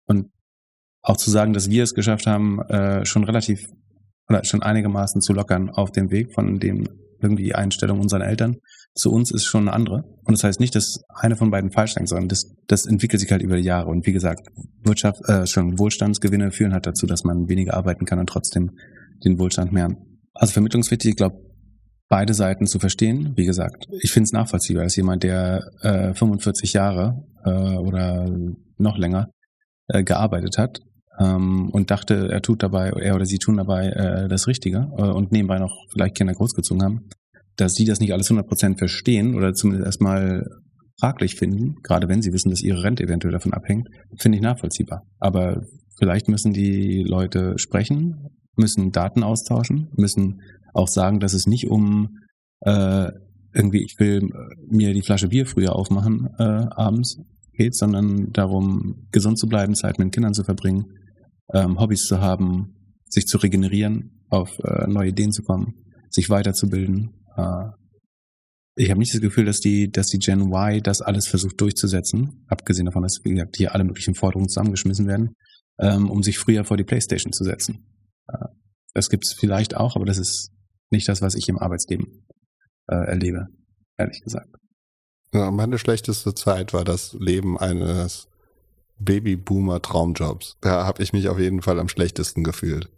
und 0.06 0.30
auch 1.02 1.18
zu 1.18 1.30
sagen, 1.30 1.52
dass 1.52 1.68
wir 1.68 1.82
es 1.82 1.94
geschafft 1.94 2.26
haben, 2.26 2.60
äh, 2.62 3.04
schon 3.04 3.24
relativ 3.24 3.60
oder 4.28 4.42
schon 4.44 4.62
einigermaßen 4.62 5.20
zu 5.20 5.34
lockern 5.34 5.68
auf 5.68 5.92
dem 5.92 6.10
Weg 6.10 6.32
von 6.32 6.58
dem 6.58 6.88
irgendwie 7.20 7.54
Einstellung 7.54 8.00
unserer 8.00 8.26
Eltern 8.26 8.56
zu 8.94 9.10
uns 9.10 9.30
ist 9.32 9.44
schon 9.44 9.62
eine 9.62 9.72
andere. 9.72 10.04
Und 10.24 10.32
das 10.32 10.44
heißt 10.44 10.60
nicht, 10.60 10.74
dass 10.74 11.02
eine 11.08 11.36
von 11.36 11.50
beiden 11.50 11.70
falsch 11.70 11.94
sein, 11.94 12.06
sondern 12.06 12.28
das, 12.28 12.54
das 12.68 12.86
entwickelt 12.86 13.20
sich 13.20 13.30
halt 13.32 13.42
über 13.42 13.56
die 13.56 13.64
Jahre. 13.64 13.90
Und 13.90 14.06
wie 14.06 14.12
gesagt, 14.12 14.48
Wirtschaft, 14.82 15.20
äh, 15.28 15.46
schon 15.46 15.78
Wohlstandsgewinne 15.78 16.52
führen 16.52 16.72
halt 16.72 16.86
dazu, 16.86 17.06
dass 17.06 17.24
man 17.24 17.48
weniger 17.48 17.74
arbeiten 17.74 18.04
kann 18.04 18.20
und 18.20 18.28
trotzdem 18.28 18.70
den 19.24 19.38
Wohlstand 19.38 19.72
mehren. 19.72 19.96
Also 20.32 20.52
vermittlungswichtig, 20.52 21.10
ich 21.10 21.16
glaube, 21.16 21.40
beide 22.08 22.34
Seiten 22.34 22.66
zu 22.66 22.78
verstehen. 22.78 23.32
Wie 23.36 23.46
gesagt, 23.46 23.86
ich 24.00 24.12
finde 24.12 24.24
es 24.24 24.32
nachvollziehbar, 24.32 24.84
als 24.84 24.96
jemand, 24.96 25.22
der 25.22 25.64
äh, 25.80 26.14
45 26.14 26.72
Jahre 26.72 27.24
äh, 27.44 27.76
oder 27.76 28.30
noch 28.78 28.98
länger 28.98 29.30
äh, 29.88 30.04
gearbeitet 30.04 30.58
hat 30.58 30.80
ähm, 31.18 31.70
und 31.70 31.90
dachte, 31.90 32.28
er 32.30 32.42
tut 32.42 32.62
dabei, 32.62 32.90
er 32.90 33.14
oder 33.14 33.26
sie 33.26 33.38
tun 33.38 33.56
dabei 33.56 33.88
äh, 33.88 34.28
das 34.28 34.46
Richtige 34.46 34.88
äh, 34.96 35.02
und 35.02 35.32
nebenbei 35.32 35.58
noch 35.58 35.74
vielleicht 35.90 36.16
Kinder 36.16 36.34
großgezogen 36.34 36.82
haben, 36.82 37.08
dass 37.56 37.74
sie 37.74 37.84
das 37.84 38.00
nicht 38.00 38.12
alles 38.12 38.30
100% 38.30 38.78
verstehen 38.78 39.34
oder 39.34 39.52
zumindest 39.52 39.86
erstmal 39.86 40.44
fraglich 41.00 41.34
finden, 41.36 41.76
gerade 41.82 42.08
wenn 42.08 42.22
sie 42.22 42.32
wissen, 42.32 42.50
dass 42.50 42.62
ihre 42.62 42.82
Rente 42.82 43.04
eventuell 43.04 43.32
davon 43.32 43.52
abhängt, 43.52 43.88
finde 44.18 44.38
ich 44.38 44.42
nachvollziehbar. 44.42 45.02
Aber 45.18 45.62
vielleicht 45.98 46.28
müssen 46.28 46.52
die 46.52 47.04
Leute 47.06 47.54
sprechen, 47.58 48.28
müssen 48.56 48.92
Daten 48.92 49.22
austauschen, 49.22 49.88
müssen 49.96 50.40
auch 50.72 50.88
sagen, 50.88 51.20
dass 51.20 51.34
es 51.34 51.46
nicht 51.46 51.68
um 51.68 52.18
äh, 52.60 53.08
irgendwie, 53.52 53.84
ich 53.84 53.98
will 53.98 54.28
mir 54.68 54.92
die 54.92 55.02
Flasche 55.02 55.28
Bier 55.28 55.46
früher 55.46 55.76
aufmachen 55.76 56.28
äh, 56.38 56.42
abends 56.42 57.18
geht, 57.52 57.76
sondern 57.76 58.32
darum, 58.32 59.06
gesund 59.12 59.38
zu 59.38 59.46
bleiben, 59.46 59.74
Zeit 59.74 59.98
mit 59.98 60.06
den 60.06 60.10
Kindern 60.10 60.34
zu 60.34 60.42
verbringen, 60.42 60.86
ähm, 61.52 61.78
Hobbys 61.78 62.06
zu 62.06 62.20
haben, 62.20 62.74
sich 63.08 63.26
zu 63.26 63.38
regenerieren, 63.38 64.22
auf 64.28 64.58
äh, 64.58 64.88
neue 64.88 65.10
Ideen 65.10 65.30
zu 65.30 65.42
kommen, 65.42 65.74
sich 66.10 66.30
weiterzubilden. 66.30 67.10
Äh, 67.36 67.70
ich 68.76 68.90
habe 68.90 68.98
nicht 68.98 69.14
das 69.14 69.20
Gefühl, 69.20 69.44
dass 69.44 69.60
die, 69.60 69.90
dass 69.90 70.08
die 70.08 70.18
Gen 70.18 70.52
Y 70.52 70.82
das 70.82 71.00
alles 71.00 71.28
versucht 71.28 71.60
durchzusetzen, 71.60 72.44
abgesehen 72.48 72.86
davon, 72.86 73.02
dass, 73.02 73.20
hier 73.54 73.74
alle 73.74 73.84
möglichen 73.84 74.14
Forderungen 74.14 74.48
zusammengeschmissen 74.48 75.06
werden, 75.06 75.36
ähm, 75.78 76.10
um 76.10 76.22
sich 76.22 76.38
früher 76.38 76.64
vor 76.64 76.76
die 76.76 76.84
Playstation 76.84 77.32
zu 77.32 77.44
setzen. 77.44 77.86
Äh, 78.28 78.46
das 78.92 79.08
gibt 79.10 79.24
es 79.26 79.32
vielleicht 79.32 79.76
auch, 79.76 79.96
aber 79.96 80.04
das 80.04 80.18
ist 80.18 80.50
nicht 80.90 81.08
das, 81.08 81.22
was 81.22 81.34
ich 81.34 81.48
im 81.48 81.58
Arbeitsleben 81.58 82.26
äh, 82.88 82.96
erlebe, 82.96 83.46
ehrlich 83.96 84.22
gesagt. 84.22 84.48
Ja, 85.32 85.50
meine 85.50 85.78
schlechteste 85.78 86.34
Zeit 86.34 86.72
war 86.72 86.84
das 86.84 87.12
Leben 87.14 87.58
eines 87.58 88.28
Babyboomer-Traumjobs. 88.98 90.56
Da 90.60 90.84
habe 90.84 91.02
ich 91.02 91.12
mich 91.12 91.28
auf 91.28 91.38
jeden 91.38 91.62
Fall 91.62 91.80
am 91.80 91.88
schlechtesten 91.88 92.44
gefühlt. 92.44 92.88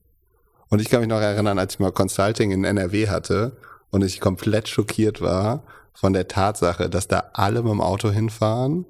Und 0.68 0.80
ich 0.80 0.90
kann 0.90 1.00
mich 1.00 1.08
noch 1.08 1.20
erinnern, 1.20 1.58
als 1.58 1.74
ich 1.74 1.80
mal 1.80 1.92
Consulting 1.92 2.50
in 2.50 2.64
NRW 2.64 3.08
hatte 3.08 3.56
und 3.90 4.02
ich 4.02 4.20
komplett 4.20 4.68
schockiert 4.68 5.20
war 5.20 5.62
von 5.92 6.12
der 6.12 6.28
Tatsache, 6.28 6.90
dass 6.90 7.08
da 7.08 7.30
alle 7.32 7.62
mit 7.62 7.72
dem 7.72 7.80
Auto 7.80 8.10
hinfahren 8.10 8.84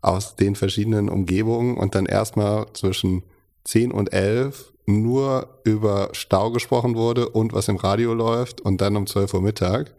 aus 0.00 0.36
den 0.36 0.54
verschiedenen 0.54 1.08
Umgebungen 1.08 1.76
und 1.76 1.94
dann 1.94 2.06
erstmal 2.06 2.66
zwischen 2.74 3.22
10 3.64 3.92
und 3.92 4.12
11 4.12 4.72
nur 4.86 5.60
über 5.64 6.10
Stau 6.12 6.50
gesprochen 6.50 6.94
wurde 6.94 7.28
und 7.30 7.52
was 7.54 7.68
im 7.68 7.76
Radio 7.76 8.12
läuft 8.12 8.60
und 8.60 8.80
dann 8.80 8.96
um 8.96 9.06
12 9.06 9.34
Uhr 9.34 9.42
Mittag. 9.42 9.94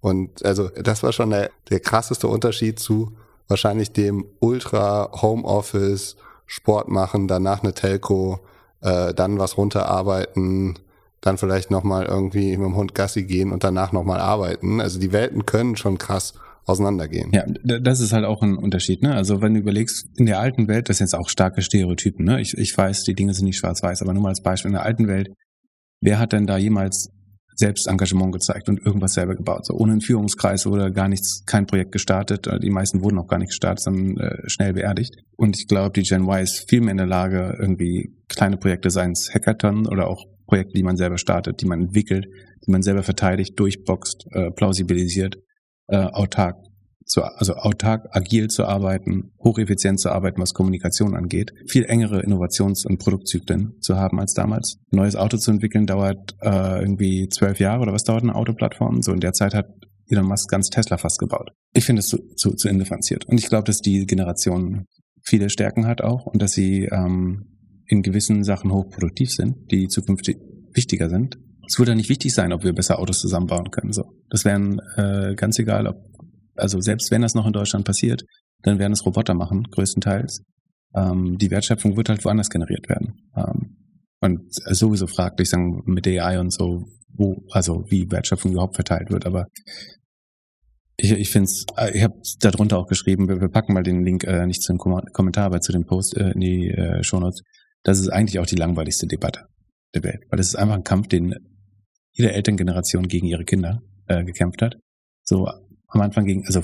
Und 0.00 0.44
also 0.44 0.68
das 0.68 1.02
war 1.02 1.12
schon 1.12 1.30
der, 1.30 1.50
der 1.70 1.80
krasseste 1.80 2.28
Unterschied 2.28 2.78
zu 2.78 3.16
wahrscheinlich 3.48 3.92
dem 3.92 4.26
Ultra 4.40 5.10
Homeoffice, 5.22 6.16
Sport 6.46 6.88
machen, 6.88 7.26
danach 7.26 7.62
eine 7.62 7.72
Telco, 7.72 8.40
äh, 8.80 9.14
dann 9.14 9.38
was 9.38 9.56
runterarbeiten, 9.56 10.78
dann 11.26 11.38
vielleicht 11.38 11.70
nochmal 11.70 12.06
irgendwie 12.06 12.56
mit 12.56 12.66
dem 12.66 12.76
Hund 12.76 12.94
Gassi 12.94 13.24
gehen 13.24 13.52
und 13.52 13.64
danach 13.64 13.92
nochmal 13.92 14.20
arbeiten. 14.20 14.80
Also 14.80 14.98
die 14.98 15.12
Welten 15.12 15.46
können 15.46 15.76
schon 15.76 15.98
krass 15.98 16.34
auseinandergehen. 16.64 17.30
Ja, 17.32 17.44
das 17.62 18.00
ist 18.00 18.12
halt 18.12 18.24
auch 18.24 18.42
ein 18.42 18.56
Unterschied. 18.56 19.02
Ne? 19.02 19.14
Also 19.14 19.40
wenn 19.40 19.54
du 19.54 19.60
überlegst, 19.60 20.06
in 20.16 20.26
der 20.26 20.40
alten 20.40 20.68
Welt, 20.68 20.88
das 20.88 20.98
sind 20.98 21.06
jetzt 21.06 21.14
auch 21.14 21.28
starke 21.28 21.62
Stereotypen. 21.62 22.24
Ne? 22.24 22.40
Ich, 22.40 22.56
ich 22.58 22.76
weiß, 22.76 23.04
die 23.04 23.14
Dinge 23.14 23.34
sind 23.34 23.46
nicht 23.46 23.58
schwarz-weiß, 23.58 24.02
aber 24.02 24.12
nur 24.12 24.22
mal 24.22 24.30
als 24.30 24.42
Beispiel, 24.42 24.70
in 24.70 24.74
der 24.74 24.84
alten 24.84 25.06
Welt, 25.06 25.30
wer 26.00 26.18
hat 26.18 26.32
denn 26.32 26.46
da 26.46 26.56
jemals 26.56 27.10
selbst 27.56 27.88
Engagement 27.88 28.32
gezeigt 28.32 28.68
und 28.68 28.84
irgendwas 28.84 29.14
selber 29.14 29.34
gebaut. 29.34 29.64
So 29.64 29.74
ohne 29.74 29.92
einen 29.92 30.00
Führungskreis 30.02 30.66
wurde 30.66 30.92
gar 30.92 31.08
nichts, 31.08 31.42
kein 31.46 31.66
Projekt 31.66 31.92
gestartet. 31.92 32.46
Die 32.62 32.70
meisten 32.70 33.02
wurden 33.02 33.18
auch 33.18 33.28
gar 33.28 33.38
nicht 33.38 33.48
gestartet, 33.48 33.82
sondern 33.82 34.18
äh, 34.18 34.48
schnell 34.48 34.74
beerdigt. 34.74 35.14
Und 35.36 35.56
ich 35.58 35.66
glaube, 35.66 35.92
die 35.92 36.06
Gen 36.06 36.24
Y 36.24 36.42
ist 36.42 36.68
viel 36.68 36.82
mehr 36.82 36.90
in 36.90 36.98
der 36.98 37.06
Lage, 37.06 37.56
irgendwie 37.58 38.14
kleine 38.28 38.58
Projekte, 38.58 38.90
seien 38.90 39.12
es 39.12 39.30
Hackathon 39.32 39.86
oder 39.86 40.08
auch 40.08 40.26
Projekte, 40.46 40.74
die 40.74 40.82
man 40.82 40.96
selber 40.96 41.18
startet, 41.18 41.60
die 41.60 41.66
man 41.66 41.82
entwickelt, 41.82 42.26
die 42.66 42.70
man 42.70 42.82
selber 42.82 43.02
verteidigt, 43.02 43.58
durchboxt, 43.58 44.26
äh, 44.32 44.50
plausibilisiert, 44.50 45.36
äh, 45.88 45.96
autark 45.96 46.56
zu, 47.06 47.22
also 47.22 47.54
autark, 47.54 48.08
agil 48.10 48.48
zu 48.48 48.64
arbeiten, 48.64 49.32
hocheffizient 49.42 50.00
zu 50.00 50.10
arbeiten, 50.10 50.40
was 50.40 50.54
Kommunikation 50.54 51.14
angeht, 51.14 51.52
viel 51.68 51.84
engere 51.84 52.20
Innovations- 52.20 52.84
und 52.84 52.98
Produktzyklen 52.98 53.74
zu 53.80 53.96
haben 53.96 54.18
als 54.20 54.34
damals. 54.34 54.78
Ein 54.92 54.96
neues 54.96 55.16
Auto 55.16 55.36
zu 55.36 55.52
entwickeln 55.52 55.86
dauert 55.86 56.34
äh, 56.42 56.80
irgendwie 56.80 57.28
zwölf 57.28 57.60
Jahre 57.60 57.82
oder 57.82 57.92
was 57.92 58.04
dauert 58.04 58.24
eine 58.24 58.34
Autoplattform? 58.34 59.02
So 59.02 59.12
in 59.12 59.20
der 59.20 59.32
Zeit 59.32 59.54
hat 59.54 59.66
Elon 60.08 60.26
Musk 60.26 60.50
ganz 60.50 60.68
Tesla 60.68 60.98
fast 60.98 61.18
gebaut. 61.18 61.50
Ich 61.72 61.84
finde 61.84 62.00
es 62.00 62.08
zu, 62.08 62.18
zu, 62.34 62.50
zu 62.54 62.68
indifferenziert. 62.68 63.24
Und 63.26 63.38
ich 63.38 63.48
glaube, 63.48 63.64
dass 63.64 63.78
die 63.78 64.06
Generation 64.06 64.86
viele 65.24 65.50
Stärken 65.50 65.86
hat 65.86 66.02
auch 66.02 66.26
und 66.26 66.42
dass 66.42 66.52
sie 66.52 66.84
ähm, 66.84 67.55
in 67.88 68.02
gewissen 68.02 68.44
Sachen 68.44 68.72
hochproduktiv 68.72 69.30
sind, 69.30 69.70
die 69.70 69.88
zukünftig 69.88 70.38
wichtiger 70.72 71.08
sind. 71.08 71.38
Es 71.68 71.78
würde 71.78 71.96
nicht 71.96 72.08
wichtig 72.08 72.32
sein, 72.32 72.52
ob 72.52 72.62
wir 72.64 72.72
besser 72.72 72.98
Autos 72.98 73.20
zusammenbauen 73.20 73.70
können. 73.70 73.92
So, 73.92 74.04
das 74.30 74.44
wären 74.44 74.80
äh, 74.96 75.34
ganz 75.34 75.58
egal, 75.58 75.86
ob 75.86 75.96
also 76.56 76.80
selbst 76.80 77.10
wenn 77.10 77.22
das 77.22 77.34
noch 77.34 77.46
in 77.46 77.52
Deutschland 77.52 77.84
passiert, 77.84 78.24
dann 78.62 78.78
werden 78.78 78.92
es 78.92 79.04
Roboter 79.04 79.34
machen, 79.34 79.64
größtenteils. 79.70 80.42
Ähm, 80.94 81.36
die 81.38 81.50
Wertschöpfung 81.50 81.96
wird 81.96 82.08
halt 82.08 82.24
woanders 82.24 82.50
generiert 82.50 82.88
werden. 82.88 83.14
Ähm, 83.36 83.76
und 84.20 84.42
sowieso 84.50 85.06
fraglich 85.06 85.50
sagen 85.50 85.82
mit 85.84 86.06
AI 86.06 86.40
und 86.40 86.52
so, 86.52 86.84
wo, 87.12 87.42
also 87.50 87.84
wie 87.88 88.10
Wertschöpfung 88.10 88.52
überhaupt 88.52 88.76
verteilt 88.76 89.10
wird. 89.10 89.26
Aber 89.26 89.46
ich, 90.96 91.12
ich 91.12 91.30
finde 91.30 91.44
es, 91.44 91.66
ich 91.92 92.02
habe 92.02 92.14
darunter 92.40 92.78
auch 92.78 92.86
geschrieben, 92.86 93.28
wir, 93.28 93.40
wir, 93.40 93.48
packen 93.48 93.74
mal 93.74 93.82
den 93.82 94.04
Link 94.04 94.24
äh, 94.24 94.46
nicht 94.46 94.62
zum 94.62 94.78
Kommentar, 94.78 95.44
aber 95.44 95.60
zu 95.60 95.72
dem 95.72 95.84
Post 95.84 96.16
äh, 96.16 96.30
in 96.30 96.40
die 96.40 96.68
äh, 96.70 97.02
Shownotes. 97.02 97.42
Das 97.86 98.00
ist 98.00 98.08
eigentlich 98.08 98.40
auch 98.40 98.46
die 98.46 98.56
langweiligste 98.56 99.06
Debatte 99.06 99.42
der 99.94 100.02
Welt, 100.02 100.24
weil 100.28 100.40
es 100.40 100.48
ist 100.48 100.56
einfach 100.56 100.74
ein 100.74 100.82
Kampf, 100.82 101.06
den 101.06 101.36
jede 102.10 102.32
Elterngeneration 102.32 103.06
gegen 103.06 103.28
ihre 103.28 103.44
Kinder 103.44 103.80
äh, 104.08 104.24
gekämpft 104.24 104.60
hat. 104.60 104.74
So 105.22 105.46
am 105.86 106.00
Anfang 106.00 106.24
ging, 106.24 106.44
also 106.46 106.62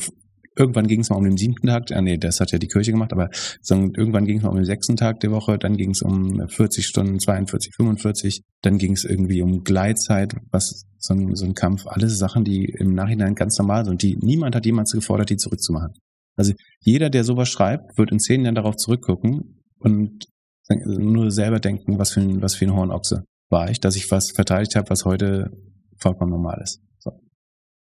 irgendwann 0.57 0.89
ging 0.89 0.99
es 0.99 1.11
mal 1.11 1.17
um 1.17 1.23
den 1.23 1.37
siebten 1.37 1.69
Tag, 1.69 1.93
ah, 1.93 2.03
nee, 2.03 2.17
das 2.17 2.41
hat 2.41 2.51
ja 2.51 2.59
die 2.59 2.67
Kirche 2.67 2.91
gemacht, 2.91 3.13
aber 3.13 3.31
irgendwann 3.71 4.25
ging 4.25 4.39
es 4.39 4.43
mal 4.43 4.49
um 4.49 4.57
den 4.57 4.65
sechsten 4.65 4.97
Tag 4.97 5.21
der 5.21 5.31
Woche, 5.31 5.59
dann 5.59 5.77
ging 5.77 5.91
es 5.91 6.03
um 6.03 6.49
40 6.49 6.87
Stunden, 6.87 7.21
42, 7.21 7.73
45, 7.77 8.43
dann 8.61 8.79
ging 8.79 8.95
es 8.95 9.05
irgendwie 9.05 9.43
um 9.43 9.63
Gleitzeit, 9.63 10.35
was 10.51 10.87
so 10.99 11.15
ein, 11.15 11.37
so 11.37 11.45
ein 11.45 11.55
Kampf, 11.55 11.87
alles 11.87 12.19
Sachen, 12.19 12.43
die 12.43 12.65
im 12.65 12.97
Nachhinein 12.97 13.37
ganz 13.37 13.57
normal 13.59 13.85
sind, 13.85 14.03
die 14.03 14.17
niemand 14.17 14.57
hat 14.57 14.67
jemals 14.67 14.91
gefordert, 14.91 15.31
die 15.31 15.37
zurückzumachen. 15.37 15.93
Also 16.35 16.53
jeder, 16.81 17.11
der 17.11 17.23
sowas 17.23 17.49
schreibt, 17.49 17.97
wird 17.97 18.11
in 18.11 18.19
zehn 18.19 18.43
Jahren 18.43 18.57
darauf 18.57 18.75
zurückgucken 18.75 19.63
und 19.79 20.32
nur 20.75 21.31
selber 21.31 21.61
denken, 21.61 21.99
was 21.99 22.13
für 22.13 22.21
ein, 22.21 22.43
was 22.43 22.55
für 22.55 22.67
ein 22.67 22.75
Hornochse 22.75 23.25
war 23.53 23.71
ich, 23.71 23.81
dass 23.81 23.97
ich 23.97 24.11
was 24.11 24.31
verteidigt 24.33 24.75
habe, 24.75 24.91
was 24.91 25.05
heute 25.05 25.51
vollkommen 25.99 26.33
normal 26.33 26.61
ist. 26.63 26.81
So. 26.99 27.13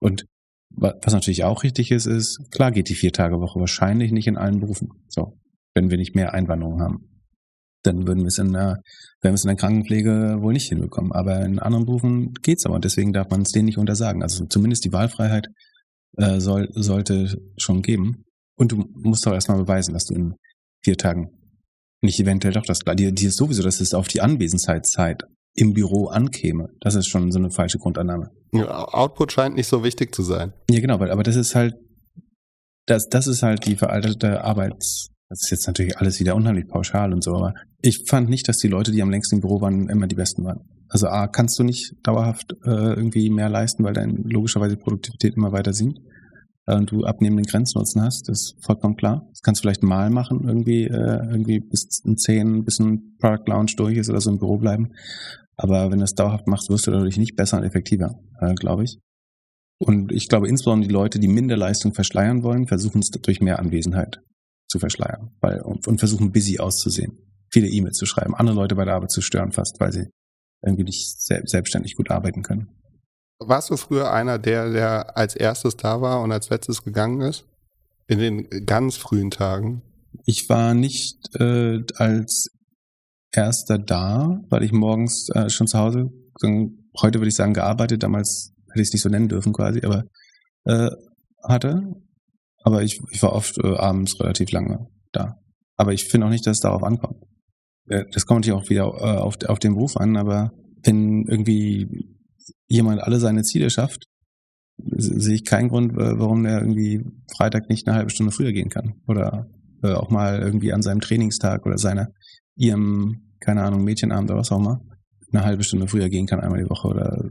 Und 0.01 0.24
was 0.70 1.12
natürlich 1.12 1.45
auch 1.45 1.62
richtig 1.62 1.91
ist, 1.91 2.07
ist, 2.07 2.51
klar 2.51 2.70
geht 2.70 2.89
die 2.89 2.95
Vier-Tage-Woche 2.95 3.61
wahrscheinlich 3.61 4.12
nicht 4.12 4.26
in 4.26 4.37
allen 4.37 4.61
Berufen. 4.61 4.89
So, 5.09 5.39
wenn 5.74 5.91
wir 5.91 5.99
nicht 5.99 6.14
mehr 6.14 6.33
Einwanderung 6.33 6.81
haben. 6.81 7.07
Dann 7.83 8.07
würden 8.07 8.20
wir 8.20 8.28
es 8.28 8.39
in 8.39 8.53
der, 8.53 8.78
es 9.22 9.45
in 9.45 9.49
der 9.49 9.57
Krankenpflege 9.57 10.39
wohl 10.41 10.53
nicht 10.53 10.68
hinbekommen. 10.68 11.12
Aber 11.12 11.45
in 11.45 11.59
anderen 11.59 11.87
Berufen 11.87 12.35
geht's 12.43 12.66
aber 12.66 12.76
und 12.76 12.85
deswegen 12.85 13.12
darf 13.12 13.31
man 13.31 13.43
es 13.43 13.53
denen 13.53 13.66
nicht 13.66 13.78
untersagen. 13.78 14.22
Also 14.22 14.45
zumindest 14.47 14.85
die 14.85 14.93
Wahlfreiheit 14.93 15.49
äh, 16.16 16.41
soll, 16.41 16.68
sollte 16.72 17.37
schon 17.57 17.83
geben. 17.83 18.24
Und 18.57 18.72
du 18.72 18.85
musst 18.93 19.26
auch 19.26 19.33
erstmal 19.33 19.59
beweisen, 19.59 19.95
dass 19.95 20.05
du 20.05 20.14
in 20.14 20.35
vier 20.83 20.97
Tagen 20.97 21.31
nicht 22.03 22.18
eventuell 22.20 22.55
doch 22.55 22.64
das 22.64 22.80
die, 22.80 23.12
die 23.12 23.26
ist 23.26 23.36
sowieso, 23.36 23.62
dass 23.62 23.80
es 23.80 23.94
auf 23.94 24.09
die 24.09 24.20
Anwesenheitszeit 24.20 25.24
im 25.55 25.74
Büro 25.74 26.07
ankäme. 26.07 26.70
Das 26.80 26.94
ist 26.94 27.09
schon 27.09 27.32
so 27.32 27.38
eine 27.38 27.51
falsche 27.51 27.78
Grundannahme. 27.78 28.30
Output 28.53 29.32
scheint 29.32 29.57
nicht 29.57 29.66
so 29.66 29.84
wichtig 29.84 30.14
zu 30.14 30.22
sein. 30.22 30.53
Ja, 30.70 30.80
genau, 30.80 30.94
aber 30.94 31.22
das 31.22 31.36
ist 31.36 31.55
halt, 31.55 31.74
das, 32.86 33.09
das 33.09 33.26
ist 33.26 33.42
halt 33.42 33.66
die 33.66 33.76
veraltete 33.76 34.42
Arbeits, 34.42 35.11
das 35.28 35.42
ist 35.44 35.51
jetzt 35.51 35.66
natürlich 35.66 35.98
alles 35.98 36.18
wieder 36.18 36.34
unheimlich 36.34 36.66
pauschal 36.66 37.12
und 37.12 37.22
so, 37.22 37.34
aber 37.36 37.55
ich 37.82 38.05
fand 38.09 38.28
nicht, 38.28 38.48
dass 38.48 38.59
die 38.59 38.68
Leute, 38.68 38.90
die 38.90 39.03
am 39.03 39.11
längsten 39.11 39.36
im 39.36 39.40
Büro 39.40 39.61
waren, 39.61 39.88
immer 39.88 40.07
die 40.07 40.16
besten 40.16 40.44
waren. 40.44 40.61
Also 40.88 41.07
A, 41.07 41.28
kannst 41.28 41.59
du 41.59 41.62
nicht 41.62 41.94
dauerhaft 42.03 42.53
äh, 42.64 42.70
irgendwie 42.70 43.30
mehr 43.30 43.48
leisten, 43.48 43.84
weil 43.84 43.92
deine 43.92 44.14
logischerweise 44.24 44.76
Produktivität 44.76 45.36
immer 45.36 45.53
weiter 45.53 45.72
sinkt 45.72 46.01
äh, 46.66 46.76
und 46.76 46.90
du 46.90 47.04
abnehmenden 47.04 47.46
Grenznutzen 47.46 48.02
hast, 48.02 48.28
das 48.28 48.40
ist 48.40 48.64
vollkommen 48.64 48.96
klar. 48.96 49.26
Das 49.30 49.40
kannst 49.42 49.61
du 49.61 49.62
vielleicht 49.62 49.82
mal 49.82 50.11
machen, 50.11 50.46
irgendwie, 50.46 50.84
äh, 50.84 51.26
irgendwie 51.30 51.61
bis 51.61 52.02
ein 52.04 52.16
10, 52.16 52.64
bis 52.64 52.78
ein 52.78 53.16
Product 53.18 53.46
Launch 53.46 53.76
durch 53.76 53.96
ist 53.96 54.11
oder 54.11 54.20
so 54.20 54.30
im 54.30 54.38
Büro 54.38 54.58
bleiben. 54.58 54.92
Aber 55.56 55.90
wenn 55.90 55.98
du 55.98 56.04
es 56.04 56.14
dauerhaft 56.14 56.46
machst, 56.46 56.70
wirst 56.70 56.86
du 56.86 56.90
dadurch 56.90 57.18
nicht 57.18 57.36
besser 57.36 57.58
und 57.58 57.64
effektiver, 57.64 58.18
äh, 58.40 58.54
glaube 58.54 58.84
ich. 58.84 58.98
Und 59.78 60.12
ich 60.12 60.28
glaube, 60.28 60.48
insbesondere 60.48 60.88
die 60.88 60.94
Leute, 60.94 61.18
die 61.18 61.28
Minderleistung 61.28 61.94
verschleiern 61.94 62.42
wollen, 62.42 62.66
versuchen 62.66 63.00
es 63.00 63.11
durch 63.11 63.40
mehr 63.40 63.58
Anwesenheit 63.58 64.20
zu 64.68 64.78
verschleiern 64.78 65.32
weil, 65.40 65.61
und, 65.61 65.88
und 65.88 65.98
versuchen 65.98 66.32
busy 66.32 66.58
auszusehen, 66.58 67.18
viele 67.50 67.68
E-Mails 67.68 67.96
zu 67.96 68.06
schreiben, 68.06 68.34
andere 68.34 68.56
Leute 68.56 68.76
bei 68.76 68.84
der 68.84 68.94
Arbeit 68.94 69.11
zu 69.11 69.20
stören 69.20 69.52
fast, 69.52 69.80
weil 69.80 69.92
sie 69.92 70.06
irgendwie 70.62 70.84
nicht 70.84 71.18
selbstständig 71.18 71.96
gut 71.96 72.11
arbeiten 72.11 72.42
können. 72.42 72.68
Warst 73.43 73.70
du 73.70 73.76
früher 73.78 74.12
einer, 74.12 74.38
der, 74.38 74.70
der 74.70 75.16
als 75.16 75.34
erstes 75.34 75.76
da 75.76 76.03
war 76.03 76.20
und 76.22 76.30
als 76.30 76.51
letztes 76.51 76.84
gegangen 76.84 77.22
ist? 77.22 77.47
In 78.07 78.18
den 78.18 78.66
ganz 78.66 78.97
frühen 78.97 79.30
Tagen? 79.30 79.82
Ich 80.26 80.49
war 80.51 80.74
nicht 80.74 81.34
äh, 81.41 81.82
als 81.97 82.51
erster 83.32 83.78
da, 83.78 84.41
weil 84.51 84.62
ich 84.62 84.72
morgens 84.72 85.30
äh, 85.30 85.49
schon 85.49 85.66
zu 85.66 85.78
Hause, 85.78 86.11
heute 87.01 87.18
würde 87.18 87.28
ich 87.28 87.34
sagen 87.34 87.55
gearbeitet, 87.55 88.03
damals 88.03 88.53
hätte 88.70 88.82
ich 88.82 88.88
es 88.88 88.93
nicht 88.93 89.03
so 89.03 89.09
nennen 89.09 89.28
dürfen 89.28 89.53
quasi, 89.55 89.80
aber 89.84 90.05
äh, 90.64 90.91
hatte. 91.43 91.82
Aber 92.62 92.82
ich, 92.82 93.01
ich 93.11 93.22
war 93.22 93.32
oft 93.32 93.57
äh, 93.59 93.74
abends 93.74 94.20
relativ 94.20 94.53
lange 94.53 94.86
da. 95.12 95.36
Aber 95.76 95.95
ich 95.95 96.05
finde 96.05 96.26
auch 96.26 96.30
nicht, 96.30 96.47
dass 96.47 96.59
es 96.59 96.61
darauf 96.61 96.82
ankommt. 96.82 97.22
Äh, 97.88 98.05
das 98.12 98.26
kommt 98.26 98.41
natürlich 98.41 98.62
auch 98.62 98.68
wieder 98.68 98.84
äh, 98.84 99.18
auf, 99.18 99.36
auf 99.47 99.59
den 99.59 99.74
Beruf 99.74 99.97
an, 99.97 100.18
aber 100.18 100.53
wenn 100.82 101.24
irgendwie 101.26 102.20
jemand 102.71 103.03
alle 103.03 103.21
seine 103.21 103.43
Ziele 103.43 103.68
schafft, 103.68 104.07
sehe 104.79 105.35
ich 105.35 105.45
keinen 105.45 105.68
Grund, 105.68 105.93
warum 105.95 106.47
er 106.47 106.61
irgendwie 106.61 107.05
Freitag 107.37 107.68
nicht 107.68 107.87
eine 107.87 107.97
halbe 107.97 108.11
Stunde 108.11 108.33
früher 108.33 108.53
gehen 108.53 108.71
kann. 108.71 108.95
Oder 109.07 109.47
äh, 109.83 109.93
auch 109.93 110.11
mal 110.11 110.41
irgendwie 110.41 110.73
an 110.73 110.83
seinem 110.83 111.01
Trainingstag 111.01 111.66
oder 111.66 111.77
seiner 111.77 112.09
ihrem, 112.57 113.35
keine 113.41 113.62
Ahnung, 113.62 113.85
Mädchenabend 113.85 114.31
oder 114.31 114.41
was 114.41 114.53
auch 114.53 114.59
immer, 114.59 114.81
eine 115.33 115.45
halbe 115.45 115.64
Stunde 115.64 115.89
früher 115.89 116.09
gehen 116.09 116.27
kann, 116.27 116.41
einmal 116.41 116.62
die 116.62 116.71
Woche 116.71 116.89
oder 116.89 117.31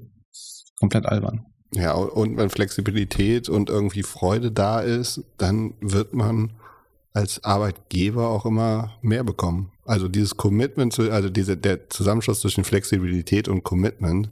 komplett 0.80 1.06
albern. 1.06 1.46
Ja, 1.74 1.94
und 1.94 2.38
wenn 2.38 2.50
Flexibilität 2.50 3.48
und 3.48 3.70
irgendwie 3.70 4.04
Freude 4.04 4.52
da 4.52 4.82
ist, 4.82 5.24
dann 5.38 5.76
wird 5.82 6.14
man 6.14 6.54
als 7.14 7.44
Arbeitgeber 7.44 8.30
auch 8.30 8.46
immer 8.46 8.98
mehr 9.02 9.24
bekommen. 9.24 9.72
Also 9.86 10.08
dieses 10.08 10.38
Commitment, 10.38 10.94
zu, 10.94 11.12
also 11.12 11.30
diese, 11.30 11.58
der 11.58 11.90
Zusammenschluss 11.90 12.42
zwischen 12.42 12.64
Flexibilität 12.64 13.48
und 13.48 13.64
Commitment, 13.64 14.32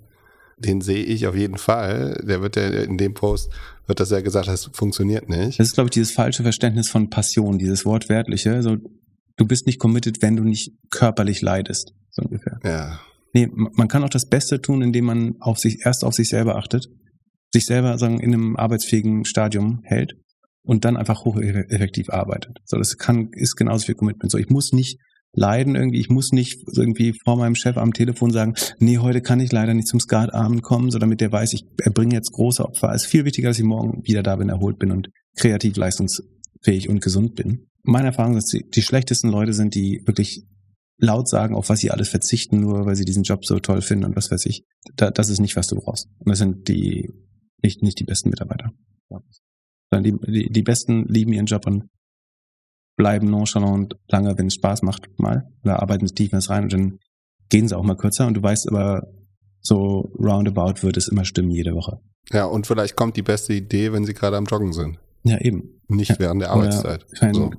den 0.58 0.82
sehe 0.82 1.04
ich 1.04 1.28
auf 1.28 1.36
jeden 1.36 1.58
Fall. 1.58 2.22
Der 2.28 2.42
wird 2.42 2.56
ja 2.56 2.68
in 2.68 2.98
dem 2.98 3.14
Post, 3.14 3.52
wird 3.86 4.00
das 4.00 4.10
ja 4.10 4.22
gesagt, 4.22 4.48
das 4.48 4.70
funktioniert 4.74 5.30
nicht. 5.30 5.60
Das 5.60 5.68
ist, 5.68 5.74
glaube 5.76 5.88
ich, 5.88 5.92
dieses 5.92 6.12
falsche 6.12 6.44
Verständnis 6.44 6.90
von 6.90 7.10
Passion, 7.10 7.58
dieses 7.58 7.86
wortwörtliche. 7.86 8.54
Also, 8.54 8.78
du 9.38 9.46
bist 9.46 9.68
nicht 9.68 9.80
committed, 9.80 10.22
wenn 10.22 10.36
du 10.36 10.44
nicht 10.44 10.74
körperlich 10.90 11.42
leidest, 11.42 11.94
so 12.10 12.24
ungefähr. 12.24 12.60
Ja. 12.64 13.00
Nee, 13.34 13.50
man 13.52 13.88
kann 13.88 14.04
auch 14.04 14.10
das 14.10 14.28
Beste 14.28 14.62
tun, 14.62 14.82
indem 14.82 15.06
man 15.06 15.36
auf 15.40 15.60
sich, 15.60 15.86
erst 15.86 16.04
auf 16.04 16.16
sich 16.16 16.30
selber 16.30 16.56
achtet, 16.56 16.88
sich 17.54 17.66
selber 17.66 17.98
sagen, 18.00 18.20
in 18.20 18.34
einem 18.34 18.56
arbeitsfähigen 18.56 19.26
Stadium 19.26 19.82
hält 19.84 20.16
und 20.64 20.86
dann 20.86 20.98
einfach 20.98 21.24
hocheffektiv 21.24 22.10
arbeitet. 22.10 22.58
So, 22.66 22.78
das 22.78 22.98
kann, 22.98 23.30
ist 23.34 23.56
genauso 23.56 23.86
viel 23.86 23.96
Commitment. 23.96 24.32
So, 24.32 24.38
ich 24.38 24.50
muss 24.50 24.74
nicht 24.74 25.00
leiden 25.38 25.76
irgendwie. 25.76 26.00
Ich 26.00 26.10
muss 26.10 26.32
nicht 26.32 26.64
irgendwie 26.76 27.14
vor 27.24 27.38
meinem 27.38 27.56
Chef 27.56 27.78
am 27.78 27.94
Telefon 27.94 28.32
sagen, 28.32 28.56
nee, 28.80 28.98
heute 28.98 29.22
kann 29.22 29.40
ich 29.40 29.52
leider 29.52 29.76
nicht 29.76 29.88
zum 29.88 30.00
Skatabend 30.00 30.64
kommen, 30.64 30.90
so 30.90 30.98
damit 30.98 31.22
der 31.22 31.32
weiß, 31.32 31.54
ich 31.54 31.64
erbringe 31.78 32.16
jetzt 32.16 32.32
große 32.32 32.66
Opfer. 32.66 32.92
Es 32.94 33.04
ist 33.04 33.12
viel 33.12 33.24
wichtiger, 33.24 33.50
dass 33.50 33.60
ich 33.60 33.64
morgen 33.64 34.02
wieder 34.04 34.24
da 34.24 34.36
bin, 34.36 34.50
erholt 34.50 34.80
bin 34.80 34.92
und 34.92 35.10
kreativ 35.38 35.78
leistungsfähig 35.78 36.90
und 36.90 37.02
gesund 37.02 37.36
bin. 37.36 37.68
Meine 37.84 38.08
Erfahrung 38.08 38.36
ist, 38.36 38.52
die, 38.52 38.68
die 38.68 38.82
schlechtesten 38.82 39.30
Leute 39.30 39.54
sind, 39.54 39.76
die 39.76 40.02
wirklich 40.06 40.44
laut 40.98 41.30
sagen, 41.30 41.56
auf 41.56 41.70
was 41.70 41.80
sie 41.80 41.92
alles 41.92 42.10
verzichten, 42.10 42.60
nur 42.60 42.88
weil 42.88 42.96
sie 42.96 43.06
diesen 43.06 43.22
Job 43.22 43.46
so 43.46 43.60
toll 43.60 43.82
finden 43.82 44.06
und 44.06 44.16
was 44.16 44.32
weiß 44.32 44.48
ich. 44.48 44.64
Da, 44.96 45.12
das 45.12 45.30
ist 45.30 45.40
nicht, 45.40 45.56
was 45.56 45.68
du 45.68 45.76
brauchst. 45.76 46.08
Und 46.18 46.30
das 46.30 46.40
sind 46.40 46.68
die 46.68 47.14
nicht, 47.62 47.84
nicht 47.84 48.00
die 48.00 48.06
besten 48.06 48.32
Mitarbeiter. 48.32 48.72
Sondern 49.92 50.20
die, 50.20 50.32
die, 50.32 50.50
die 50.50 50.64
Besten 50.64 51.06
lieben 51.08 51.34
ihren 51.34 51.46
Job 51.46 51.68
und 51.68 51.84
bleiben 52.98 53.30
nonchalant 53.30 53.96
lange, 54.10 54.38
wenn 54.38 54.48
es 54.48 54.56
Spaß 54.56 54.82
macht, 54.82 55.08
mal. 55.18 55.48
Oder 55.64 55.82
arbeiten 55.82 56.08
tief 56.08 56.34
in 56.34 56.40
das 56.40 56.50
rein 56.50 56.64
und 56.64 56.74
dann 56.74 57.00
gehen 57.50 57.68
sie 57.68 57.78
auch 57.78 57.84
mal 57.84 57.96
kürzer. 57.96 58.28
Und 58.28 58.34
du 58.34 58.44
weißt 58.44 58.68
aber, 58.70 59.08
so 59.62 60.12
roundabout 60.20 60.84
wird 60.84 60.98
es 60.98 61.08
immer 61.08 61.24
stimmen 61.24 61.52
jede 61.52 61.74
Woche. 61.74 62.00
Ja, 62.34 62.46
und 62.46 62.68
vielleicht 62.68 62.96
kommt 62.96 63.16
die 63.16 63.22
beste 63.22 63.54
Idee, 63.54 63.94
wenn 63.94 64.04
sie 64.04 64.14
gerade 64.14 64.36
am 64.36 64.46
Joggen 64.46 64.74
sind. 64.74 65.00
Ja, 65.24 65.40
eben. 65.40 65.80
Nicht 65.88 66.10
ja. 66.10 66.20
während 66.20 66.42
der 66.42 66.52
Arbeitszeit. 66.52 67.06
Ich, 67.14 67.22
mein, 67.22 67.34
so. 67.34 67.52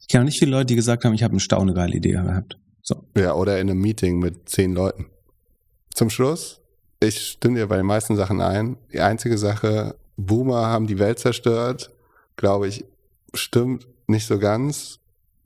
ich 0.00 0.08
kenne 0.08 0.22
auch 0.22 0.26
nicht 0.26 0.38
viele 0.38 0.50
Leute, 0.50 0.66
die 0.66 0.74
gesagt 0.74 1.04
haben, 1.04 1.14
ich 1.14 1.22
habe 1.22 1.32
eine 1.32 1.40
staune 1.40 1.74
geile 1.74 1.94
Idee 1.94 2.12
gehabt. 2.12 2.58
So. 2.82 3.04
Ja, 3.16 3.34
oder 3.34 3.60
in 3.60 3.70
einem 3.70 3.80
Meeting 3.80 4.18
mit 4.18 4.48
zehn 4.48 4.72
Leuten. 4.72 5.06
Zum 5.94 6.10
Schluss, 6.10 6.62
ich 7.00 7.18
stimme 7.20 7.58
dir 7.58 7.66
bei 7.66 7.76
den 7.76 7.86
meisten 7.86 8.16
Sachen 8.16 8.40
ein. 8.40 8.76
Die 8.92 9.00
einzige 9.00 9.36
Sache, 9.36 9.96
Boomer 10.16 10.66
haben 10.66 10.86
die 10.86 10.98
Welt 10.98 11.18
zerstört, 11.18 11.94
glaube 12.36 12.68
ich, 12.68 12.84
stimmt 13.34 13.86
nicht 14.08 14.26
so 14.26 14.38
ganz. 14.38 14.98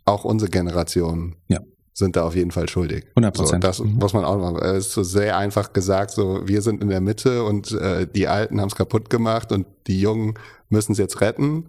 Auch 0.04 0.24
unsere 0.24 0.50
Generation 0.50 1.36
ja. 1.48 1.60
sind 1.92 2.16
da 2.16 2.24
auf 2.24 2.34
jeden 2.34 2.50
Fall 2.50 2.68
schuldig. 2.68 3.06
100 3.10 3.34
Prozent. 3.34 3.64
So, 3.64 3.68
das 3.68 3.80
mhm. 3.80 3.98
muss 3.98 4.12
man 4.12 4.24
auch 4.24 4.36
mal. 4.36 4.60
Es 4.62 4.88
ist 4.88 4.92
so 4.92 5.02
sehr 5.02 5.36
einfach 5.36 5.72
gesagt, 5.72 6.10
so 6.10 6.46
wir 6.46 6.62
sind 6.62 6.82
in 6.82 6.88
der 6.88 7.00
Mitte 7.00 7.44
und 7.44 7.72
äh, 7.72 8.06
die 8.06 8.26
Alten 8.26 8.60
haben 8.60 8.68
es 8.68 8.74
kaputt 8.74 9.10
gemacht 9.10 9.52
und 9.52 9.66
die 9.86 10.00
Jungen 10.00 10.34
müssen 10.68 10.92
es 10.92 10.98
jetzt 10.98 11.20
retten. 11.20 11.66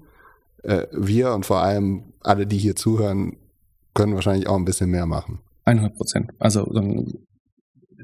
Äh, 0.64 0.88
wir 0.91 1.34
und 1.34 1.46
vor 1.46 1.62
allem 1.62 2.14
alle, 2.22 2.48
die 2.48 2.58
hier 2.58 2.76
zuhören, 2.76 3.38
können 3.94 4.16
wahrscheinlich 4.16 4.48
auch 4.48 4.56
ein 4.56 4.66
bisschen 4.66 4.89
mehr 4.89 5.06
machen. 5.06 5.39
100 5.66 5.96
Prozent. 5.96 6.32
Also 6.39 6.66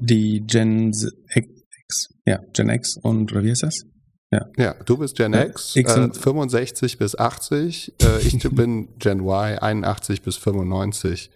die 0.00 0.42
Gen 0.46 0.92
X, 1.34 2.14
ja, 2.24 2.40
Gen 2.52 2.68
X 2.70 2.96
und 3.02 3.32
oder 3.32 3.42
wie 3.42 3.50
heißt 3.50 3.64
das? 3.64 3.84
Ja. 4.32 4.46
ja, 4.56 4.74
du 4.84 4.96
bist 4.96 5.16
Gen 5.16 5.32
ja, 5.32 5.44
X, 5.44 5.74
X 5.74 5.96
äh, 5.96 6.08
65 6.12 6.98
bis 6.98 7.18
80. 7.18 7.94
Äh, 8.00 8.20
ich 8.20 8.38
bin 8.50 8.88
Gen 8.98 9.20
Y, 9.20 9.58
81 9.58 10.22
bis 10.22 10.36
95. 10.36 11.30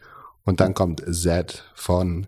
Und 0.45 0.61
dann 0.61 0.75
kommt 0.75 1.03
Z 1.11 1.65
von 1.75 2.27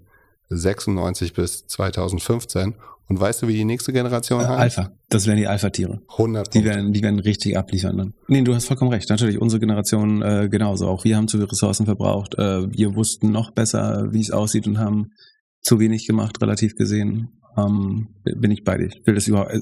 96 0.49 1.35
bis 1.35 1.67
2015. 1.67 2.75
Und 3.09 3.21
weißt 3.21 3.43
du, 3.43 3.49
wie 3.49 3.55
die 3.55 3.65
nächste 3.65 3.93
Generation 3.93 4.41
äh, 4.41 4.47
heißt? 4.47 4.79
Alpha. 4.79 4.93
Das 5.09 5.27
wären 5.27 5.37
die 5.37 5.47
Alpha-Tiere. 5.47 6.03
100 6.11 6.53
Die 6.53 6.65
werden, 6.65 6.93
die 6.93 7.03
werden 7.03 7.21
richtig 7.21 7.57
abliefern 7.57 7.97
dann. 7.97 8.15
Nee, 8.27 8.43
du 8.43 8.53
hast 8.53 8.65
vollkommen 8.65 8.91
recht. 8.91 9.09
Natürlich, 9.09 9.41
unsere 9.41 9.61
Generation 9.61 10.23
äh, 10.23 10.49
genauso. 10.51 10.89
Auch 10.89 11.05
wir 11.05 11.17
haben 11.17 11.29
zu 11.29 11.37
viele 11.37 11.51
Ressourcen 11.51 11.87
verbraucht. 11.87 12.35
Äh, 12.37 12.73
wir 12.73 12.97
wussten 12.97 13.31
noch 13.31 13.53
besser, 13.53 14.09
wie 14.11 14.21
es 14.21 14.33
aussieht 14.33 14.67
und 14.67 14.79
haben 14.79 15.13
zu 15.61 15.79
wenig 15.79 16.07
gemacht, 16.07 16.41
relativ 16.43 16.75
gesehen 16.75 17.36
ähm, 17.57 18.09
bin 18.25 18.51
ich 18.51 18.65
bei 18.65 18.77
dir. 18.79 18.87
Ich 18.87 19.07
will 19.07 19.15
das 19.15 19.27
überhaupt, 19.27 19.53
äh, 19.53 19.61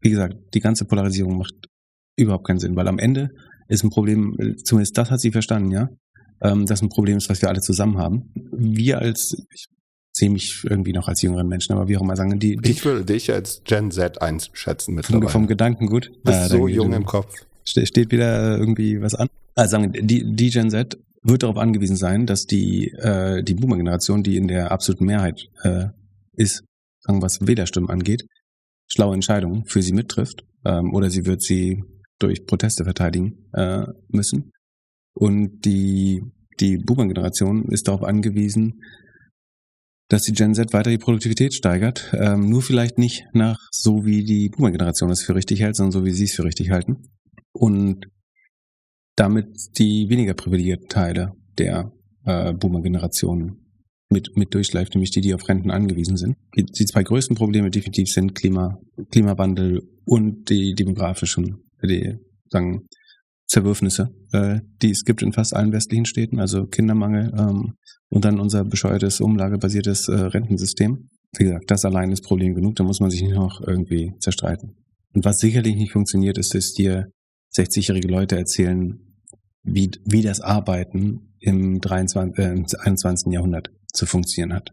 wie 0.00 0.10
gesagt, 0.10 0.36
die 0.54 0.60
ganze 0.60 0.84
Polarisierung 0.84 1.38
macht 1.38 1.54
überhaupt 2.16 2.46
keinen 2.46 2.58
Sinn, 2.58 2.76
weil 2.76 2.88
am 2.88 2.98
Ende 2.98 3.30
ist 3.68 3.84
ein 3.84 3.90
Problem, 3.90 4.36
zumindest 4.64 4.98
das 4.98 5.10
hat 5.10 5.20
sie 5.20 5.30
verstanden, 5.30 5.70
ja, 5.70 5.88
ähm, 6.42 6.66
das 6.66 6.82
ein 6.82 6.88
Problem 6.88 7.16
ist, 7.16 7.28
was 7.30 7.40
wir 7.40 7.48
alle 7.48 7.60
zusammen 7.60 7.98
haben. 7.98 8.30
Wir 8.52 8.98
als, 8.98 9.34
ich 9.50 9.66
sehe 10.12 10.30
mich 10.30 10.62
irgendwie 10.64 10.92
noch 10.92 11.08
als 11.08 11.22
jüngeren 11.22 11.48
Menschen, 11.48 11.72
aber 11.72 11.88
wie 11.88 11.96
auch 11.96 12.02
immer 12.02 12.16
sagen, 12.16 12.38
die, 12.38 12.56
die 12.56 12.70
Ich 12.70 12.84
würde 12.84 13.04
dich 13.04 13.32
als 13.32 13.62
Gen 13.64 13.90
Z 13.90 14.20
einschätzen 14.20 14.94
mittlerweile. 14.94 15.30
Vom 15.30 15.46
Gedanken 15.46 15.86
gut. 15.86 16.08
Du 16.08 16.20
bist 16.24 16.44
äh, 16.44 16.48
so 16.48 16.68
jung 16.68 16.92
im 16.92 17.06
Kopf. 17.06 17.34
Steht 17.64 18.10
wieder 18.10 18.58
irgendwie 18.58 19.00
was 19.00 19.14
an. 19.14 19.28
Also 19.54 19.72
sagen, 19.72 19.92
die, 19.92 20.34
die 20.34 20.50
Gen 20.50 20.70
Z 20.70 20.98
wird 21.22 21.42
darauf 21.44 21.56
angewiesen 21.56 21.96
sein, 21.96 22.26
dass 22.26 22.46
die, 22.46 22.88
äh, 22.88 23.42
die 23.42 23.54
Boomer-Generation, 23.54 24.22
die 24.22 24.36
in 24.36 24.48
der 24.48 24.72
absoluten 24.72 25.04
Mehrheit 25.04 25.48
äh, 25.62 25.86
ist, 26.34 26.64
sagen, 27.02 27.22
was 27.22 27.40
Wählerstimmen 27.40 27.90
angeht, 27.90 28.24
schlaue 28.86 29.14
Entscheidungen 29.14 29.64
für 29.64 29.82
sie 29.82 29.92
mittrifft 29.92 30.44
ähm, 30.64 30.92
oder 30.94 31.10
sie 31.10 31.26
wird 31.26 31.42
sie 31.42 31.82
durch 32.18 32.46
Proteste 32.46 32.84
verteidigen 32.84 33.48
äh, 33.52 33.84
müssen. 34.08 34.52
Und 35.14 35.64
die, 35.64 36.22
die 36.60 36.78
Boomer-Generation 36.78 37.66
ist 37.68 37.88
darauf 37.88 38.02
angewiesen, 38.02 38.80
dass 40.08 40.22
die 40.22 40.32
Gen 40.32 40.54
Z 40.54 40.72
weiter 40.72 40.90
die 40.90 40.98
Produktivität 40.98 41.54
steigert. 41.54 42.12
Ähm, 42.14 42.48
nur 42.48 42.62
vielleicht 42.62 42.98
nicht 42.98 43.24
nach 43.32 43.58
so, 43.70 44.04
wie 44.04 44.24
die 44.24 44.50
Boomer-Generation 44.50 45.10
es 45.10 45.22
für 45.22 45.34
richtig 45.34 45.60
hält, 45.60 45.76
sondern 45.76 45.92
so, 45.92 46.04
wie 46.04 46.10
sie 46.10 46.24
es 46.24 46.34
für 46.34 46.44
richtig 46.44 46.70
halten. 46.70 47.08
Und 47.52 48.06
damit 49.16 49.78
die 49.78 50.08
weniger 50.08 50.34
privilegierten 50.34 50.88
Teile 50.88 51.32
der 51.58 51.92
äh, 52.24 52.52
Boomer-Generation 52.52 53.58
mit, 54.12 54.36
mit 54.36 54.54
durchläuft, 54.54 54.94
nämlich 54.94 55.10
die, 55.10 55.20
die 55.20 55.34
auf 55.34 55.48
Renten 55.48 55.70
angewiesen 55.70 56.16
sind. 56.16 56.36
Die, 56.56 56.64
die 56.64 56.84
zwei 56.84 57.02
größten 57.02 57.36
Probleme 57.36 57.70
definitiv 57.70 58.08
sind 58.08 58.34
Klima, 58.34 58.78
Klimawandel 59.10 59.82
und 60.04 60.48
die 60.50 60.74
demografischen, 60.74 61.64
die 61.82 62.16
sagen, 62.50 62.86
Zerwürfnisse, 63.46 64.14
äh, 64.32 64.60
die 64.80 64.90
es 64.90 65.04
gibt 65.04 65.22
in 65.22 65.32
fast 65.32 65.54
allen 65.54 65.72
westlichen 65.72 66.06
Städten, 66.06 66.40
also 66.40 66.66
Kindermangel 66.66 67.32
ähm, 67.36 67.74
und 68.08 68.24
dann 68.24 68.40
unser 68.40 68.64
bescheuertes, 68.64 69.20
umlagebasiertes 69.20 70.08
äh, 70.08 70.14
Rentensystem. 70.14 71.10
Wie 71.36 71.44
gesagt, 71.44 71.70
das 71.70 71.84
allein 71.84 72.12
ist 72.12 72.24
Problem 72.24 72.54
genug, 72.54 72.76
da 72.76 72.84
muss 72.84 73.00
man 73.00 73.10
sich 73.10 73.22
nicht 73.22 73.34
noch 73.34 73.60
irgendwie 73.66 74.12
zerstreiten. 74.20 74.76
Und 75.14 75.24
was 75.24 75.38
sicherlich 75.38 75.76
nicht 75.76 75.92
funktioniert, 75.92 76.38
ist, 76.38 76.54
dass 76.54 76.72
dir 76.72 77.08
60-jährige 77.54 78.08
Leute 78.08 78.36
erzählen, 78.36 78.98
wie, 79.62 79.90
wie 80.04 80.22
das 80.22 80.40
Arbeiten 80.40 81.34
im 81.40 81.80
23, 81.80 82.38
äh, 82.38 82.64
21. 82.80 83.32
Jahrhundert 83.32 83.70
zu 83.92 84.06
funktionieren 84.06 84.54
hat. 84.54 84.70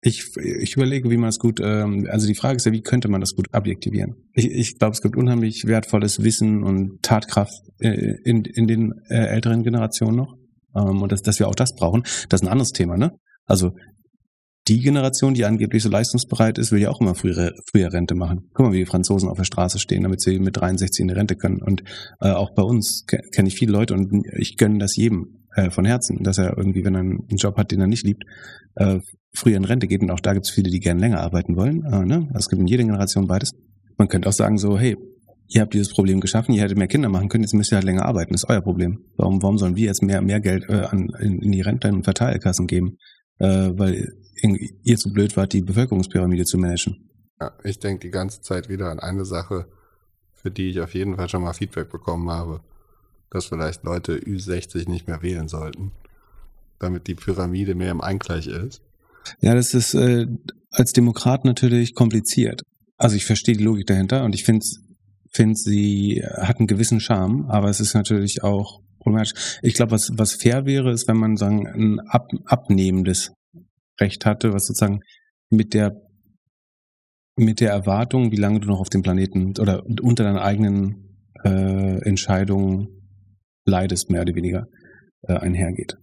Ich, 0.00 0.36
ich 0.36 0.76
überlege, 0.76 1.10
wie 1.10 1.16
man 1.16 1.30
es 1.30 1.38
gut, 1.38 1.60
ähm, 1.60 2.06
also 2.08 2.28
die 2.28 2.36
Frage 2.36 2.56
ist 2.56 2.66
ja, 2.66 2.72
wie 2.72 2.82
könnte 2.82 3.08
man 3.08 3.20
das 3.20 3.34
gut 3.34 3.48
objektivieren? 3.52 4.14
Ich, 4.32 4.46
ich 4.46 4.78
glaube, 4.78 4.92
es 4.92 5.02
gibt 5.02 5.16
unheimlich 5.16 5.64
wertvolles 5.66 6.22
Wissen 6.22 6.62
und 6.62 7.02
Tatkraft 7.02 7.52
äh, 7.80 8.14
in, 8.24 8.44
in 8.44 8.68
den 8.68 8.92
äh, 9.08 9.26
älteren 9.26 9.64
Generationen 9.64 10.16
noch. 10.16 10.36
Ähm, 10.76 11.02
und 11.02 11.10
dass, 11.10 11.22
dass 11.22 11.40
wir 11.40 11.48
auch 11.48 11.56
das 11.56 11.74
brauchen, 11.74 12.02
das 12.28 12.40
ist 12.40 12.46
ein 12.46 12.52
anderes 12.52 12.70
Thema, 12.70 12.96
ne? 12.96 13.18
Also 13.44 13.72
die 14.68 14.80
Generation, 14.80 15.34
die 15.34 15.46
angeblich 15.46 15.82
so 15.82 15.88
leistungsbereit 15.88 16.58
ist, 16.58 16.72
will 16.72 16.82
ja 16.82 16.90
auch 16.90 17.00
immer 17.00 17.14
früher, 17.14 17.54
früher 17.70 17.92
Rente 17.92 18.14
machen. 18.14 18.50
Guck 18.52 18.66
mal, 18.66 18.72
wie 18.72 18.80
die 18.80 18.86
Franzosen 18.86 19.28
auf 19.28 19.38
der 19.38 19.44
Straße 19.44 19.78
stehen, 19.78 20.02
damit 20.02 20.20
sie 20.20 20.38
mit 20.38 20.58
63 20.58 21.00
in 21.00 21.08
die 21.08 21.14
Rente 21.14 21.36
können. 21.36 21.62
Und 21.62 21.82
äh, 22.20 22.30
auch 22.30 22.54
bei 22.54 22.62
uns 22.62 23.04
kenne 23.06 23.48
ich 23.48 23.54
viele 23.54 23.72
Leute 23.72 23.94
und 23.94 24.26
ich 24.36 24.56
gönne 24.58 24.78
das 24.78 24.94
jedem 24.94 25.37
äh, 25.58 25.70
von 25.70 25.84
Herzen, 25.84 26.22
dass 26.22 26.38
er 26.38 26.56
irgendwie, 26.56 26.84
wenn 26.84 26.94
er 26.94 27.00
einen 27.00 27.26
Job 27.30 27.56
hat, 27.56 27.72
den 27.72 27.80
er 27.80 27.86
nicht 27.86 28.04
liebt, 28.04 28.22
äh, 28.76 29.00
früher 29.34 29.56
in 29.56 29.64
Rente 29.64 29.86
geht. 29.86 30.02
Und 30.02 30.10
auch 30.10 30.20
da 30.20 30.32
gibt 30.32 30.46
es 30.46 30.52
viele, 30.52 30.70
die 30.70 30.78
gerne 30.78 31.00
länger 31.00 31.20
arbeiten 31.20 31.56
wollen. 31.56 31.84
Äh, 31.84 32.04
ne? 32.04 32.28
Es 32.34 32.48
gibt 32.48 32.60
in 32.60 32.68
jeder 32.68 32.84
Generation 32.84 33.26
beides. 33.26 33.50
Man 33.96 34.08
könnte 34.08 34.28
auch 34.28 34.32
sagen 34.32 34.58
so, 34.58 34.78
hey, 34.78 34.96
ihr 35.48 35.62
habt 35.62 35.74
dieses 35.74 35.92
Problem 35.92 36.20
geschaffen, 36.20 36.54
ihr 36.54 36.62
hättet 36.62 36.78
mehr 36.78 36.86
Kinder 36.86 37.08
machen 37.08 37.28
können, 37.28 37.42
jetzt 37.42 37.54
müsst 37.54 37.72
ihr 37.72 37.76
halt 37.76 37.84
länger 37.84 38.04
arbeiten, 38.04 38.32
das 38.32 38.44
ist 38.44 38.50
euer 38.50 38.60
Problem. 38.60 39.04
Warum, 39.16 39.42
warum 39.42 39.58
sollen 39.58 39.76
wir 39.76 39.86
jetzt 39.86 40.02
mehr, 40.02 40.20
mehr 40.20 40.40
Geld 40.40 40.64
äh, 40.68 40.74
an, 40.74 41.08
in, 41.20 41.40
in 41.40 41.52
die 41.52 41.62
Renten 41.62 41.94
und 41.96 42.04
Verteilkassen 42.04 42.66
geben? 42.66 42.98
Äh, 43.38 43.70
weil 43.72 44.12
ihr 44.84 44.96
zu 44.96 45.12
blöd 45.12 45.36
wart, 45.36 45.52
die 45.52 45.62
Bevölkerungspyramide 45.62 46.44
zu 46.44 46.58
managen. 46.58 47.10
Ja, 47.40 47.52
ich 47.64 47.78
denke 47.80 48.06
die 48.06 48.10
ganze 48.12 48.40
Zeit 48.42 48.68
wieder 48.68 48.90
an 48.90 49.00
eine 49.00 49.24
Sache. 49.24 49.66
für 50.34 50.52
die 50.52 50.70
ich 50.70 50.80
auf 50.80 50.94
jeden 50.94 51.16
Fall 51.16 51.28
schon 51.28 51.42
mal 51.42 51.52
Feedback 51.52 51.90
bekommen 51.90 52.30
habe, 52.30 52.60
dass 53.30 53.46
vielleicht 53.46 53.84
Leute 53.84 54.18
Ü60 54.18 54.88
nicht 54.88 55.06
mehr 55.06 55.22
wählen 55.22 55.48
sollten, 55.48 55.92
damit 56.78 57.06
die 57.06 57.14
Pyramide 57.14 57.74
mehr 57.74 57.90
im 57.90 58.00
Eingleich 58.00 58.46
ist. 58.46 58.82
Ja, 59.40 59.54
das 59.54 59.74
ist 59.74 59.94
äh, 59.94 60.26
als 60.70 60.92
Demokrat 60.92 61.44
natürlich 61.44 61.94
kompliziert. 61.94 62.62
Also 62.96 63.16
ich 63.16 63.24
verstehe 63.24 63.56
die 63.56 63.64
Logik 63.64 63.86
dahinter 63.86 64.24
und 64.24 64.34
ich 64.34 64.44
finde, 64.44 64.64
find, 65.30 65.58
sie 65.58 66.22
hat 66.36 66.58
einen 66.58 66.66
gewissen 66.66 67.00
Charme, 67.00 67.46
aber 67.48 67.68
es 67.68 67.80
ist 67.80 67.94
natürlich 67.94 68.42
auch 68.42 68.80
problematisch. 68.98 69.58
Ich 69.62 69.74
glaube, 69.74 69.92
was, 69.92 70.10
was 70.14 70.34
fair 70.34 70.66
wäre, 70.66 70.90
ist, 70.92 71.06
wenn 71.08 71.16
man 71.16 71.36
sagen, 71.36 71.66
ein 71.66 72.00
ab, 72.00 72.28
abnehmendes 72.46 73.32
Recht 74.00 74.26
hatte, 74.26 74.52
was 74.52 74.66
sozusagen 74.66 75.00
mit 75.50 75.74
der 75.74 75.96
mit 77.36 77.60
der 77.60 77.70
Erwartung, 77.70 78.32
wie 78.32 78.36
lange 78.36 78.58
du 78.58 78.66
noch 78.66 78.80
auf 78.80 78.90
dem 78.90 79.02
Planeten 79.02 79.54
oder 79.60 79.86
unter 79.86 80.24
deinen 80.24 80.38
eigenen 80.38 81.30
äh, 81.44 82.02
Entscheidungen 82.02 82.97
leidest, 83.68 84.10
mehr 84.10 84.22
oder 84.22 84.34
weniger, 84.34 84.66
äh, 85.22 85.34
einhergeht. 85.34 85.96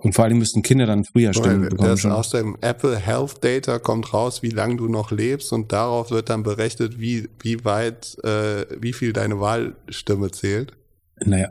Und 0.00 0.14
vor 0.14 0.24
allem 0.24 0.38
müssten 0.38 0.62
Kinder 0.62 0.86
dann 0.86 1.04
früher 1.04 1.34
stimmen 1.34 1.68
bekommen. 1.68 1.90
Das 1.90 2.06
aus 2.06 2.30
dem 2.30 2.56
Apple 2.62 2.96
Health 2.96 3.44
Data 3.44 3.78
kommt 3.78 4.14
raus, 4.14 4.42
wie 4.42 4.48
lange 4.48 4.76
du 4.76 4.88
noch 4.88 5.10
lebst 5.10 5.52
und 5.52 5.70
darauf 5.70 6.10
wird 6.10 6.30
dann 6.30 6.42
berechnet, 6.42 6.98
wie, 6.98 7.28
wie 7.40 7.62
weit, 7.64 8.16
äh, 8.24 8.64
wie 8.80 8.94
viel 8.94 9.12
deine 9.12 9.38
Wahlstimme 9.38 10.30
zählt. 10.30 10.72
Naja, 11.26 11.50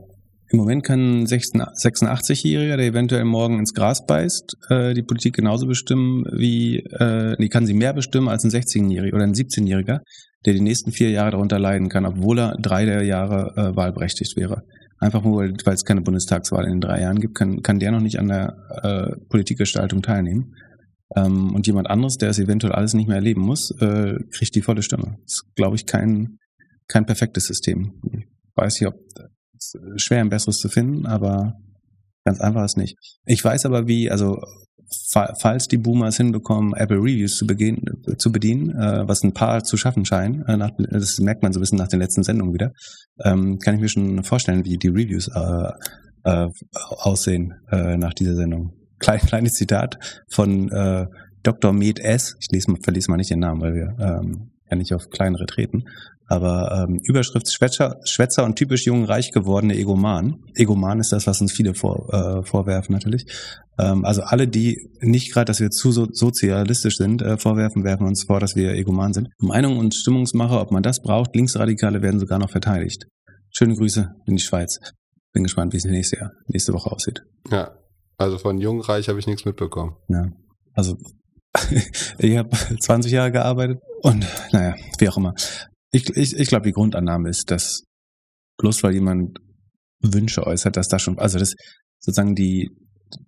im 0.50 0.58
Moment 0.58 0.84
kann 0.84 1.22
ein 1.22 1.26
86-Jähriger, 1.28 2.78
der 2.78 2.86
eventuell 2.86 3.26
morgen 3.26 3.60
ins 3.60 3.74
Gras 3.74 4.06
beißt, 4.06 4.56
äh, 4.70 4.94
die 4.94 5.04
Politik 5.04 5.36
genauso 5.36 5.68
bestimmen 5.68 6.24
wie, 6.32 6.78
äh, 6.80 7.36
die 7.38 7.50
kann 7.50 7.66
sie 7.66 7.74
mehr 7.74 7.94
bestimmen 7.94 8.28
als 8.28 8.44
ein 8.44 8.52
16-Jähriger 8.52 9.16
oder 9.16 9.24
ein 9.24 9.34
17-Jähriger, 9.34 10.00
der 10.46 10.54
die 10.54 10.62
nächsten 10.62 10.92
vier 10.92 11.10
Jahre 11.10 11.32
darunter 11.32 11.60
leiden 11.60 11.90
kann, 11.90 12.06
obwohl 12.06 12.40
er 12.40 12.58
drei 12.60 12.86
der 12.86 13.04
Jahre 13.04 13.54
äh, 13.56 13.76
wahlberechtigt 13.76 14.36
wäre. 14.36 14.64
Einfach 15.06 15.24
nur, 15.24 15.38
weil 15.38 15.74
es 15.76 15.86
keine 15.86 16.02
Bundestagswahl 16.02 16.66
in 16.66 16.72
den 16.72 16.82
drei 16.82 17.02
Jahren 17.02 17.20
gibt, 17.20 17.36
kann, 17.36 17.62
kann 17.62 17.78
der 17.78 17.92
noch 17.92 18.00
nicht 18.00 18.18
an 18.18 18.28
der 18.28 18.58
äh, 18.82 19.16
Politikgestaltung 19.30 20.02
teilnehmen. 20.02 20.56
Ähm, 21.16 21.54
und 21.54 21.68
jemand 21.68 21.92
anderes, 21.92 22.18
der 22.18 22.30
es 22.30 22.40
eventuell 22.40 22.74
alles 22.74 22.96
nicht 22.96 23.06
mehr 23.06 23.18
erleben 23.18 23.42
muss, 23.42 23.70
äh, 23.80 24.16
kriegt 24.32 24.56
die 24.56 24.64
volle 24.64 24.82
Stimme. 24.82 25.20
Das 25.22 25.34
ist, 25.34 25.46
glaube 25.56 25.76
ich, 25.76 25.86
kein, 25.86 26.40
kein 26.88 27.06
perfektes 27.06 27.46
System. 27.46 28.02
Ich 28.12 28.26
weiß 28.56 28.82
nicht, 28.82 28.88
ob 28.88 28.96
ist 29.56 29.78
schwer 29.98 30.22
ein 30.22 30.30
besseres 30.30 30.58
zu 30.58 30.70
finden, 30.70 31.06
aber 31.06 31.54
ganz 32.24 32.42
einfach 32.42 32.66
ist 32.66 32.78
nicht. 32.78 32.98
Ich 33.26 33.44
weiß 33.44 33.68
aber 33.68 33.88
wie, 33.88 34.10
also 34.10 34.42
falls 35.40 35.68
die 35.68 35.78
Boomers 35.78 36.18
hinbekommen, 36.18 36.74
Apple 36.74 36.98
Reviews 36.98 37.38
zu, 37.38 37.48
begehen, 37.48 37.84
zu 38.18 38.32
bedienen, 38.32 38.70
äh, 38.72 39.08
was 39.08 39.24
ein 39.24 39.34
paar 39.34 39.64
zu 39.64 39.78
schaffen 39.78 40.06
scheinen, 40.06 40.44
äh, 40.46 40.58
nach, 40.58 40.72
das 40.78 41.20
merkt 41.20 41.44
man 41.44 41.54
so 41.54 41.60
ein 41.60 41.62
bisschen 41.62 41.78
nach 41.78 41.88
den 41.88 42.00
letzten 42.00 42.24
Sendungen 42.24 42.54
wieder, 42.54 42.72
ähm, 43.24 43.60
kann 43.60 43.76
ich 43.76 43.82
mir 43.82 43.90
schon 43.90 44.24
vorstellen, 44.24 44.66
wie 44.66 44.78
die 44.78 44.90
Reviews 44.90 45.28
äh, 45.28 45.72
äh, 46.24 46.48
aussehen 46.74 47.54
äh, 47.72 47.98
nach 47.98 48.14
dieser 48.14 48.36
Sendung. 48.36 48.74
Klein, 49.00 49.20
kleines 49.26 49.54
Zitat 49.54 49.98
von 50.30 50.70
äh, 50.72 51.06
Dr. 51.44 51.74
Med 51.74 52.00
S. 52.00 52.36
Ich 52.40 52.52
lese, 52.52 52.74
verlese 52.82 53.12
mal 53.12 53.18
nicht 53.18 53.30
den 53.30 53.40
Namen, 53.40 53.62
weil 53.62 53.74
wir 53.76 53.96
ähm, 54.00 54.52
ja 54.70 54.76
nicht 54.76 54.94
auf 54.94 55.10
kleinere 55.10 55.46
treten. 55.46 55.84
Aber 56.28 56.88
ähm, 56.88 57.00
Überschrift 57.04 57.52
Schwätzer, 57.52 58.00
Schwätzer 58.04 58.46
und 58.46 58.56
typisch 58.56 58.86
jung 58.86 59.06
reich 59.06 59.32
gewordene 59.32 59.76
Egoman. 59.76 60.44
Egoman 60.56 61.00
ist 61.00 61.12
das, 61.12 61.28
was 61.28 61.40
uns 61.40 61.52
viele 61.52 61.76
vor, 61.76 62.12
äh, 62.12 62.44
vorwerfen 62.44 62.94
natürlich. 62.94 63.26
Ähm, 63.78 64.06
also 64.06 64.22
alle, 64.22 64.48
die 64.48 64.90
nicht 65.02 65.32
gerade, 65.32 65.46
dass 65.46 65.60
wir 65.60 65.70
zu 65.70 65.92
so 65.92 66.08
sozialistisch 66.12 66.98
sind, 66.98 67.22
äh, 67.22 67.38
vorwerfen, 67.38 67.84
werfen 67.84 68.08
uns 68.08 68.24
vor, 68.24 68.40
dass 68.40 68.56
wir 68.56 68.74
Egoman 68.74 69.14
sind. 69.14 69.30
Meinung 69.38 69.78
und 69.78 69.94
Stimmungsmacher, 69.94 70.62
ob 70.62 70.72
man 70.72 70.82
das 70.82 71.02
braucht, 71.02 71.36
Linksradikale 71.36 72.02
werden 72.02 72.20
sogar 72.20 72.40
noch 72.40 72.50
verteidigt. 72.50 73.06
Schöne 73.52 73.76
Grüße 73.76 74.10
in 74.26 74.36
die 74.36 74.42
Schweiz. 74.42 74.80
Bin 75.32 75.44
gespannt, 75.44 75.74
wie 75.74 75.78
es 75.78 75.86
nächste 75.86 76.18
Jahr, 76.18 76.32
nächste 76.48 76.74
Woche 76.74 76.92
aussieht. 76.92 77.22
Ja, 77.52 77.72
also 78.18 78.38
von 78.38 78.60
jung 78.60 78.82
reich 78.82 79.10
habe 79.10 79.20
ich 79.20 79.28
nichts 79.28 79.46
mitbekommen. 79.46 79.96
Ja, 80.08 80.32
also 80.74 80.98
ich 82.18 82.38
habe 82.38 82.50
20 82.80 83.12
Jahre 83.12 83.32
gearbeitet 83.32 83.80
und 84.02 84.26
naja, 84.52 84.76
wie 84.98 85.10
auch 85.10 85.18
immer. 85.18 85.36
Ich, 85.96 86.10
ich, 86.10 86.38
ich 86.38 86.50
glaube, 86.50 86.66
die 86.66 86.74
Grundannahme 86.74 87.30
ist, 87.30 87.50
dass 87.52 87.86
bloß 88.58 88.84
weil 88.84 88.96
jemand 88.96 89.38
Wünsche 90.02 90.46
äußert, 90.46 90.76
dass 90.76 90.90
das 90.90 91.02
schon, 91.02 91.18
also 91.20 91.40
das 91.40 91.54
sozusagen 92.00 92.36
die, 92.36 92.70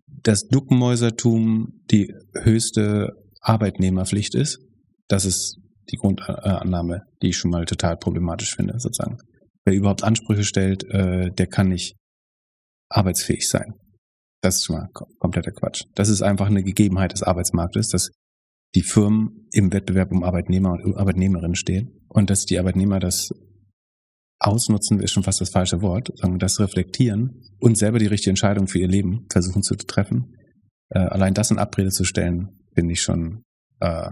das 0.05 0.47
Duckenmäusertum 0.49 1.79
die 1.89 2.13
höchste 2.33 3.13
Arbeitnehmerpflicht 3.39 4.35
ist. 4.35 4.59
Das 5.07 5.23
ist 5.23 5.59
die 5.89 5.95
Grundannahme, 5.95 7.03
die 7.21 7.29
ich 7.29 7.37
schon 7.37 7.51
mal 7.51 7.63
total 7.63 7.95
problematisch 7.95 8.53
finde, 8.53 8.77
sozusagen. 8.79 9.15
Wer 9.63 9.73
überhaupt 9.73 10.03
Ansprüche 10.03 10.43
stellt, 10.43 10.83
äh, 10.89 11.31
der 11.31 11.47
kann 11.47 11.69
nicht 11.69 11.95
arbeitsfähig 12.89 13.47
sein. 13.47 13.75
Das 14.41 14.57
ist 14.57 14.65
schon 14.65 14.75
mal 14.75 14.89
kompletter 15.19 15.51
Quatsch. 15.51 15.83
Das 15.95 16.09
ist 16.09 16.21
einfach 16.21 16.47
eine 16.47 16.63
Gegebenheit 16.63 17.13
des 17.13 17.23
Arbeitsmarktes, 17.23 17.87
dass 17.87 18.09
die 18.75 18.83
Firmen 18.83 19.47
im 19.51 19.71
Wettbewerb 19.71 20.11
um 20.11 20.23
Arbeitnehmer 20.23 20.71
und 20.71 20.97
Arbeitnehmerinnen 20.97 21.55
stehen 21.55 22.05
und 22.09 22.29
dass 22.29 22.45
die 22.45 22.59
Arbeitnehmer 22.59 22.99
das 22.99 23.29
ausnutzen, 24.39 24.99
ist 24.99 25.13
schon 25.13 25.23
fast 25.23 25.41
das 25.41 25.49
falsche 25.49 25.81
Wort, 25.81 26.11
sondern 26.15 26.39
das 26.39 26.59
reflektieren 26.59 27.41
und 27.59 27.77
selber 27.77 27.99
die 27.99 28.05
richtige 28.05 28.31
Entscheidung 28.31 28.67
für 28.67 28.79
ihr 28.79 28.87
Leben 28.87 29.25
versuchen 29.31 29.63
zu 29.63 29.75
treffen. 29.75 30.35
Äh, 30.89 30.99
allein 30.99 31.33
das 31.33 31.51
in 31.51 31.57
Abrede 31.57 31.89
zu 31.89 32.03
stellen, 32.03 32.49
finde 32.75 32.93
ich 32.93 33.01
schon 33.01 33.43
äh, 33.79 34.11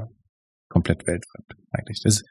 komplett 0.70 1.06
weltfremd 1.06 1.56
eigentlich. 1.72 2.02
Das, 2.04 2.24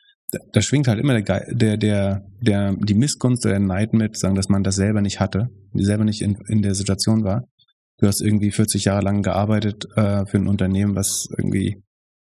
da 0.52 0.60
schwingt 0.60 0.88
halt 0.88 0.98
immer 0.98 1.20
der, 1.20 1.46
der, 1.52 1.76
der, 1.76 2.22
der, 2.40 2.74
die 2.74 2.94
Missgunst 2.94 3.44
oder 3.46 3.58
der 3.58 3.66
Neid 3.66 3.92
mit, 3.92 4.18
sagen, 4.18 4.34
dass 4.34 4.48
man 4.48 4.64
das 4.64 4.74
selber 4.74 5.00
nicht 5.00 5.20
hatte, 5.20 5.48
selber 5.72 6.04
nicht 6.04 6.22
in, 6.22 6.36
in 6.48 6.62
der 6.62 6.74
Situation 6.74 7.22
war. 7.22 7.44
Du 7.98 8.08
hast 8.08 8.20
irgendwie 8.20 8.50
40 8.50 8.86
Jahre 8.86 9.02
lang 9.02 9.22
gearbeitet 9.22 9.84
äh, 9.94 10.26
für 10.26 10.38
ein 10.38 10.48
Unternehmen, 10.48 10.96
was 10.96 11.28
irgendwie 11.38 11.83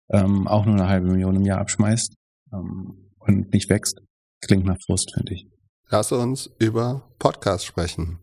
ähm, 0.09 0.47
auch 0.47 0.65
nur 0.65 0.75
eine 0.75 0.87
halbe 0.87 1.07
Million 1.07 1.35
im 1.35 1.45
Jahr 1.45 1.59
abschmeißt 1.59 2.13
ähm, 2.53 3.11
und 3.19 3.53
nicht 3.53 3.69
wächst. 3.69 4.01
Klingt 4.41 4.65
nach 4.65 4.77
Frust, 4.85 5.13
finde 5.13 5.33
ich. 5.33 5.47
Lass 5.89 6.11
uns 6.11 6.49
über 6.59 7.09
Podcast 7.19 7.65
sprechen. 7.65 8.19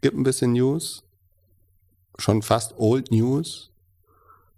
Gibt 0.00 0.16
ein 0.16 0.24
bisschen 0.24 0.52
News, 0.52 1.04
schon 2.18 2.42
fast 2.42 2.74
Old 2.76 3.10
News. 3.10 3.70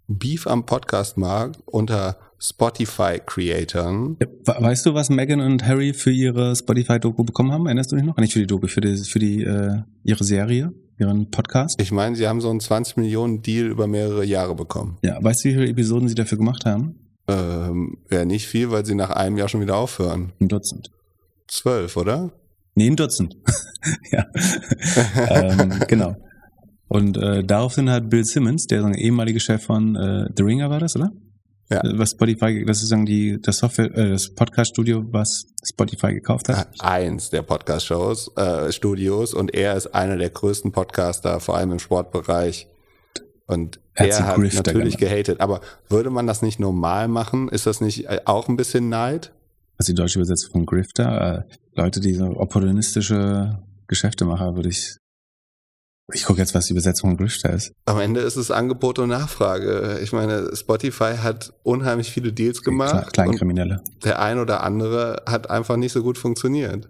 Beef 0.06 0.46
am 0.46 0.66
Podcastmarkt 0.66 1.62
unter 1.64 2.18
Spotify-Creatoren. 2.38 4.18
Weißt 4.44 4.84
du, 4.84 4.92
was 4.92 5.08
Megan 5.08 5.40
und 5.40 5.66
Harry 5.66 5.94
für 5.94 6.10
ihre 6.10 6.54
Spotify-Doku 6.54 7.24
bekommen 7.24 7.52
haben? 7.52 7.66
Erinnerst 7.66 7.92
du 7.92 7.96
dich 7.96 8.04
noch? 8.04 8.16
Nicht 8.18 8.34
für 8.34 8.40
die 8.40 8.46
Doku, 8.46 8.66
für 8.66 8.82
die, 8.82 8.96
für 8.96 9.18
die 9.18 9.42
äh, 9.42 9.82
ihre 10.02 10.24
Serie, 10.24 10.74
ihren 10.98 11.30
Podcast? 11.30 11.80
Ich 11.80 11.92
meine, 11.92 12.16
sie 12.16 12.28
haben 12.28 12.40
so 12.40 12.50
einen 12.50 12.60
20 12.60 12.96
Millionen 12.96 13.42
Deal 13.42 13.66
über 13.66 13.86
mehrere 13.86 14.24
Jahre 14.24 14.54
bekommen. 14.54 14.98
Ja, 15.02 15.22
weißt 15.22 15.44
du, 15.44 15.48
wie 15.48 15.54
viele 15.54 15.68
Episoden 15.68 16.08
sie 16.08 16.14
dafür 16.14 16.38
gemacht 16.38 16.64
haben? 16.64 16.96
Ähm, 17.26 17.98
Wäre 18.08 18.26
nicht 18.26 18.46
viel, 18.46 18.70
weil 18.70 18.84
sie 18.84 18.94
nach 18.94 19.10
einem 19.10 19.36
Jahr 19.36 19.48
schon 19.48 19.60
wieder 19.60 19.76
aufhören. 19.76 20.32
Ein 20.40 20.48
Dutzend. 20.48 20.90
Zwölf, 21.48 21.96
oder? 21.96 22.32
Nee, 22.74 22.88
ein 22.88 22.96
Dutzend. 22.96 23.36
ja. 24.10 24.26
ähm, 25.30 25.80
genau. 25.88 26.16
Und 26.88 27.16
äh, 27.16 27.42
daraufhin 27.42 27.90
hat 27.90 28.10
Bill 28.10 28.24
Simmons, 28.24 28.66
der 28.66 28.84
ehemaliger 28.94 29.40
Chef 29.40 29.64
von 29.64 29.96
äh, 29.96 30.28
The 30.36 30.42
Ringer 30.42 30.70
war 30.70 30.80
das, 30.80 30.96
oder? 30.96 31.12
Ja. 31.70 31.80
Äh, 31.80 31.98
was 31.98 32.12
Spotify, 32.12 32.64
das 32.64 32.82
ist 32.82 32.88
sagen 32.88 33.06
die 33.06 33.40
das 33.40 33.58
Software, 33.58 33.96
äh, 33.96 34.10
das 34.10 34.30
Podcast-Studio, 34.34 35.04
was 35.10 35.46
Spotify 35.64 36.12
gekauft 36.12 36.48
hat. 36.48 36.68
Eins 36.80 37.30
der 37.30 37.42
Podcast-Shows, 37.42 38.36
äh, 38.36 38.72
Studios 38.72 39.34
und 39.34 39.54
er 39.54 39.76
ist 39.76 39.88
einer 39.88 40.16
der 40.16 40.30
größten 40.30 40.72
Podcaster, 40.72 41.40
vor 41.40 41.56
allem 41.56 41.72
im 41.72 41.78
Sportbereich. 41.78 42.68
Und 43.46 43.80
er, 43.94 44.08
er 44.08 44.26
hat 44.26 44.38
natürlich 44.38 44.96
gehatet. 44.96 45.40
Aber 45.40 45.60
würde 45.88 46.10
man 46.10 46.26
das 46.26 46.42
nicht 46.42 46.58
normal 46.58 47.08
machen? 47.08 47.48
Ist 47.48 47.66
das 47.66 47.80
nicht 47.80 48.06
äh, 48.06 48.20
auch 48.24 48.48
ein 48.48 48.56
bisschen 48.56 48.88
Neid? 48.88 49.32
Was 49.76 49.86
die 49.86 49.94
deutsche 49.94 50.18
Übersetzung 50.18 50.52
von 50.52 50.66
Grifter, 50.66 51.46
äh, 51.48 51.54
Leute, 51.74 52.00
die 52.00 52.14
so 52.14 52.24
opportunistische 52.24 53.62
Geschäftemacher, 53.86 54.54
würde 54.54 54.68
ich 54.68 54.96
ich 56.12 56.24
gucke 56.24 56.40
jetzt, 56.40 56.54
was 56.54 56.66
die 56.66 56.72
Übersetzung 56.72 57.10
von 57.10 57.16
Grifter 57.16 57.50
ist. 57.50 57.72
Am 57.86 57.98
Ende 57.98 58.20
ist 58.20 58.36
es 58.36 58.50
Angebot 58.50 58.98
und 58.98 59.08
Nachfrage. 59.08 60.00
Ich 60.02 60.12
meine, 60.12 60.54
Spotify 60.54 61.16
hat 61.22 61.54
unheimlich 61.62 62.10
viele 62.10 62.32
Deals 62.32 62.62
gemacht. 62.62 63.12
Kleinkriminelle. 63.12 63.82
Der 64.04 64.20
ein 64.20 64.38
oder 64.38 64.62
andere 64.62 65.22
hat 65.26 65.48
einfach 65.48 65.76
nicht 65.76 65.92
so 65.92 66.02
gut 66.02 66.18
funktioniert. 66.18 66.88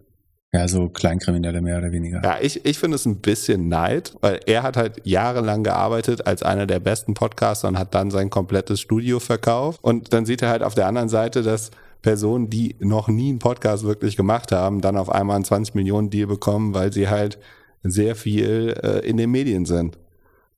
Ja, 0.52 0.68
so 0.68 0.88
Kleinkriminelle 0.88 1.60
mehr 1.60 1.78
oder 1.78 1.90
weniger. 1.92 2.22
Ja, 2.22 2.38
ich, 2.40 2.64
ich 2.64 2.78
finde 2.78 2.94
es 2.96 3.06
ein 3.06 3.16
bisschen 3.16 3.68
Neid, 3.68 4.14
weil 4.20 4.40
er 4.46 4.62
hat 4.62 4.76
halt 4.76 5.00
jahrelang 5.04 5.64
gearbeitet 5.64 6.26
als 6.26 6.42
einer 6.42 6.66
der 6.66 6.78
besten 6.80 7.14
Podcaster 7.14 7.68
und 7.68 7.78
hat 7.78 7.94
dann 7.94 8.10
sein 8.10 8.30
komplettes 8.30 8.80
Studio 8.80 9.18
verkauft. 9.18 9.80
Und 9.82 10.12
dann 10.12 10.26
sieht 10.26 10.42
er 10.42 10.50
halt 10.50 10.62
auf 10.62 10.74
der 10.76 10.86
anderen 10.86 11.08
Seite, 11.08 11.42
dass 11.42 11.70
Personen, 12.02 12.50
die 12.50 12.76
noch 12.78 13.08
nie 13.08 13.30
einen 13.30 13.38
Podcast 13.38 13.84
wirklich 13.84 14.16
gemacht 14.16 14.52
haben, 14.52 14.80
dann 14.80 14.96
auf 14.96 15.08
einmal 15.08 15.36
einen 15.36 15.44
20 15.44 15.74
Millionen 15.74 16.10
Deal 16.10 16.28
bekommen, 16.28 16.74
weil 16.74 16.92
sie 16.92 17.08
halt 17.08 17.38
sehr 17.84 18.16
viel 18.16 18.74
äh, 18.82 19.08
in 19.08 19.16
den 19.16 19.30
Medien 19.30 19.64
sind. 19.64 19.98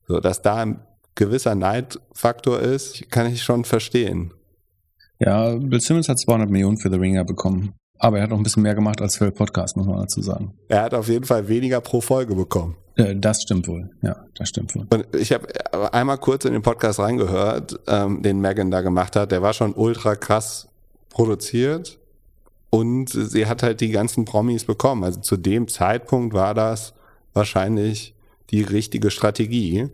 So, 0.08 0.20
dass 0.20 0.40
da 0.40 0.56
ein 0.56 0.80
gewisser 1.14 1.54
Neidfaktor 1.54 2.60
ist, 2.60 3.10
kann 3.10 3.26
ich 3.32 3.42
schon 3.42 3.64
verstehen. 3.64 4.32
Ja, 5.18 5.54
Bill 5.56 5.80
Simmons 5.80 6.08
hat 6.08 6.18
200 6.18 6.48
Millionen 6.48 6.78
für 6.78 6.90
The 6.90 6.96
Ringer 6.96 7.24
bekommen. 7.24 7.74
Aber 7.98 8.18
er 8.18 8.24
hat 8.24 8.32
auch 8.32 8.36
ein 8.36 8.42
bisschen 8.42 8.62
mehr 8.62 8.74
gemacht 8.74 9.00
als 9.00 9.16
für 9.16 9.30
Podcast, 9.30 9.76
muss 9.76 9.86
man 9.86 10.00
dazu 10.00 10.20
sagen. 10.20 10.52
Er 10.68 10.82
hat 10.82 10.94
auf 10.94 11.08
jeden 11.08 11.24
Fall 11.24 11.48
weniger 11.48 11.80
pro 11.80 12.00
Folge 12.00 12.34
bekommen. 12.34 12.76
Äh, 12.96 13.16
das 13.16 13.42
stimmt 13.42 13.66
wohl, 13.68 13.90
ja, 14.02 14.24
das 14.34 14.50
stimmt 14.50 14.74
wohl. 14.74 14.86
Und 14.90 15.06
ich 15.14 15.32
habe 15.32 15.48
einmal 15.92 16.18
kurz 16.18 16.44
in 16.44 16.52
den 16.52 16.62
Podcast 16.62 16.98
reingehört, 16.98 17.78
ähm, 17.86 18.22
den 18.22 18.40
Megan 18.40 18.70
da 18.70 18.82
gemacht 18.82 19.16
hat. 19.16 19.32
Der 19.32 19.42
war 19.42 19.54
schon 19.54 19.74
ultra 19.74 20.14
krass 20.14 20.68
produziert 21.08 21.98
und 22.70 23.08
sie 23.08 23.46
hat 23.46 23.62
halt 23.62 23.80
die 23.80 23.90
ganzen 23.90 24.26
Promis 24.26 24.64
bekommen. 24.64 25.04
Also 25.04 25.20
zu 25.20 25.36
dem 25.36 25.68
Zeitpunkt 25.68 26.34
war 26.34 26.52
das 26.54 26.94
wahrscheinlich 27.36 28.14
die 28.50 28.62
richtige 28.62 29.10
Strategie. 29.10 29.90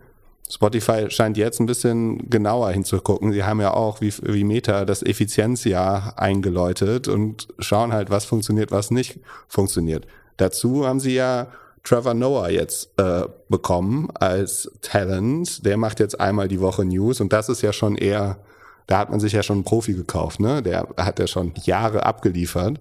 Spotify 0.49 1.11
scheint 1.11 1.37
jetzt 1.37 1.61
ein 1.61 1.67
bisschen 1.67 2.29
genauer 2.29 2.71
hinzugucken. 2.73 3.33
Sie 3.33 3.45
haben 3.45 3.61
ja 3.61 3.73
auch 3.73 4.01
wie, 4.01 4.13
wie 4.23 4.45
Meta 4.45 4.85
das 4.85 5.03
Effizienzjahr 5.03 6.19
eingeläutet 6.19 7.09
und 7.09 7.49
schauen 7.59 7.93
halt, 7.93 8.11
was 8.11 8.25
funktioniert, 8.25 8.71
was 8.71 8.91
nicht 8.91 9.19
funktioniert. 9.49 10.07
Dazu 10.37 10.87
haben 10.87 11.01
sie 11.01 11.15
ja 11.15 11.49
Trevor 11.85 12.15
Noah 12.15 12.51
jetzt 12.51 12.91
äh, 12.99 13.23
bekommen 13.49 14.11
als 14.15 14.71
Talent. 14.83 15.65
Der 15.65 15.77
macht 15.77 16.01
jetzt 16.01 16.21
einmal 16.21 16.49
die 16.49 16.61
Woche 16.61 16.85
News 16.85 17.21
und 17.21 17.33
das 17.33 17.49
ist 17.49 17.63
ja 17.63 17.73
schon 17.73 17.97
eher, 17.97 18.39
da 18.87 18.99
hat 18.99 19.11
man 19.11 19.21
sich 19.21 19.33
ja 19.33 19.43
schon 19.43 19.59
einen 19.59 19.65
Profi 19.65 19.95
gekauft, 19.95 20.39
ne? 20.39 20.63
Der 20.63 20.89
hat 20.97 21.19
ja 21.19 21.27
schon 21.27 21.55
Jahre 21.65 22.05
abgeliefert. 22.05 22.79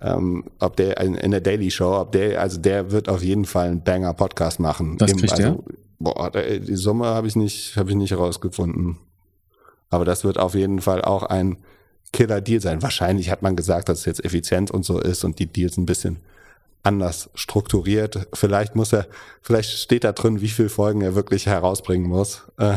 Ähm, 0.00 0.44
ob 0.58 0.76
der 0.76 1.00
in, 1.00 1.14
in, 1.14 1.30
der 1.30 1.40
Daily 1.40 1.70
Show, 1.70 2.00
ob 2.00 2.12
der, 2.12 2.40
also 2.40 2.60
der 2.60 2.90
wird 2.90 3.08
auf 3.08 3.22
jeden 3.22 3.44
Fall 3.44 3.68
einen 3.68 3.84
Banger-Podcast 3.84 4.60
machen. 4.60 4.96
Was 5.00 5.12
kriegt 5.12 5.32
also, 5.32 5.42
der? 5.42 5.58
Boah, 5.98 6.30
die 6.30 6.76
Summe 6.76 7.06
habe 7.06 7.26
ich 7.26 7.36
nicht, 7.36 7.76
habe 7.76 7.90
ich 7.90 7.96
nicht 7.96 8.10
herausgefunden. 8.10 8.98
Aber 9.90 10.04
das 10.04 10.24
wird 10.24 10.38
auf 10.38 10.54
jeden 10.54 10.80
Fall 10.80 11.02
auch 11.02 11.22
ein 11.22 11.58
Killer-Deal 12.12 12.60
sein. 12.60 12.82
Wahrscheinlich 12.82 13.30
hat 13.30 13.42
man 13.42 13.56
gesagt, 13.56 13.88
dass 13.88 14.00
es 14.00 14.04
jetzt 14.04 14.24
effizient 14.24 14.70
und 14.70 14.84
so 14.84 14.98
ist 14.98 15.24
und 15.24 15.38
die 15.38 15.46
Deals 15.46 15.76
ein 15.76 15.86
bisschen 15.86 16.18
anders 16.82 17.30
strukturiert. 17.34 18.28
Vielleicht 18.34 18.76
muss 18.76 18.92
er, 18.92 19.06
vielleicht 19.42 19.70
steht 19.70 20.04
da 20.04 20.12
drin, 20.12 20.40
wie 20.40 20.48
viele 20.48 20.68
Folgen 20.68 21.00
er 21.00 21.14
wirklich 21.14 21.46
herausbringen 21.46 22.08
muss. 22.08 22.42
Äh, 22.58 22.76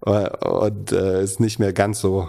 und 0.00 0.92
äh, 0.92 1.22
ist 1.22 1.40
nicht 1.40 1.58
mehr 1.58 1.72
ganz 1.72 2.00
so, 2.00 2.28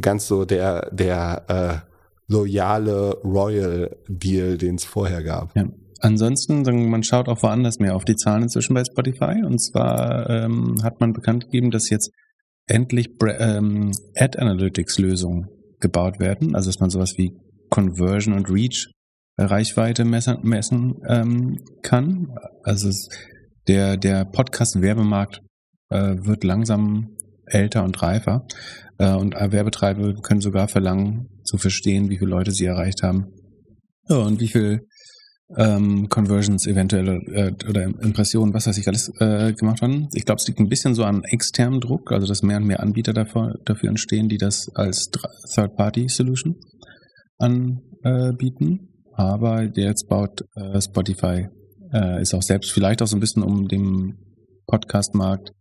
ganz 0.00 0.26
so 0.26 0.44
der, 0.44 0.88
der 0.90 1.84
äh, 1.84 1.95
loyale 2.28 3.16
Royal 3.24 3.96
Deal, 4.08 4.58
den 4.58 4.76
es 4.76 4.84
vorher 4.84 5.22
gab. 5.22 5.54
Ja. 5.56 5.68
Ansonsten, 6.00 6.62
man 6.90 7.02
schaut 7.02 7.28
auch 7.28 7.42
woanders 7.42 7.78
mehr 7.78 7.96
auf 7.96 8.04
die 8.04 8.16
Zahlen 8.16 8.44
inzwischen 8.44 8.74
bei 8.74 8.84
Spotify. 8.84 9.42
Und 9.44 9.60
zwar 9.60 10.28
ähm, 10.28 10.76
hat 10.82 11.00
man 11.00 11.12
bekannt 11.12 11.44
gegeben, 11.44 11.70
dass 11.70 11.88
jetzt 11.88 12.10
endlich 12.66 13.10
ähm, 13.38 13.92
Ad 14.14 14.38
Analytics 14.38 14.98
Lösungen 14.98 15.48
gebaut 15.80 16.20
werden. 16.20 16.54
Also 16.54 16.68
dass 16.68 16.80
man 16.80 16.90
sowas 16.90 17.14
wie 17.16 17.32
Conversion 17.70 18.34
und 18.34 18.50
Reach 18.50 18.90
Reichweite 19.38 20.04
messen, 20.04 20.38
messen 20.42 20.94
ähm, 21.08 21.58
kann. 21.82 22.34
Also 22.62 22.90
der, 23.68 23.96
der 23.96 24.24
Podcast-Werbemarkt 24.24 25.42
äh, 25.90 26.14
wird 26.18 26.44
langsam 26.44 27.16
älter 27.46 27.84
und 27.84 28.00
reifer. 28.02 28.46
Äh, 28.98 29.14
und 29.14 29.34
Werbetreiber 29.34 30.14
können 30.22 30.40
sogar 30.40 30.68
verlangen, 30.68 31.28
zu 31.46 31.58
verstehen, 31.58 32.10
wie 32.10 32.18
viele 32.18 32.30
Leute 32.30 32.50
sie 32.50 32.66
erreicht 32.66 33.02
haben. 33.02 33.26
Ja, 34.08 34.18
und 34.18 34.40
wie 34.40 34.48
viel 34.48 34.80
ähm, 35.56 36.08
Conversions 36.08 36.66
eventuell 36.66 37.08
äh, 37.32 37.52
oder 37.68 37.84
Impressionen, 37.84 38.52
was 38.52 38.66
weiß 38.66 38.78
ich 38.78 38.88
alles 38.88 39.10
äh, 39.20 39.52
gemacht 39.52 39.80
haben. 39.80 40.08
Ich 40.14 40.24
glaube, 40.24 40.40
es 40.40 40.48
liegt 40.48 40.58
ein 40.58 40.68
bisschen 40.68 40.94
so 40.94 41.04
an 41.04 41.22
externem 41.24 41.80
Druck, 41.80 42.12
also 42.12 42.26
dass 42.26 42.42
mehr 42.42 42.56
und 42.56 42.66
mehr 42.66 42.80
Anbieter 42.80 43.12
dafür, 43.12 43.54
dafür 43.64 43.90
entstehen, 43.90 44.28
die 44.28 44.38
das 44.38 44.68
als 44.74 45.08
Third-Party-Solution 45.54 46.56
anbieten. 47.38 48.88
Aber 49.14 49.62
jetzt 49.62 50.08
baut 50.08 50.42
äh, 50.56 50.80
Spotify, 50.80 51.48
äh, 51.92 52.20
ist 52.20 52.34
auch 52.34 52.42
selbst 52.42 52.72
vielleicht 52.72 53.02
auch 53.02 53.06
so 53.06 53.16
ein 53.16 53.20
bisschen, 53.20 53.42
um 53.42 53.68
dem 53.68 54.14
Podcast-Markt 54.66 55.52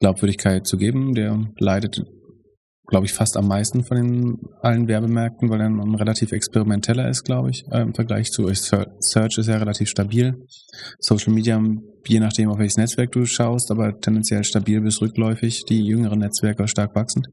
Glaubwürdigkeit 0.00 0.66
zu 0.66 0.76
geben. 0.76 1.14
Der 1.14 1.46
leidet 1.58 2.02
glaube 2.92 3.06
ich, 3.06 3.14
fast 3.14 3.38
am 3.38 3.48
meisten 3.48 3.84
von 3.84 3.96
den 3.96 4.38
allen 4.60 4.86
Werbemärkten, 4.86 5.48
weil 5.48 5.62
er 5.62 5.98
relativ 5.98 6.32
experimenteller 6.32 7.08
ist, 7.08 7.24
glaube 7.24 7.48
ich, 7.48 7.64
äh, 7.70 7.80
im 7.80 7.94
Vergleich 7.94 8.30
zu 8.30 8.52
Search 8.52 9.38
ist 9.38 9.48
ja 9.48 9.56
relativ 9.56 9.88
stabil. 9.88 10.34
Social 10.98 11.32
Media, 11.32 11.58
je 12.06 12.20
nachdem, 12.20 12.50
auf 12.50 12.58
welches 12.58 12.76
Netzwerk 12.76 13.10
du 13.12 13.24
schaust, 13.24 13.70
aber 13.70 13.98
tendenziell 13.98 14.44
stabil 14.44 14.82
bis 14.82 15.00
rückläufig, 15.00 15.64
die 15.64 15.82
jüngeren 15.86 16.18
Netzwerke 16.18 16.68
stark 16.68 16.94
wachsend. 16.94 17.28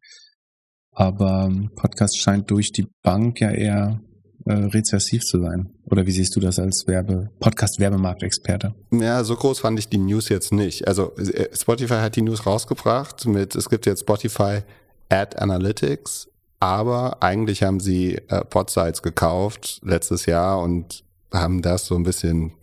Aber 0.94 1.50
ähm, 1.50 1.72
Podcast 1.76 2.18
scheint 2.18 2.50
durch 2.50 2.72
die 2.72 2.88
Bank 3.04 3.42
ja 3.42 3.52
eher 3.52 4.00
äh, 4.46 4.54
rezessiv 4.54 5.24
zu 5.24 5.42
sein. 5.42 5.74
Oder 5.92 6.06
wie 6.06 6.12
siehst 6.12 6.38
du 6.38 6.40
das 6.40 6.58
als 6.58 6.88
Werbe, 6.88 7.32
Podcast-Werbemarktexperte? 7.42 8.76
Ja, 8.92 9.26
so 9.26 9.36
groß 9.36 9.60
fand 9.60 9.78
ich 9.78 9.90
die 9.90 9.98
News 9.98 10.30
jetzt 10.30 10.54
nicht. 10.54 10.88
Also 10.88 11.14
äh, 11.18 11.50
Spotify 11.54 11.96
hat 11.96 12.16
die 12.16 12.22
News 12.22 12.46
rausgebracht 12.46 13.26
mit, 13.28 13.58
es 13.58 13.68
gibt 13.68 13.86
jetzt 13.86 14.02
Spotify 14.02 14.62
Ad 15.10 15.38
Analytics, 15.38 16.30
aber 16.60 17.22
eigentlich 17.22 17.64
haben 17.64 17.80
sie 17.80 18.16
äh, 18.28 18.44
Podsites 18.46 19.02
gekauft 19.02 19.82
letztes 19.84 20.26
Jahr 20.26 20.62
und 20.62 21.04
haben 21.34 21.62
das 21.62 21.86
so 21.86 21.96
ein 21.96 22.04
bisschen 22.04 22.54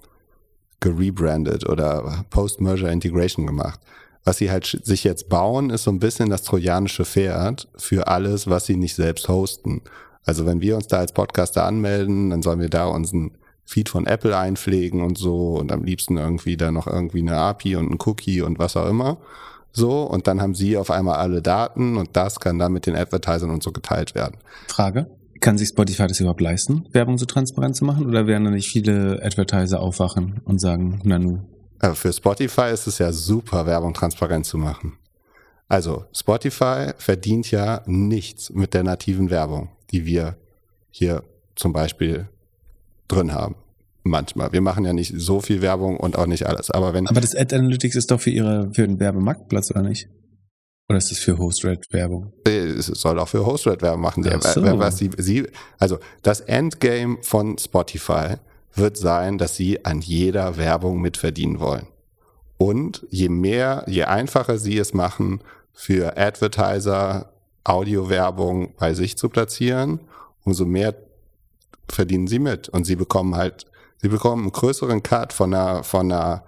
gerebrandet 0.81 1.69
oder 1.69 2.25
Post-Merger 2.31 2.91
Integration 2.91 3.47
gemacht. 3.47 3.81
Was 4.25 4.39
sie 4.39 4.51
halt 4.51 4.81
sich 4.83 5.05
jetzt 5.05 5.29
bauen, 5.29 5.71
ist 5.71 5.85
so 5.85 5.91
ein 5.91 6.01
bisschen 6.01 6.31
das 6.31 6.43
trojanische 6.43 7.05
Pferd 7.05 7.69
für 7.77 8.09
alles, 8.09 8.49
was 8.49 8.67
sie 8.67 8.77
nicht 8.77 8.97
selbst 8.97 9.29
hosten. 9.29 9.83
Also 10.25 10.45
wenn 10.47 10.61
wir 10.61 10.75
uns 10.77 10.89
da 10.89 10.99
als 10.99 11.13
Podcaster 11.13 11.65
anmelden, 11.65 12.31
dann 12.31 12.43
sollen 12.43 12.61
wir 12.61 12.69
da 12.69 12.87
unseren 12.87 13.39
Feed 13.65 13.89
von 13.89 14.07
Apple 14.07 14.37
einpflegen 14.37 15.03
und 15.03 15.17
so 15.17 15.55
und 15.55 15.73
am 15.73 15.85
liebsten 15.85 16.17
irgendwie 16.17 16.57
da 16.57 16.71
noch 16.71 16.87
irgendwie 16.87 17.21
eine 17.21 17.37
API 17.37 17.77
und 17.77 17.91
ein 17.91 17.99
Cookie 18.05 18.43
und 18.43 18.59
was 18.59 18.77
auch 18.77 18.89
immer. 18.89 19.19
So, 19.77 20.05
und 20.05 20.27
dann 20.27 20.41
haben 20.41 20.55
sie 20.55 20.79
auf 20.79 20.91
einmal 20.91 21.17
alle 21.17 21.43
Daten 21.43 21.99
und 21.99 22.17
das 22.17 22.41
kann 22.41 22.59
dann 22.59 22.73
mit 22.73 22.87
den 22.87 22.97
Advertisern 22.97 23.51
und 23.51 23.63
so 23.63 23.73
geteilt 23.73 24.15
werden. 24.15 24.39
Frage. 24.69 25.11
Kann 25.41 25.59
sich 25.59 25.69
Spotify 25.69 26.07
das 26.07 26.19
überhaupt 26.19 26.41
leisten, 26.41 26.87
Werbung 26.93 27.19
so 27.19 27.27
transparent 27.27 27.77
zu 27.77 27.85
machen? 27.85 28.07
Oder 28.07 28.27
werden 28.27 28.45
da 28.45 28.51
nicht 28.51 28.71
viele 28.71 29.23
Advertiser 29.23 29.81
aufwachen 29.81 30.41
und 30.47 30.63
sagen, 30.63 31.03
Nanu? 31.05 31.41
Äh, 31.83 31.93
für 31.93 32.11
Spotify 32.11 32.71
ist 32.73 32.87
es 32.87 32.97
ja 32.97 33.13
super, 33.13 33.67
Werbung 33.67 33.93
transparent 33.93 34.47
zu 34.47 34.57
machen. 34.57 34.95
Also, 35.69 36.07
Spotify 36.11 36.93
verdient 36.97 37.51
ja 37.51 37.83
nichts 37.85 38.49
mit 38.49 38.73
der 38.73 38.83
nativen 38.83 39.29
Werbung, 39.29 39.69
die 39.91 40.07
wir 40.07 40.39
hier 40.91 41.23
zum 41.55 41.75
Beispiel 41.75 42.31
drin 43.09 43.35
haben 43.35 43.57
manchmal. 44.09 44.53
Wir 44.53 44.61
machen 44.61 44.85
ja 44.85 44.93
nicht 44.93 45.15
so 45.17 45.41
viel 45.41 45.63
Werbung 45.63 45.99
und 45.99 46.17
auch 46.17 46.27
nicht 46.27 46.47
alles. 46.47 46.71
Aber 46.71 46.95
wenn. 46.95 47.07
Aber 47.07 47.21
das 47.21 47.35
Ad 47.35 47.55
Analytics 47.55 47.97
ist 47.97 48.11
doch 48.11 48.21
für 48.21 48.31
ihre, 48.31 48.71
für 48.73 48.87
den 48.87 49.01
Werbemarktplatz, 49.01 49.71
oder 49.71 49.83
nicht? 49.83 50.09
Oder 50.89 50.99
ist 50.99 51.11
das 51.11 51.19
für 51.19 51.37
Host-Rate-Werbung? 51.37 52.33
Es 52.45 52.87
soll 52.87 53.19
auch 53.19 53.29
für 53.29 53.45
Host-Rate-Werbung 53.45 54.01
machen. 54.01 54.23
So. 54.23 54.79
Was 54.79 54.99
sie, 54.99 55.11
sie, 55.17 55.49
also 55.79 55.99
das 56.23 56.41
Endgame 56.41 57.19
von 57.23 57.59
Spotify 57.59 58.37
wird 58.75 58.97
sein, 58.97 59.39
dass 59.39 59.57
sie 59.57 59.85
an 59.85 60.01
jeder 60.01 60.57
Werbung 60.59 61.01
mitverdienen 61.01 61.59
wollen. 61.59 61.89
Und 62.59 63.05
je 63.11 63.29
mehr, 63.29 63.85
je 63.89 64.05
einfacher 64.05 64.59
sie 64.59 64.79
es 64.79 64.95
machen, 64.95 65.41
für 65.73 66.17
Advertiser 66.17 67.33
Audio-Werbung 67.65 68.75
bei 68.79 68.95
sich 68.95 69.19
zu 69.19 69.29
platzieren, 69.29 70.01
umso 70.45 70.65
mehr 70.65 70.95
verdienen 71.89 72.29
sie 72.29 72.39
mit. 72.39 72.69
Und 72.69 72.85
sie 72.85 72.97
bekommen 72.97 73.35
halt 73.35 73.67
Sie 74.03 74.09
bekommen 74.09 74.43
einen 74.43 74.53
größeren 74.53 75.03
Cut 75.03 75.33
von 75.33 75.55
einer, 75.55 75.83
von 75.83 76.11
einer 76.13 76.45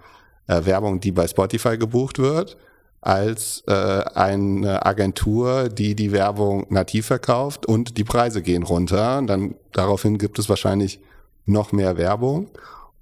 äh, 0.47 0.65
Werbung, 0.65 1.01
die 1.01 1.13
bei 1.13 1.27
Spotify 1.27 1.79
gebucht 1.79 2.19
wird, 2.19 2.57
als 3.01 3.63
äh, 3.67 3.73
eine 3.73 4.85
Agentur, 4.85 5.69
die 5.69 5.95
die 5.95 6.13
Werbung 6.13 6.67
nativ 6.69 7.07
verkauft 7.07 7.67
und 7.67 7.97
die 7.97 8.05
Preise 8.05 8.43
gehen 8.43 8.63
runter. 8.63 9.23
Dann 9.27 9.55
daraufhin 9.73 10.19
gibt 10.19 10.39
es 10.39 10.49
wahrscheinlich 10.49 11.01
noch 11.47 11.73
mehr 11.73 11.97
Werbung 11.97 12.49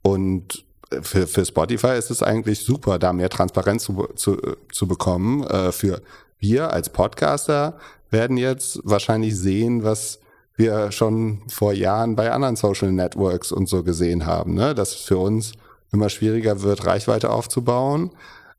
und 0.02 0.64
für, 1.02 1.26
für 1.26 1.44
Spotify 1.44 1.98
ist 1.98 2.10
es 2.10 2.22
eigentlich 2.22 2.60
super, 2.60 2.98
da 2.98 3.12
mehr 3.12 3.28
Transparenz 3.28 3.84
zu, 3.84 4.06
zu, 4.14 4.36
zu 4.70 4.86
bekommen. 4.86 5.42
Äh, 5.44 5.72
für 5.72 6.02
wir 6.38 6.72
als 6.72 6.90
Podcaster 6.90 7.78
werden 8.10 8.36
jetzt 8.36 8.80
wahrscheinlich 8.84 9.36
sehen, 9.36 9.82
was 9.82 10.20
wir 10.56 10.90
schon 10.90 11.42
vor 11.48 11.72
Jahren 11.72 12.16
bei 12.16 12.32
anderen 12.32 12.56
Social 12.56 12.92
Networks 12.92 13.52
und 13.52 13.68
so 13.68 13.82
gesehen 13.82 14.26
haben, 14.26 14.54
ne? 14.54 14.74
dass 14.74 14.90
es 14.92 15.00
für 15.02 15.18
uns 15.18 15.52
immer 15.92 16.08
schwieriger 16.08 16.62
wird, 16.62 16.86
Reichweite 16.86 17.30
aufzubauen, 17.30 18.10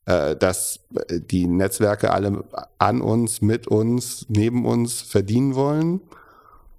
äh, 0.06 0.36
dass 0.36 0.80
die 1.10 1.48
Netzwerke 1.48 2.12
alle 2.12 2.44
an 2.78 3.02
uns, 3.02 3.42
mit 3.42 3.68
uns, 3.68 4.26
neben 4.30 4.66
uns 4.66 5.02
verdienen 5.02 5.56
wollen. 5.56 6.02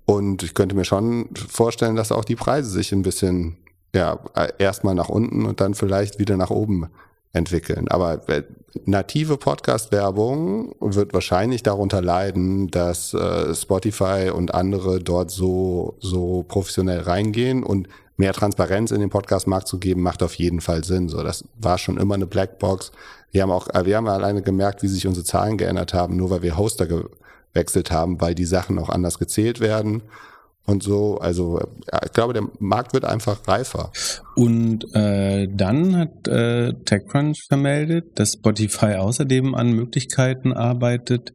Und 0.07 0.43
ich 0.43 0.55
könnte 0.55 0.75
mir 0.75 0.85
schon 0.85 1.29
vorstellen, 1.35 1.97
dass 1.97 2.12
auch 2.12 2.25
die 2.25 2.37
Preise 2.37 2.71
sich 2.71 2.93
ein 2.93 3.03
bisschen, 3.03 3.59
ja, 3.95 4.19
erstmal 4.59 4.95
nach 4.95 5.11
unten 5.11 5.45
und 5.45 5.61
dann 5.61 5.75
vielleicht 5.75 6.19
wieder 6.19 6.37
nach 6.37 6.51
oben 6.51 6.89
entwickeln. 7.33 7.89
Aber 7.89 8.29
äh, 8.29 8.43
native 8.85 9.37
Podcast-Werbung 9.37 10.74
wird 10.81 11.12
wahrscheinlich 11.12 11.62
darunter 11.62 12.01
leiden, 12.01 12.70
dass 12.70 13.14
äh, 13.14 13.55
Spotify 13.55 14.31
und 14.33 14.55
andere 14.55 15.01
dort 15.01 15.31
so, 15.31 15.97
so 16.01 16.45
professionell 16.47 17.01
reingehen 17.01 17.62
und 17.62 17.89
mehr 18.16 18.33
Transparenz 18.33 18.91
in 18.91 19.01
den 19.01 19.11
Podcast-Markt 19.11 19.68
zu 19.68 19.79
geben, 19.79 20.03
macht 20.03 20.22
auf 20.22 20.35
jeden 20.35 20.61
Fall 20.61 20.85
Sinn. 20.85 21.09
So, 21.09 21.22
das 21.22 21.45
war 21.61 21.79
schon 21.79 21.99
immer 21.99 22.14
eine 22.14 22.26
Blackbox. 22.26 22.93
Wir 23.31 23.43
haben 23.43 23.51
auch, 23.51 23.68
äh, 23.68 23.85
wir 23.85 23.97
haben 23.97 24.09
alleine 24.09 24.43
gemerkt, 24.43 24.83
wie 24.83 24.89
sich 24.89 25.07
unsere 25.07 25.24
Zahlen 25.24 25.59
geändert 25.59 25.95
haben, 25.95 26.16
nur 26.16 26.31
weil 26.31 26.43
wir 26.43 26.57
Hoster 26.57 26.87
gewechselt 26.87 27.91
haben, 27.91 28.20
weil 28.20 28.35
die 28.35 28.47
Sachen 28.47 28.79
auch 28.79 28.89
anders 28.89 29.18
gezählt 29.18 29.61
werden 29.61 30.03
und 30.69 30.83
so. 30.83 31.19
Also 31.19 31.61
ich 32.05 32.12
glaube, 32.12 32.35
der 32.35 32.47
Markt 32.59 32.93
wird 32.93 33.05
einfach 33.05 33.49
reifer. 33.49 33.91
Und 34.37 34.85
äh, 34.95 35.49
dann 35.51 35.97
hat 35.97 36.29
äh, 36.29 36.75
TechCrunch 36.85 37.47
vermeldet, 37.49 38.19
dass 38.19 38.35
Spotify 38.35 38.97
außerdem 38.97 39.55
an 39.55 39.73
Möglichkeiten 39.73 40.53
arbeitet, 40.53 41.33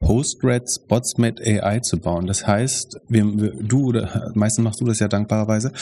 Postgres-Bots 0.00 1.16
mit 1.16 1.40
AI 1.40 1.78
zu 1.78 1.98
bauen. 1.98 2.26
Das 2.26 2.46
heißt, 2.46 2.98
wir, 3.08 3.24
wir, 3.40 3.52
du 3.52 3.86
oder 3.86 4.30
meistens 4.34 4.64
machst 4.64 4.80
du 4.80 4.84
das 4.84 4.98
ja 4.98 5.08
dankbarerweise, 5.08 5.72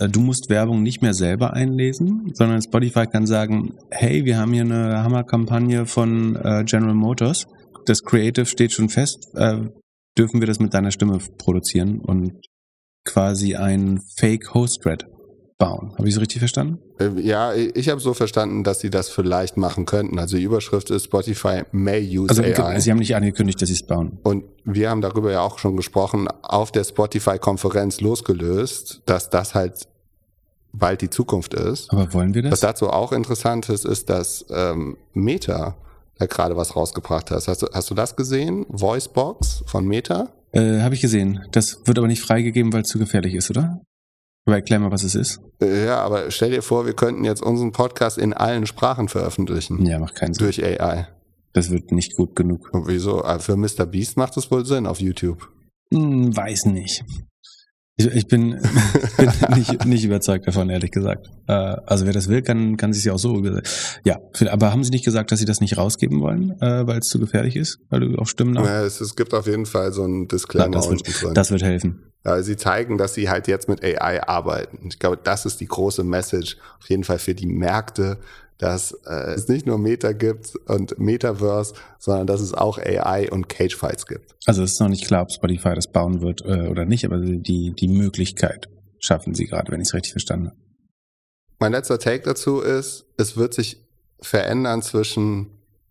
äh, 0.00 0.08
du 0.08 0.20
musst 0.20 0.50
Werbung 0.50 0.82
nicht 0.82 1.02
mehr 1.02 1.14
selber 1.14 1.54
einlesen, 1.54 2.32
sondern 2.34 2.60
Spotify 2.60 3.06
kann 3.06 3.26
sagen, 3.26 3.74
hey, 3.90 4.24
wir 4.24 4.38
haben 4.38 4.52
hier 4.52 4.62
eine 4.62 5.04
Hammerkampagne 5.04 5.86
von 5.86 6.34
äh, 6.36 6.64
General 6.64 6.94
Motors. 6.94 7.46
Das 7.86 8.02
Creative 8.02 8.46
steht 8.46 8.72
schon 8.72 8.88
fest. 8.88 9.28
Äh, 9.34 9.68
dürfen 10.16 10.40
wir 10.40 10.46
das 10.46 10.60
mit 10.60 10.74
deiner 10.74 10.90
Stimme 10.90 11.18
produzieren 11.38 12.00
und 12.00 12.34
quasi 13.04 13.54
ein 13.56 14.00
Fake 14.16 14.54
Host 14.54 14.82
Thread 14.82 15.06
bauen. 15.58 15.92
Habe 15.96 16.08
ich 16.08 16.14
es 16.14 16.20
richtig 16.20 16.40
verstanden? 16.40 16.78
Äh, 16.98 17.20
ja, 17.20 17.54
ich 17.54 17.88
habe 17.88 18.00
so 18.00 18.14
verstanden, 18.14 18.64
dass 18.64 18.80
sie 18.80 18.90
das 18.90 19.08
vielleicht 19.08 19.56
machen 19.56 19.86
könnten. 19.86 20.18
Also 20.18 20.36
die 20.36 20.42
Überschrift 20.42 20.90
ist 20.90 21.04
Spotify 21.04 21.62
may 21.70 22.18
use 22.18 22.30
also, 22.30 22.42
AI. 22.42 22.80
Sie 22.80 22.90
haben 22.90 22.98
nicht 22.98 23.14
angekündigt, 23.14 23.60
dass 23.60 23.68
sie 23.68 23.74
es 23.74 23.86
bauen. 23.86 24.18
Und 24.22 24.44
wir 24.64 24.90
haben 24.90 25.00
darüber 25.00 25.30
ja 25.30 25.42
auch 25.42 25.58
schon 25.58 25.76
gesprochen, 25.76 26.28
auf 26.42 26.72
der 26.72 26.84
Spotify-Konferenz 26.84 28.00
losgelöst, 28.00 29.02
dass 29.06 29.30
das 29.30 29.54
halt 29.54 29.88
bald 30.72 31.02
die 31.02 31.10
Zukunft 31.10 31.54
ist. 31.54 31.92
Aber 31.92 32.12
wollen 32.12 32.34
wir 32.34 32.42
das? 32.42 32.52
Was 32.52 32.60
dazu 32.60 32.90
auch 32.90 33.12
interessant 33.12 33.68
ist, 33.68 33.84
ist, 33.84 34.10
dass 34.10 34.44
ähm, 34.50 34.96
Meta 35.12 35.76
da 36.18 36.26
gerade 36.26 36.56
was 36.56 36.76
rausgebracht 36.76 37.30
hat. 37.30 37.46
Hast 37.46 37.62
du, 37.62 37.66
hast 37.72 37.90
du 37.90 37.94
das 37.94 38.16
gesehen? 38.16 38.66
Voicebox 38.68 39.64
von 39.66 39.86
Meta? 39.86 40.28
Äh, 40.52 40.80
habe 40.80 40.94
ich 40.94 41.00
gesehen. 41.00 41.44
Das 41.52 41.80
wird 41.84 41.98
aber 41.98 42.06
nicht 42.06 42.22
freigegeben, 42.22 42.72
weil 42.72 42.82
es 42.82 42.88
zu 42.88 42.98
gefährlich 42.98 43.34
ist, 43.34 43.50
oder? 43.50 43.80
Aber 44.46 44.56
erklär 44.56 44.78
mal, 44.78 44.90
was 44.90 45.02
es 45.02 45.14
ist. 45.14 45.40
Ja, 45.60 46.00
aber 46.00 46.30
stell 46.30 46.50
dir 46.50 46.62
vor, 46.62 46.86
wir 46.86 46.94
könnten 46.94 47.24
jetzt 47.24 47.42
unseren 47.42 47.72
Podcast 47.72 48.18
in 48.18 48.34
allen 48.34 48.66
Sprachen 48.66 49.08
veröffentlichen. 49.08 49.84
Ja, 49.86 49.98
macht 49.98 50.14
keinen 50.14 50.34
Sinn. 50.34 50.44
Durch 50.44 50.62
AI. 50.62 51.08
Das 51.54 51.70
wird 51.70 51.92
nicht 51.92 52.14
gut 52.14 52.36
genug. 52.36 52.68
Und 52.72 52.86
wieso? 52.86 53.24
Ah, 53.24 53.38
für 53.38 53.56
Mr. 53.56 53.86
Beast 53.86 54.16
macht 54.16 54.36
es 54.36 54.50
wohl 54.50 54.66
Sinn 54.66 54.86
auf 54.86 55.00
YouTube. 55.00 55.48
Hm, 55.92 56.36
weiß 56.36 56.66
nicht. 56.66 57.04
Ich, 57.96 58.06
ich 58.06 58.26
bin, 58.26 58.60
bin 59.16 59.30
nicht, 59.54 59.84
nicht 59.84 60.04
überzeugt 60.04 60.48
davon, 60.48 60.68
ehrlich 60.68 60.90
gesagt. 60.90 61.28
Äh, 61.46 61.52
also 61.52 62.06
wer 62.06 62.12
das 62.12 62.28
will, 62.28 62.42
kann, 62.42 62.76
kann 62.76 62.92
sich 62.92 63.04
ja 63.04 63.12
auch 63.12 63.18
so. 63.18 63.40
Ja, 64.04 64.18
aber 64.50 64.72
haben 64.72 64.82
Sie 64.82 64.90
nicht 64.90 65.04
gesagt, 65.04 65.30
dass 65.30 65.38
Sie 65.38 65.44
das 65.44 65.60
nicht 65.60 65.76
rausgeben 65.76 66.20
wollen, 66.20 66.60
äh, 66.60 66.86
weil 66.86 66.98
es 66.98 67.06
zu 67.06 67.20
gefährlich 67.20 67.54
ist, 67.54 67.78
weil 67.90 68.00
du 68.00 68.18
auch 68.18 68.26
Stimmen 68.26 68.54
nach? 68.54 68.64
Ja, 68.64 68.82
es, 68.82 69.00
es 69.00 69.14
gibt 69.14 69.32
auf 69.32 69.46
jeden 69.46 69.66
Fall 69.66 69.92
so 69.92 70.04
ein 70.04 70.26
Disclaimer. 70.26 70.66
Ja, 70.66 70.70
das, 70.72 70.90
wird, 70.90 71.36
das 71.36 71.50
wird 71.52 71.62
helfen. 71.62 72.10
Ja, 72.24 72.42
sie 72.42 72.56
zeigen, 72.56 72.98
dass 72.98 73.14
sie 73.14 73.28
halt 73.28 73.46
jetzt 73.48 73.68
mit 73.68 73.84
AI 73.84 74.26
arbeiten. 74.26 74.88
Ich 74.88 74.98
glaube, 74.98 75.18
das 75.22 75.44
ist 75.44 75.60
die 75.60 75.66
große 75.66 76.02
Message 76.02 76.56
auf 76.80 76.88
jeden 76.88 77.04
Fall 77.04 77.18
für 77.18 77.34
die 77.34 77.46
Märkte, 77.46 78.18
dass 78.58 78.92
äh, 79.06 79.32
es 79.34 79.48
nicht 79.48 79.66
nur 79.66 79.78
Meta 79.78 80.12
gibt 80.12 80.54
und 80.66 80.98
Metaverse, 80.98 81.74
sondern 81.98 82.26
dass 82.26 82.40
es 82.40 82.54
auch 82.54 82.78
AI 82.78 83.30
und 83.30 83.48
Cage-Fights 83.48 84.06
gibt. 84.06 84.36
Also 84.46 84.62
es 84.62 84.72
ist 84.72 84.80
noch 84.80 84.88
nicht 84.88 85.06
klar, 85.06 85.22
ob 85.22 85.32
Spotify 85.32 85.74
das 85.74 85.90
bauen 85.90 86.20
wird 86.20 86.42
äh, 86.44 86.68
oder 86.68 86.84
nicht, 86.84 87.04
aber 87.04 87.18
die, 87.18 87.72
die 87.72 87.88
Möglichkeit 87.88 88.68
schaffen 89.00 89.34
sie 89.34 89.46
gerade, 89.46 89.72
wenn 89.72 89.80
ich 89.80 89.88
es 89.88 89.94
richtig 89.94 90.12
verstanden 90.12 90.48
habe. 90.48 90.56
Mein 91.58 91.72
letzter 91.72 91.98
Take 91.98 92.24
dazu 92.24 92.60
ist, 92.60 93.06
es 93.16 93.36
wird 93.36 93.54
sich 93.54 93.84
verändern 94.20 94.82
zwischen 94.82 95.50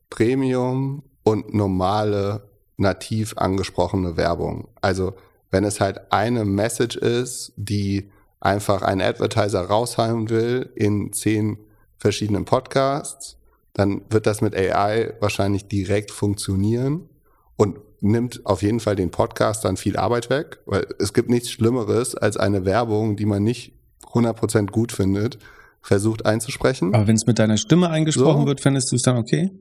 Premium 0.09 1.03
und 1.24 1.53
normale, 1.53 2.49
nativ 2.78 3.38
angesprochene 3.38 4.18
Werbung. 4.18 4.68
Also 4.82 5.14
wenn 5.51 5.64
es 5.64 5.80
halt 5.80 6.11
eine 6.11 6.45
Message 6.45 6.97
ist, 6.97 7.53
die 7.55 8.11
einfach 8.39 8.82
ein 8.82 9.01
Advertiser 9.01 9.61
raushauen 9.61 10.30
will 10.30 10.72
in 10.76 11.14
zehn 11.14 11.57
verschiedenen 12.04 12.43
Podcasts, 12.43 13.38
dann 13.72 14.01
wird 14.10 14.28
das 14.28 14.41
mit 14.41 14.54
AI 14.54 15.14
wahrscheinlich 15.22 15.70
direkt 15.70 16.12
funktionieren 16.12 17.08
und 17.56 17.80
nimmt 18.01 18.45
auf 18.45 18.62
jeden 18.62 18.82
Fall 18.82 18.97
den 18.97 19.10
Podcast 19.10 19.64
dann 19.64 19.78
viel 19.78 19.95
Arbeit 19.95 20.30
weg, 20.30 20.60
weil 20.66 20.86
es 20.99 21.14
gibt 21.14 21.30
nichts 21.30 21.49
Schlimmeres 21.49 22.14
als 22.14 22.36
eine 22.36 22.66
Werbung, 22.66 23.16
die 23.16 23.26
man 23.26 23.41
nicht 23.41 23.72
100% 24.12 24.72
gut 24.72 24.91
findet, 24.91 25.39
versucht 25.82 26.26
einzusprechen. 26.26 26.93
Aber 26.93 27.08
wenn 27.08 27.16
es 27.16 27.26
mit 27.26 27.39
deiner 27.39 27.56
Stimme 27.56 27.89
eingesprochen 27.89 28.41
so. 28.41 28.47
wird, 28.47 28.60
findest 28.60 28.91
du 28.91 28.97
es 28.97 29.01
dann 29.01 29.16
okay? 29.16 29.51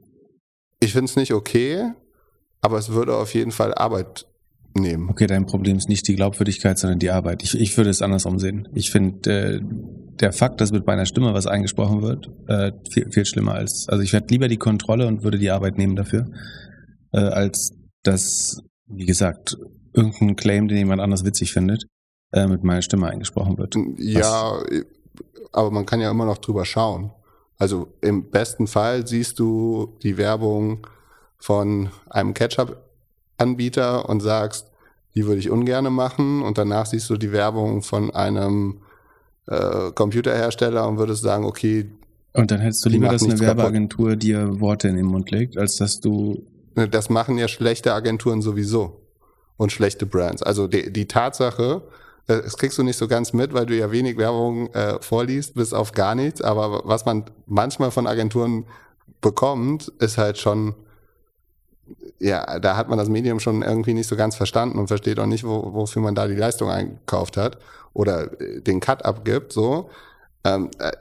Ich 0.81 0.93
finde 0.93 1.05
es 1.05 1.15
nicht 1.15 1.33
okay, 1.33 1.93
aber 2.61 2.77
es 2.77 2.89
würde 2.89 3.15
auf 3.15 3.33
jeden 3.35 3.53
Fall 3.53 3.73
Arbeit 3.73 4.27
nehmen. 4.75 5.11
Okay, 5.11 5.29
dein 5.29 5.47
Problem 5.47 5.77
ist 5.77 5.89
nicht 5.89 6.09
die 6.09 6.17
Glaubwürdigkeit, 6.17 6.77
sondern 6.77 6.99
die 6.99 7.11
Arbeit. 7.11 7.45
Ich, 7.45 7.55
ich 7.55 7.77
würde 7.77 7.91
es 7.91 8.03
andersrum 8.03 8.41
sehen. 8.41 8.69
Ich 8.75 8.91
finde, 8.91 9.31
äh, 9.31 9.61
der 10.21 10.33
Fakt, 10.33 10.61
dass 10.61 10.73
mit 10.73 10.87
meiner 10.87 11.07
Stimme 11.07 11.35
was 11.35 11.47
eingesprochen 11.47 12.03
wird, 12.03 12.31
äh, 12.49 12.73
viel, 12.91 13.11
viel 13.11 13.25
schlimmer 13.25 13.55
als, 13.55 13.87
also 13.89 14.03
ich 14.03 14.13
hätte 14.13 14.29
lieber 14.29 14.49
die 14.49 14.57
Kontrolle 14.57 15.07
und 15.07 15.25
würde 15.25 15.39
die 15.39 15.51
Arbeit 15.51 15.79
nehmen 15.79 15.97
dafür, 15.97 16.27
äh, 17.13 17.19
als 17.19 17.73
dass, 18.03 18.63
wie 18.87 19.07
gesagt, 19.07 19.57
irgendein 19.95 20.37
Claim, 20.37 20.69
den 20.69 20.79
jemand 20.79 21.01
anders 21.01 21.25
witzig 21.25 21.53
findet, 21.53 21.85
äh, 22.33 22.47
mit 22.47 22.65
meiner 22.65 22.83
Stimme 22.83 23.09
eingesprochen 23.09 23.59
wird. 23.59 23.77
Ja, 23.99 24.61
was? 24.61 24.85
aber 25.53 25.71
man 25.71 25.87
kann 25.87 26.01
ja 26.01 26.11
immer 26.11 26.27
noch 26.27 26.39
drüber 26.39 26.65
schauen. 26.65 27.13
Also 27.59 27.95
im 28.01 28.31
besten 28.31 28.67
Fall 28.67 29.07
siehst 29.07 29.39
du 29.39 29.97
die 30.03 30.17
Werbung 30.17 30.87
von 31.39 31.91
einem 32.11 32.35
Ketchup-Anbieter 32.35 34.09
und 34.09 34.21
sagst, 34.21 34.71
die 35.15 35.27
würde 35.27 35.41
ich 35.41 35.51
ungerne 35.51 35.91
machen 35.91 36.43
und 36.43 36.59
danach 36.59 36.87
siehst 36.87 37.11
du 37.11 37.17
die 37.17 37.33
Werbung 37.33 37.83
von 37.83 38.11
einem 38.11 38.83
äh, 39.47 39.91
Computerhersteller 39.93 40.87
und 40.89 40.99
würdest 40.99 41.23
sagen, 41.23 41.45
okay. 41.45 41.91
Und 42.35 42.51
dann 42.51 42.61
hättest 42.61 42.85
du 42.85 42.89
lieber, 42.89 43.09
dass 43.09 43.23
eine 43.23 43.39
Werbeagentur 43.39 44.11
kaputt. 44.11 44.23
dir 44.23 44.61
Worte 44.61 44.89
in 44.89 44.97
den 44.97 45.07
Mund 45.07 45.31
legt, 45.31 45.59
als 45.59 45.77
dass 45.77 46.01
du. 46.01 46.47
Ne, 46.75 46.89
das 46.89 47.11
machen 47.11 47.37
ja 47.37 47.49
schlechte 47.49 47.93
Agenturen 47.93 48.41
sowieso. 48.41 49.01
Und 49.59 49.71
schlechte 49.71 50.07
Brands. 50.07 50.43
Also 50.43 50.67
die, 50.67 50.93
die 50.93 51.07
Tatsache, 51.07 51.83
äh, 52.27 52.41
das 52.43 52.57
kriegst 52.57 52.79
du 52.79 52.83
nicht 52.83 52.97
so 52.97 53.07
ganz 53.07 53.33
mit, 53.33 53.53
weil 53.53 53.67
du 53.67 53.77
ja 53.77 53.93
wenig 53.93 54.17
Werbung 54.17 54.73
äh, 54.73 54.99
vorliest, 55.01 55.55
bis 55.55 55.73
auf 55.73 55.93
gar 55.93 56.15
nichts. 56.15 56.41
Aber 56.41 56.83
was 56.85 57.05
man 57.05 57.25
manchmal 57.47 57.91
von 57.91 58.07
Agenturen 58.07 58.65
bekommt, 59.21 59.89
ist 60.01 60.19
halt 60.19 60.39
schon, 60.39 60.75
ja, 62.19 62.59
da 62.59 62.77
hat 62.77 62.89
man 62.89 62.99
das 62.99 63.09
Medium 63.09 63.39
schon 63.39 63.63
irgendwie 63.63 63.95
nicht 63.95 64.09
so 64.09 64.17
ganz 64.17 64.35
verstanden 64.35 64.79
und 64.79 64.89
versteht 64.89 65.21
auch 65.21 65.27
nicht, 65.27 65.45
wo, 65.45 65.75
wofür 65.75 66.01
man 66.01 66.15
da 66.15 66.27
die 66.27 66.35
Leistung 66.35 66.71
einkauft 66.71 67.37
hat 67.37 67.59
oder 67.93 68.41
äh, 68.41 68.61
den 68.61 68.81
Cut 68.81 69.05
abgibt, 69.05 69.53
so. 69.53 69.91
Ähm, 70.45 70.71
äh, 70.79 70.93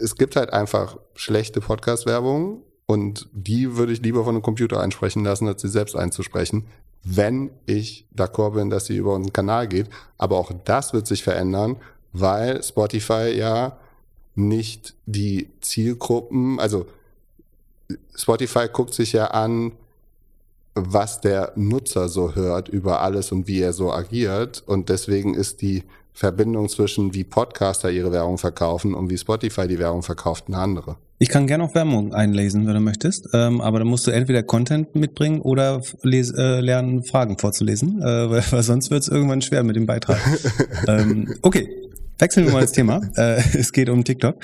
es 0.00 0.16
gibt 0.16 0.36
halt 0.36 0.52
einfach 0.52 0.98
schlechte 1.14 1.60
Podcast-Werbung 1.60 2.62
und 2.86 3.28
die 3.32 3.76
würde 3.76 3.92
ich 3.92 4.02
lieber 4.02 4.24
von 4.24 4.34
einem 4.34 4.42
Computer 4.42 4.80
einsprechen 4.80 5.24
lassen, 5.24 5.48
als 5.48 5.62
sie 5.62 5.68
selbst 5.68 5.96
einzusprechen, 5.96 6.66
wenn 7.02 7.50
ich 7.66 8.06
d'accord 8.14 8.54
bin, 8.54 8.70
dass 8.70 8.86
sie 8.86 8.96
über 8.96 9.14
unseren 9.14 9.32
Kanal 9.32 9.68
geht. 9.68 9.88
Aber 10.18 10.36
auch 10.36 10.52
das 10.64 10.92
wird 10.92 11.06
sich 11.06 11.22
verändern, 11.22 11.76
weil 12.12 12.62
Spotify 12.62 13.30
ja 13.34 13.78
nicht 14.34 14.94
die 15.06 15.50
Zielgruppen, 15.60 16.58
also 16.58 16.86
Spotify 18.14 18.68
guckt 18.72 18.94
sich 18.94 19.12
ja 19.12 19.28
an, 19.28 19.72
was 20.74 21.20
der 21.20 21.52
Nutzer 21.54 22.08
so 22.08 22.34
hört 22.34 22.68
über 22.68 23.00
alles 23.00 23.30
und 23.32 23.46
wie 23.46 23.60
er 23.60 23.72
so 23.72 23.92
agiert. 23.92 24.62
Und 24.66 24.88
deswegen 24.88 25.34
ist 25.34 25.62
die 25.62 25.84
Verbindung 26.14 26.68
zwischen 26.68 27.12
wie 27.12 27.24
Podcaster 27.24 27.90
ihre 27.90 28.12
Werbung 28.12 28.38
verkaufen 28.38 28.94
und 28.94 29.10
wie 29.10 29.18
Spotify 29.18 29.66
die 29.66 29.80
Werbung 29.80 30.02
verkauft 30.02 30.44
eine 30.46 30.58
andere. 30.58 30.96
Ich 31.18 31.28
kann 31.28 31.46
gerne 31.48 31.64
auch 31.64 31.74
Werbung 31.74 32.14
einlesen, 32.14 32.66
wenn 32.66 32.74
du 32.74 32.80
möchtest, 32.80 33.28
ähm, 33.34 33.60
aber 33.60 33.80
dann 33.80 33.88
musst 33.88 34.06
du 34.06 34.12
entweder 34.12 34.44
Content 34.44 34.94
mitbringen 34.94 35.40
oder 35.40 35.82
äh, 36.04 36.60
lernen, 36.60 37.02
Fragen 37.04 37.38
vorzulesen, 37.38 38.00
äh, 38.00 38.04
weil, 38.30 38.44
weil, 38.50 38.62
sonst 38.62 38.90
wird 38.90 39.02
es 39.02 39.08
irgendwann 39.08 39.42
schwer 39.42 39.64
mit 39.64 39.74
dem 39.74 39.86
Beitrag. 39.86 40.18
ähm, 40.88 41.34
okay, 41.42 41.68
wechseln 42.18 42.46
wir 42.46 42.52
mal 42.52 42.62
das 42.62 42.72
Thema. 42.72 43.00
Äh, 43.16 43.42
es 43.58 43.72
geht 43.72 43.88
um 43.88 44.04
TikTok. 44.04 44.36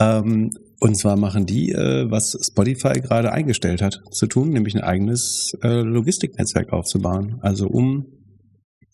Ähm, 0.00 0.50
und 0.80 0.96
zwar 0.96 1.16
machen 1.16 1.46
die, 1.46 1.72
äh, 1.72 2.10
was 2.10 2.36
Spotify 2.40 3.00
gerade 3.00 3.32
eingestellt 3.32 3.80
hat, 3.80 4.00
zu 4.10 4.26
tun, 4.26 4.50
nämlich 4.50 4.74
ein 4.74 4.82
eigenes 4.82 5.52
äh, 5.62 5.80
Logistiknetzwerk 5.80 6.72
aufzubauen. 6.72 7.38
Also 7.40 7.66
um 7.66 8.06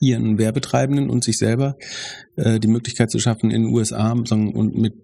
ihren 0.03 0.37
Werbetreibenden 0.37 1.09
und 1.09 1.25
sich 1.25 1.39
selber 1.39 1.77
äh, 2.37 2.59
die 2.59 2.69
Möglichkeit 2.69 3.11
zu 3.11 3.21
schaffen, 3.21 3.51
in 3.51 3.63
den 3.63 3.73
USA 3.73 4.11
und 4.11 4.77
mit 4.77 4.95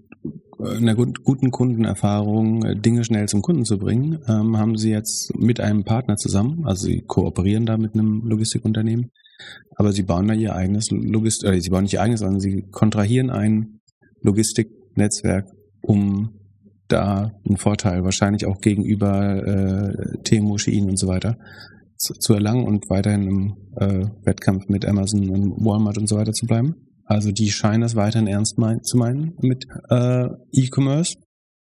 einer 0.58 0.96
guten 0.96 1.50
Kundenerfahrung 1.52 2.64
äh, 2.64 2.76
Dinge 2.76 3.04
schnell 3.04 3.28
zum 3.28 3.42
Kunden 3.42 3.64
zu 3.64 3.78
bringen, 3.78 4.18
ähm, 4.26 4.58
haben 4.58 4.76
sie 4.76 4.90
jetzt 4.90 5.32
mit 5.38 5.60
einem 5.60 5.84
Partner 5.84 6.16
zusammen, 6.16 6.66
also 6.66 6.86
sie 6.86 7.02
kooperieren 7.06 7.64
da 7.64 7.76
mit 7.76 7.94
einem 7.94 8.22
Logistikunternehmen, 8.24 9.12
aber 9.76 9.92
sie 9.92 10.02
bauen 10.02 10.26
da 10.26 10.34
ihr 10.34 10.56
eigenes 10.56 10.90
Logistik, 10.90 11.48
äh, 11.48 11.60
sie 11.60 11.70
bauen 11.70 11.84
nicht 11.84 11.94
ihr 11.94 12.02
eigenes, 12.02 12.20
sondern 12.20 12.40
sie 12.40 12.62
kontrahieren 12.72 13.30
ein 13.30 13.80
Logistiknetzwerk, 14.20 15.46
um 15.80 16.30
da 16.88 17.32
einen 17.46 17.56
Vorteil 17.56 18.02
wahrscheinlich 18.02 18.46
auch 18.46 18.60
gegenüber 18.60 19.46
äh, 19.46 20.22
Temo, 20.24 20.58
Shein 20.58 20.88
und 20.88 20.98
so 20.98 21.06
weiter 21.06 21.38
zu, 21.98 22.14
zu 22.14 22.34
erlangen 22.34 22.64
und 22.64 22.88
weiterhin 22.88 23.26
im 23.28 23.56
äh, 23.76 24.06
Wettkampf 24.24 24.68
mit 24.68 24.86
Amazon 24.86 25.28
und 25.28 25.64
Walmart 25.64 25.98
und 25.98 26.08
so 26.08 26.16
weiter 26.16 26.32
zu 26.32 26.46
bleiben. 26.46 26.76
Also 27.04 27.32
die 27.32 27.50
scheinen 27.50 27.80
das 27.80 27.96
weiterhin 27.96 28.28
ernst 28.28 28.58
mein, 28.58 28.82
zu 28.82 28.96
meinen 28.96 29.34
mit 29.40 29.66
äh, 29.90 30.28
E-Commerce, 30.52 31.16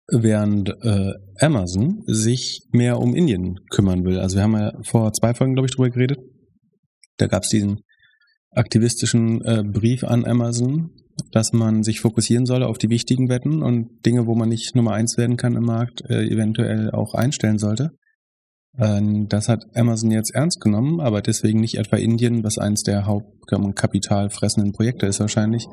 während 0.08 0.70
äh, 0.82 1.12
Amazon 1.40 2.02
sich 2.06 2.66
mehr 2.72 2.98
um 2.98 3.14
Indien 3.14 3.60
kümmern 3.70 4.04
will. 4.04 4.18
Also 4.18 4.36
wir 4.36 4.42
haben 4.42 4.54
ja 4.54 4.72
vor 4.82 5.12
zwei 5.12 5.34
Folgen, 5.34 5.54
glaube 5.54 5.66
ich, 5.68 5.74
drüber 5.74 5.90
geredet. 5.90 6.18
Da 7.16 7.26
gab 7.26 7.44
es 7.44 7.48
diesen 7.48 7.80
aktivistischen 8.50 9.42
äh, 9.44 9.62
Brief 9.64 10.04
an 10.04 10.24
Amazon, 10.24 10.90
dass 11.32 11.52
man 11.52 11.82
sich 11.82 12.00
fokussieren 12.00 12.46
solle 12.46 12.66
auf 12.66 12.78
die 12.78 12.90
wichtigen 12.90 13.28
Wetten 13.28 13.62
und 13.62 14.04
Dinge, 14.04 14.26
wo 14.26 14.34
man 14.34 14.48
nicht 14.48 14.74
Nummer 14.74 14.92
eins 14.92 15.16
werden 15.16 15.36
kann 15.36 15.56
im 15.56 15.64
Markt, 15.64 16.02
äh, 16.08 16.24
eventuell 16.24 16.90
auch 16.90 17.14
einstellen 17.14 17.58
sollte. 17.58 17.92
Ähm, 18.78 19.28
das 19.28 19.48
hat 19.48 19.64
Amazon 19.74 20.10
jetzt 20.10 20.34
ernst 20.34 20.60
genommen, 20.60 21.00
aber 21.00 21.22
deswegen 21.22 21.60
nicht 21.60 21.78
etwa 21.78 21.96
Indien, 21.96 22.44
was 22.44 22.58
eines 22.58 22.82
der 22.82 23.06
hauptkapitalfressenden 23.06 24.72
Projekte 24.72 25.06
ist 25.06 25.20
wahrscheinlich, 25.20 25.66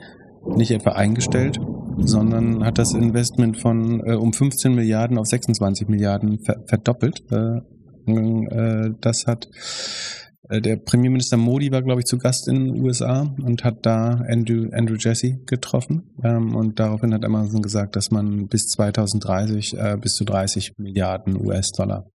nicht 0.45 0.71
etwa 0.71 0.91
eingestellt, 0.91 1.57
sondern 1.97 2.65
hat 2.65 2.77
das 2.77 2.93
Investment 2.93 3.57
von 3.57 4.01
äh, 4.05 4.13
um 4.13 4.33
15 4.33 4.73
Milliarden 4.73 5.17
auf 5.17 5.27
26 5.27 5.87
Milliarden 5.87 6.39
ver 6.39 6.63
verdoppelt. 6.65 7.23
Äh, 7.31 7.61
äh, 8.07 8.93
das 8.99 9.25
hat 9.25 9.47
äh, 10.49 10.61
der 10.61 10.77
Premierminister 10.77 11.37
Modi 11.37 11.71
war, 11.71 11.81
glaube 11.81 12.01
ich, 12.01 12.05
zu 12.05 12.17
Gast 12.17 12.47
in 12.47 12.65
den 12.65 12.83
USA 12.83 13.33
und 13.41 13.63
hat 13.63 13.85
da 13.85 14.21
Andrew, 14.27 14.67
Andrew 14.73 14.95
Jesse 14.95 15.39
getroffen. 15.45 16.13
Ähm, 16.23 16.55
und 16.55 16.79
daraufhin 16.79 17.13
hat 17.13 17.23
Amazon 17.23 17.61
gesagt, 17.61 17.95
dass 17.95 18.11
man 18.11 18.47
bis 18.47 18.67
2030 18.67 19.77
äh, 19.77 19.97
bis 19.99 20.15
zu 20.15 20.25
30 20.25 20.73
Milliarden 20.77 21.39
US-Dollar 21.39 22.05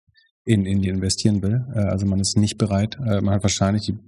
in 0.48 0.64
Indien 0.64 0.96
investieren 0.96 1.42
will. 1.42 1.66
Äh, 1.74 1.80
also 1.80 2.06
man 2.06 2.20
ist 2.20 2.36
nicht 2.36 2.56
bereit. 2.56 2.96
Äh, 3.06 3.20
man 3.20 3.34
hat 3.34 3.42
wahrscheinlich 3.42 3.84
die, 3.84 3.98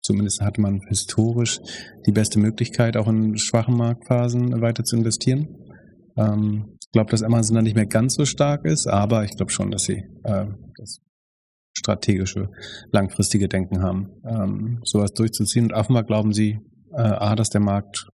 zumindest 0.00 0.40
hat 0.40 0.58
man 0.58 0.80
historisch 0.88 1.58
die 2.06 2.12
beste 2.12 2.38
Möglichkeit, 2.38 2.96
auch 2.96 3.08
in 3.08 3.36
schwachen 3.36 3.76
Marktphasen 3.76 4.60
weiter 4.60 4.84
zu 4.84 4.96
investieren. 4.96 5.48
Ähm, 6.16 6.76
ich 6.80 6.92
glaube, 6.92 7.10
dass 7.10 7.24
Amazon 7.24 7.56
da 7.56 7.62
nicht 7.62 7.74
mehr 7.74 7.86
ganz 7.86 8.14
so 8.14 8.24
stark 8.24 8.64
ist, 8.64 8.86
aber 8.86 9.24
ich 9.24 9.36
glaube 9.36 9.50
schon, 9.50 9.72
dass 9.72 9.82
sie 9.82 10.04
äh, 10.22 10.46
das 10.76 11.00
strategische, 11.76 12.48
langfristige 12.92 13.48
Denken 13.48 13.82
haben, 13.82 14.10
ähm, 14.24 14.80
sowas 14.84 15.12
durchzuziehen. 15.12 15.66
Und 15.66 15.72
offenbar 15.72 16.04
glauben 16.04 16.32
sie, 16.32 16.58
A, 16.90 17.36
dass 17.36 17.50
der 17.50 17.60
Markt 17.60 18.08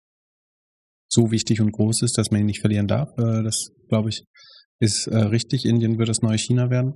so 1.09 1.33
wichtig 1.33 1.61
und 1.61 1.73
groß 1.73 2.03
ist, 2.03 2.17
dass 2.17 2.31
man 2.31 2.41
ihn 2.41 2.47
nicht 2.47 2.61
verlieren 2.61 2.87
darf. 2.87 3.09
das, 3.17 3.71
glaube 3.89 4.11
ich, 4.11 4.25
ist 4.81 5.07
äh, 5.07 5.16
richtig, 5.16 5.64
Indien 5.64 5.99
wird 5.99 6.09
das 6.09 6.22
neue 6.22 6.39
China 6.39 6.70
werden. 6.70 6.95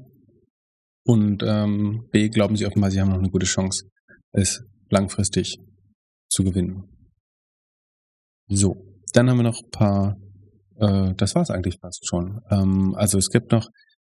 Und 1.06 1.42
ähm, 1.46 2.08
B, 2.10 2.28
glauben 2.30 2.56
sie 2.56 2.66
offenbar, 2.66 2.90
sie 2.90 3.00
haben 3.00 3.10
noch 3.10 3.18
eine 3.18 3.30
gute 3.30 3.46
Chance, 3.46 3.86
es 4.32 4.64
langfristig 4.90 5.58
zu 6.30 6.44
gewinnen. 6.44 6.84
So, 8.48 8.76
dann 9.12 9.28
haben 9.28 9.36
wir 9.38 9.44
noch 9.44 9.62
ein 9.62 9.70
paar, 9.70 10.16
äh, 10.78 11.14
das 11.16 11.34
war 11.34 11.42
es 11.42 11.50
eigentlich 11.50 11.78
fast 11.80 12.06
schon. 12.06 12.40
Ähm, 12.50 12.94
also 12.96 13.18
es 13.18 13.28
gibt 13.28 13.52
noch 13.52 13.68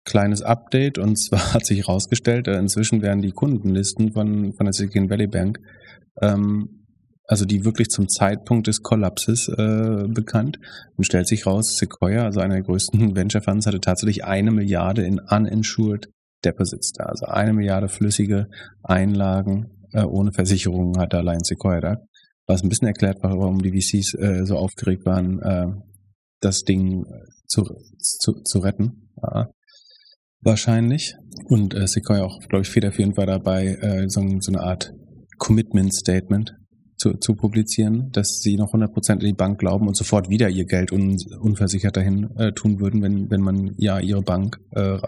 kleines 0.04 0.40
Update 0.40 0.98
und 0.98 1.16
zwar 1.18 1.52
hat 1.54 1.66
sich 1.66 1.80
herausgestellt, 1.80 2.48
äh, 2.48 2.58
inzwischen 2.58 3.02
werden 3.02 3.20
die 3.20 3.32
Kundenlisten 3.32 4.12
von, 4.12 4.54
von 4.54 4.64
der 4.64 4.72
Silicon 4.72 5.10
Valley 5.10 5.26
Bank 5.26 5.58
ähm, 6.22 6.87
also 7.28 7.44
die 7.44 7.64
wirklich 7.64 7.88
zum 7.88 8.08
Zeitpunkt 8.08 8.66
des 8.66 8.82
Kollapses 8.82 9.48
äh, 9.48 10.08
bekannt. 10.08 10.58
Und 10.96 11.04
stellt 11.04 11.28
sich 11.28 11.46
raus, 11.46 11.76
Sequoia, 11.76 12.24
also 12.24 12.40
einer 12.40 12.54
der 12.54 12.64
größten 12.64 13.14
Venture 13.16 13.42
Funds, 13.42 13.66
hatte 13.66 13.80
tatsächlich 13.80 14.24
eine 14.24 14.50
Milliarde 14.50 15.04
in 15.04 15.20
uninsured 15.20 16.08
Deposits 16.44 16.92
da, 16.92 17.04
also 17.04 17.26
eine 17.26 17.52
Milliarde 17.52 17.88
flüssige 17.88 18.48
Einlagen 18.82 19.78
äh, 19.92 20.04
ohne 20.04 20.32
Versicherungen 20.32 20.98
hatte 20.98 21.18
allein 21.18 21.42
Sequoia 21.42 21.80
da, 21.80 21.96
was 22.46 22.62
ein 22.62 22.68
bisschen 22.68 22.88
erklärt, 22.88 23.18
warum 23.22 23.60
die 23.60 23.72
VCs 23.72 24.14
äh, 24.14 24.44
so 24.44 24.56
aufgeregt 24.56 25.04
waren, 25.06 25.40
äh, 25.42 25.66
das 26.40 26.62
Ding 26.62 27.04
zu, 27.46 27.64
zu, 27.98 28.42
zu 28.42 28.58
retten. 28.60 29.10
Ja, 29.22 29.50
wahrscheinlich. 30.40 31.16
Und 31.46 31.74
äh, 31.74 31.86
Sequoia 31.86 32.24
auch, 32.24 32.38
glaube 32.48 32.62
ich, 32.62 32.70
federführend 32.70 33.16
war 33.16 33.26
dabei, 33.26 33.74
äh, 33.80 34.08
so, 34.08 34.22
so 34.40 34.52
eine 34.52 34.60
Art 34.60 34.92
Commitment 35.38 35.94
Statement 35.94 36.54
zu, 36.98 37.14
zu 37.14 37.34
publizieren, 37.34 38.10
dass 38.12 38.40
sie 38.40 38.56
noch 38.56 38.74
100% 38.74 39.12
in 39.12 39.18
die 39.20 39.32
Bank 39.32 39.58
glauben 39.58 39.86
und 39.86 39.96
sofort 39.96 40.28
wieder 40.28 40.50
ihr 40.50 40.66
Geld 40.66 40.92
un, 40.92 41.16
unversichert 41.40 41.96
dahin 41.96 42.28
äh, 42.36 42.52
tun 42.52 42.80
würden, 42.80 43.02
wenn, 43.02 43.30
wenn 43.30 43.40
man 43.40 43.74
ja 43.78 44.00
ihre 44.00 44.22
Bank 44.22 44.58
äh, 44.72 44.96
äh, 44.96 45.00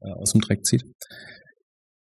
aus 0.00 0.32
dem 0.32 0.40
Dreck 0.40 0.64
zieht. 0.64 0.84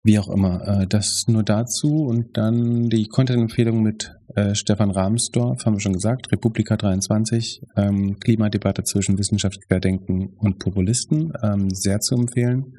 Wie 0.02 0.18
auch 0.18 0.30
immer, 0.30 0.66
äh, 0.66 0.88
das 0.88 1.26
nur 1.28 1.44
dazu 1.44 2.06
und 2.06 2.38
dann 2.38 2.88
die 2.88 3.08
Content-Empfehlung 3.08 3.84
mit 3.84 4.16
äh, 4.36 4.56
Stefan 4.56 4.92
Rahmsdorf, 4.92 5.66
haben 5.66 5.76
wir 5.76 5.82
schon 5.82 5.94
gesagt, 5.94 6.32
Republika 6.32 6.78
23, 6.78 7.62
ähm, 7.76 8.18
Klimadebatte 8.20 8.84
zwischen 8.84 9.18
Wissenschaftsquerdenken 9.18 10.30
und 10.38 10.60
Populisten, 10.60 11.34
ähm, 11.44 11.70
sehr 11.72 12.00
zu 12.00 12.16
empfehlen. 12.16 12.78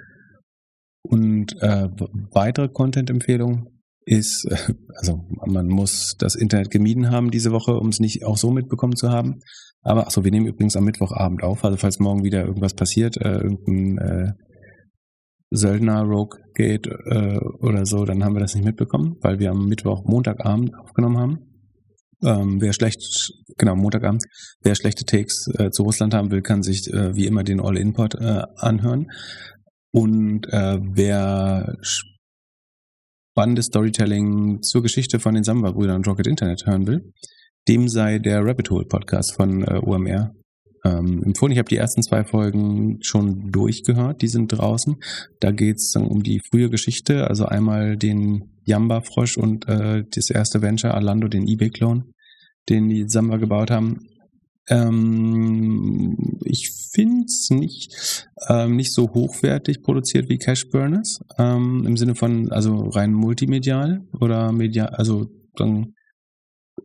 Und 1.02 1.60
äh, 1.60 1.88
weitere 2.32 2.68
Content-Empfehlungen 2.68 3.79
ist, 4.10 4.44
äh, 4.46 4.74
also 4.96 5.24
man 5.46 5.68
muss 5.68 6.16
das 6.18 6.34
Internet 6.34 6.70
gemieden 6.70 7.10
haben 7.10 7.30
diese 7.30 7.52
Woche, 7.52 7.74
um 7.74 7.88
es 7.88 8.00
nicht 8.00 8.24
auch 8.24 8.36
so 8.36 8.50
mitbekommen 8.50 8.96
zu 8.96 9.10
haben. 9.10 9.40
Aber 9.82 10.06
achso, 10.06 10.24
wir 10.24 10.30
nehmen 10.30 10.46
übrigens 10.46 10.76
am 10.76 10.84
Mittwochabend 10.84 11.42
auf, 11.42 11.64
also 11.64 11.76
falls 11.76 12.00
morgen 12.00 12.24
wieder 12.24 12.44
irgendwas 12.44 12.74
passiert, 12.74 13.16
äh, 13.16 13.38
irgendein 13.38 13.98
äh, 13.98 14.32
Söldner 15.50 16.02
Rogue 16.02 16.38
geht 16.54 16.86
äh, 16.86 17.38
oder 17.60 17.86
so, 17.86 18.04
dann 18.04 18.22
haben 18.22 18.34
wir 18.34 18.40
das 18.40 18.54
nicht 18.54 18.64
mitbekommen, 18.64 19.16
weil 19.20 19.38
wir 19.38 19.50
am 19.50 19.66
Mittwoch, 19.66 20.04
Montagabend 20.04 20.74
aufgenommen 20.78 21.18
haben. 21.18 21.38
Ähm, 22.22 22.60
wer 22.60 22.72
schlecht, 22.72 23.32
genau, 23.56 23.74
Montagabend, 23.74 24.24
wer 24.62 24.74
schlechte 24.74 25.04
Takes 25.04 25.48
äh, 25.58 25.70
zu 25.70 25.82
Russland 25.82 26.14
haben 26.14 26.30
will, 26.30 26.42
kann 26.42 26.62
sich 26.62 26.92
äh, 26.92 27.16
wie 27.16 27.26
immer 27.26 27.42
den 27.42 27.60
All-In-Pod 27.60 28.16
äh, 28.16 28.42
anhören. 28.56 29.06
Und 29.92 30.46
äh, 30.52 30.78
wer 30.82 31.76
spannendes 33.40 33.66
Storytelling 33.66 34.60
zur 34.60 34.82
Geschichte 34.82 35.18
von 35.18 35.32
den 35.32 35.44
Samba-Brüdern 35.44 35.96
und 35.96 36.06
Rocket 36.06 36.26
Internet 36.26 36.66
hören 36.66 36.86
will, 36.86 37.14
dem 37.68 37.88
sei 37.88 38.18
der 38.18 38.44
Rabbit 38.44 38.68
Hole 38.68 38.84
Podcast 38.84 39.34
von 39.34 39.64
äh, 39.64 39.80
OMR 39.82 40.34
ähm, 40.84 41.22
empfohlen. 41.24 41.52
Ich 41.52 41.58
habe 41.58 41.70
die 41.70 41.78
ersten 41.78 42.02
zwei 42.02 42.22
Folgen 42.22 42.98
schon 43.00 43.50
durchgehört, 43.50 44.20
die 44.20 44.28
sind 44.28 44.48
draußen. 44.48 44.96
Da 45.40 45.52
geht 45.52 45.76
es 45.76 45.96
um 45.96 46.22
die 46.22 46.42
frühe 46.50 46.68
Geschichte, 46.68 47.28
also 47.28 47.46
einmal 47.46 47.96
den 47.96 48.60
Jamba-Frosch 48.66 49.38
und 49.38 49.66
äh, 49.68 50.04
das 50.14 50.28
erste 50.28 50.60
Venture, 50.60 50.92
Alando, 50.92 51.26
den 51.28 51.48
eBay-Clone, 51.48 52.04
den 52.68 52.90
die 52.90 53.08
Samba 53.08 53.38
gebaut 53.38 53.70
haben. 53.70 54.06
Ähm, 54.68 56.14
ich 56.44 56.79
finde 56.92 57.24
es 57.26 57.50
nicht, 57.50 58.28
ähm, 58.48 58.76
nicht 58.76 58.92
so 58.92 59.10
hochwertig 59.10 59.82
produziert 59.82 60.28
wie 60.28 60.38
Cash 60.38 60.68
Burners, 60.70 61.20
ähm, 61.38 61.84
im 61.86 61.96
Sinne 61.96 62.14
von, 62.14 62.50
also 62.50 62.88
rein 62.88 63.12
multimedial 63.12 64.00
oder 64.20 64.52
medial, 64.52 64.88
also 64.88 65.30
dann 65.56 65.94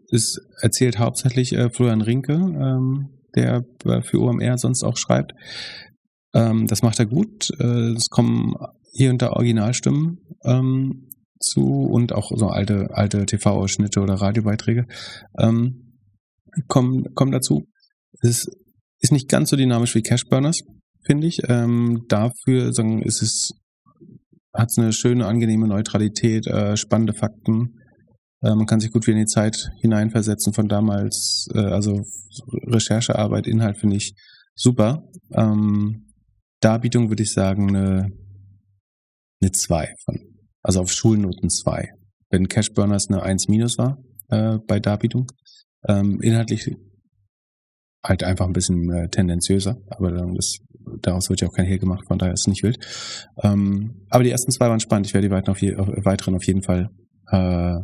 ist 0.09 0.39
erzählt 0.61 0.99
hauptsächlich 0.99 1.53
äh, 1.53 1.69
Florian 1.69 2.01
Rinke, 2.01 2.33
ähm, 2.33 3.09
der 3.35 3.65
für 4.03 4.21
OMR 4.21 4.57
sonst 4.57 4.83
auch 4.83 4.97
schreibt. 4.97 5.33
Ähm, 6.33 6.67
das 6.67 6.81
macht 6.81 6.99
er 6.99 7.05
gut. 7.05 7.49
Äh, 7.59 7.93
es 7.93 8.09
kommen 8.09 8.55
hier 8.93 9.09
und 9.09 9.21
da 9.21 9.31
Originalstimmen 9.31 10.19
ähm, 10.43 11.09
zu 11.39 11.63
und 11.63 12.13
auch 12.13 12.31
so 12.33 12.47
alte, 12.47 12.89
alte 12.93 13.25
TV-Ausschnitte 13.25 13.99
oder 13.99 14.15
Radiobeiträge 14.15 14.87
ähm, 15.37 15.99
kommen, 16.67 17.13
kommen 17.13 17.31
dazu. 17.31 17.67
Es 18.21 18.29
ist 18.29 18.64
nicht 19.11 19.29
ganz 19.29 19.49
so 19.49 19.55
dynamisch 19.55 19.95
wie 19.95 20.01
Cashburners, 20.01 20.61
finde 21.05 21.27
ich. 21.27 21.41
Ähm, 21.47 22.05
dafür 22.07 22.73
sagen, 22.73 23.01
ist 23.01 23.21
es, 23.21 23.51
hat 24.53 24.69
es 24.69 24.77
eine 24.77 24.93
schöne, 24.93 25.25
angenehme 25.25 25.67
Neutralität, 25.67 26.47
äh, 26.47 26.77
spannende 26.77 27.13
Fakten. 27.13 27.75
Äh, 28.41 28.55
man 28.55 28.65
kann 28.65 28.79
sich 28.79 28.91
gut 28.91 29.05
wieder 29.05 29.17
in 29.17 29.25
die 29.25 29.31
Zeit 29.31 29.69
hineinversetzen 29.81 30.53
von 30.53 30.67
damals. 30.67 31.47
Äh, 31.53 31.59
also 31.59 32.03
Recherchearbeit, 32.67 33.47
Inhalt 33.47 33.77
finde 33.77 33.97
ich 33.97 34.13
super. 34.55 35.03
Ähm, 35.33 36.13
Darbietung 36.61 37.09
würde 37.09 37.23
ich 37.23 37.33
sagen 37.33 37.69
eine, 37.69 38.09
eine 39.41 39.51
2 39.51 39.93
von. 40.05 40.19
Also 40.61 40.81
auf 40.81 40.91
Schulnoten 40.91 41.49
2. 41.49 41.89
Wenn 42.29 42.47
Cashburners 42.47 43.07
eine 43.09 43.21
1 43.21 43.47
minus 43.49 43.77
war 43.77 43.97
äh, 44.29 44.57
bei 44.67 44.79
Darbietung. 44.79 45.27
Ähm, 45.87 46.19
inhaltlich 46.21 46.71
halt 48.07 48.23
einfach 48.23 48.45
ein 48.45 48.53
bisschen 48.53 48.89
äh, 48.91 49.09
tendenziöser, 49.09 49.77
aber 49.89 50.11
das, 50.11 50.59
daraus 51.01 51.29
wird 51.29 51.41
ja 51.41 51.47
auch 51.47 51.53
kein 51.53 51.65
Hehl 51.65 51.79
gemacht, 51.79 52.05
von 52.07 52.17
daher 52.17 52.33
ist 52.33 52.41
es 52.41 52.47
nicht 52.47 52.63
wild. 52.63 52.79
Ähm, 53.41 54.05
aber 54.09 54.23
die 54.23 54.31
ersten 54.31 54.51
zwei 54.51 54.69
waren 54.69 54.79
spannend. 54.79 55.07
Ich 55.07 55.13
werde 55.13 55.27
die 55.27 55.33
weiteren 55.33 55.51
auf, 55.51 55.61
je, 55.61 55.75
auf, 55.75 55.87
weiteren 56.05 56.35
auf 56.35 56.45
jeden 56.45 56.61
Fall 56.61 56.89
äh, 57.31 57.77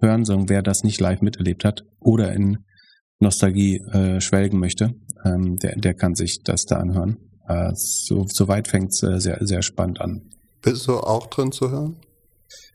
hören, 0.00 0.24
so 0.24 0.48
wer 0.48 0.62
das 0.62 0.84
nicht 0.84 1.00
live 1.00 1.22
miterlebt 1.22 1.64
hat 1.64 1.84
oder 2.00 2.32
in 2.32 2.58
Nostalgie 3.20 3.78
äh, 3.92 4.20
schwelgen 4.20 4.58
möchte, 4.58 4.94
ähm, 5.24 5.56
der, 5.58 5.76
der 5.76 5.94
kann 5.94 6.14
sich 6.14 6.42
das 6.42 6.64
da 6.64 6.76
anhören. 6.76 7.16
Äh, 7.48 7.72
so, 7.74 8.26
so 8.28 8.48
weit 8.48 8.68
fängt 8.68 8.92
es 8.92 9.02
äh, 9.02 9.18
sehr, 9.20 9.38
sehr 9.40 9.62
spannend 9.62 10.00
an. 10.00 10.22
Bist 10.62 10.86
du 10.86 10.98
auch 10.98 11.26
drin 11.26 11.52
zu 11.52 11.70
hören? 11.70 11.96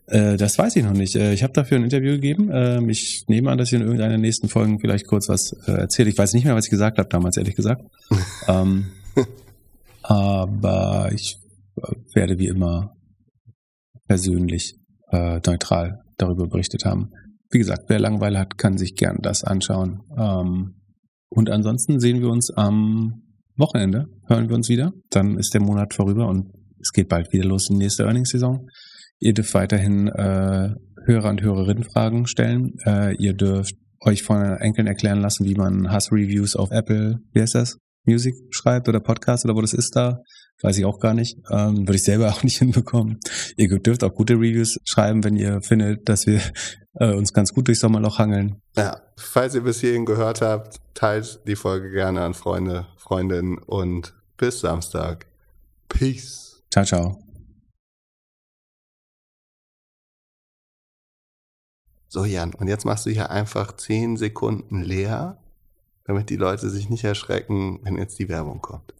Äh, 0.06 0.36
das 0.36 0.58
weiß 0.58 0.76
ich 0.76 0.84
noch 0.84 0.92
nicht. 0.92 1.16
Äh, 1.16 1.32
ich 1.32 1.42
habe 1.42 1.52
dafür 1.52 1.78
ein 1.78 1.84
Interview 1.84 2.12
gegeben. 2.12 2.50
Ähm, 2.52 2.88
ich 2.88 3.24
nehme 3.28 3.50
an, 3.50 3.58
dass 3.58 3.68
ich 3.68 3.74
in 3.74 3.82
irgendeiner 3.82 4.10
der 4.10 4.18
nächsten 4.18 4.48
Folgen 4.48 4.78
vielleicht 4.78 5.06
kurz 5.06 5.28
was 5.28 5.52
äh, 5.66 5.72
erzähle. 5.72 6.10
Ich 6.10 6.18
weiß 6.18 6.34
nicht 6.34 6.44
mehr, 6.44 6.54
was 6.54 6.66
ich 6.66 6.70
gesagt 6.70 6.98
habe 6.98 7.08
damals, 7.08 7.36
ehrlich 7.36 7.56
gesagt. 7.56 7.82
ähm, 8.48 8.86
aber 10.02 11.10
ich 11.12 11.38
werde 12.14 12.38
wie 12.38 12.48
immer 12.48 12.94
persönlich 14.06 14.76
neutral 15.46 16.00
darüber 16.18 16.48
berichtet 16.48 16.84
haben. 16.84 17.10
Wie 17.50 17.58
gesagt, 17.58 17.84
wer 17.86 18.00
Langeweile 18.00 18.40
hat, 18.40 18.58
kann 18.58 18.76
sich 18.76 18.96
gern 18.96 19.18
das 19.22 19.44
anschauen. 19.44 20.00
Ähm, 20.18 20.74
und 21.28 21.50
ansonsten 21.50 22.00
sehen 22.00 22.20
wir 22.20 22.30
uns 22.30 22.50
am 22.50 23.22
Wochenende, 23.56 24.06
hören 24.26 24.48
wir 24.48 24.56
uns 24.56 24.68
wieder. 24.68 24.92
Dann 25.10 25.38
ist 25.38 25.54
der 25.54 25.60
Monat 25.60 25.94
vorüber 25.94 26.26
und 26.26 26.50
es 26.80 26.90
geht 26.90 27.08
bald 27.08 27.32
wieder 27.32 27.44
los 27.44 27.70
in 27.70 27.78
die 27.78 27.84
nächste 27.84 28.04
Earnings-Saison. 28.04 28.66
Ihr 29.24 29.32
dürft 29.32 29.54
weiterhin 29.54 30.08
äh, 30.08 30.74
Hörer 31.06 31.30
und 31.30 31.40
Hörerinnenfragen 31.40 32.26
stellen. 32.26 32.74
Äh, 32.84 33.16
ihr 33.16 33.32
dürft 33.32 33.74
euch 34.00 34.22
von 34.22 34.42
Enkeln 34.58 34.86
erklären 34.86 35.22
lassen, 35.22 35.46
wie 35.46 35.54
man 35.54 35.90
Hass-Reviews 35.90 36.56
auf 36.56 36.70
Apple, 36.70 37.20
wie 37.32 37.40
heißt 37.40 37.54
das? 37.54 37.78
Music 38.04 38.34
schreibt 38.50 38.86
oder 38.86 39.00
Podcast 39.00 39.46
oder 39.46 39.54
wo 39.54 39.62
das 39.62 39.72
ist 39.72 39.96
da. 39.96 40.18
Weiß 40.60 40.76
ich 40.76 40.84
auch 40.84 41.00
gar 41.00 41.14
nicht. 41.14 41.38
Ähm, 41.50 41.88
würde 41.88 41.94
ich 41.94 42.04
selber 42.04 42.28
auch 42.32 42.42
nicht 42.42 42.58
hinbekommen. 42.58 43.18
Ihr 43.56 43.78
dürft 43.78 44.04
auch 44.04 44.12
gute 44.12 44.34
Reviews 44.34 44.78
schreiben, 44.84 45.24
wenn 45.24 45.36
ihr 45.36 45.62
findet, 45.62 46.06
dass 46.06 46.26
wir 46.26 46.42
äh, 47.00 47.14
uns 47.14 47.32
ganz 47.32 47.54
gut 47.54 47.66
durchs 47.68 47.80
Sommerloch 47.80 48.18
hangeln. 48.18 48.60
Ja, 48.76 49.00
falls 49.16 49.54
ihr 49.54 49.62
bis 49.62 49.80
hierhin 49.80 50.04
gehört 50.04 50.42
habt, 50.42 50.80
teilt 50.92 51.40
die 51.46 51.56
Folge 51.56 51.90
gerne 51.90 52.20
an 52.20 52.34
Freunde, 52.34 52.88
Freundinnen 52.98 53.56
und 53.56 54.12
bis 54.36 54.60
Samstag. 54.60 55.24
Peace. 55.88 56.62
Ciao, 56.70 56.84
ciao. 56.84 57.23
So, 62.14 62.24
Jan, 62.24 62.54
und 62.54 62.68
jetzt 62.68 62.84
machst 62.84 63.06
du 63.06 63.10
hier 63.10 63.32
einfach 63.32 63.76
zehn 63.76 64.16
Sekunden 64.16 64.82
leer, 64.82 65.36
damit 66.04 66.30
die 66.30 66.36
Leute 66.36 66.70
sich 66.70 66.88
nicht 66.88 67.02
erschrecken, 67.02 67.80
wenn 67.82 67.98
jetzt 67.98 68.20
die 68.20 68.28
Werbung 68.28 68.60
kommt. 68.60 68.94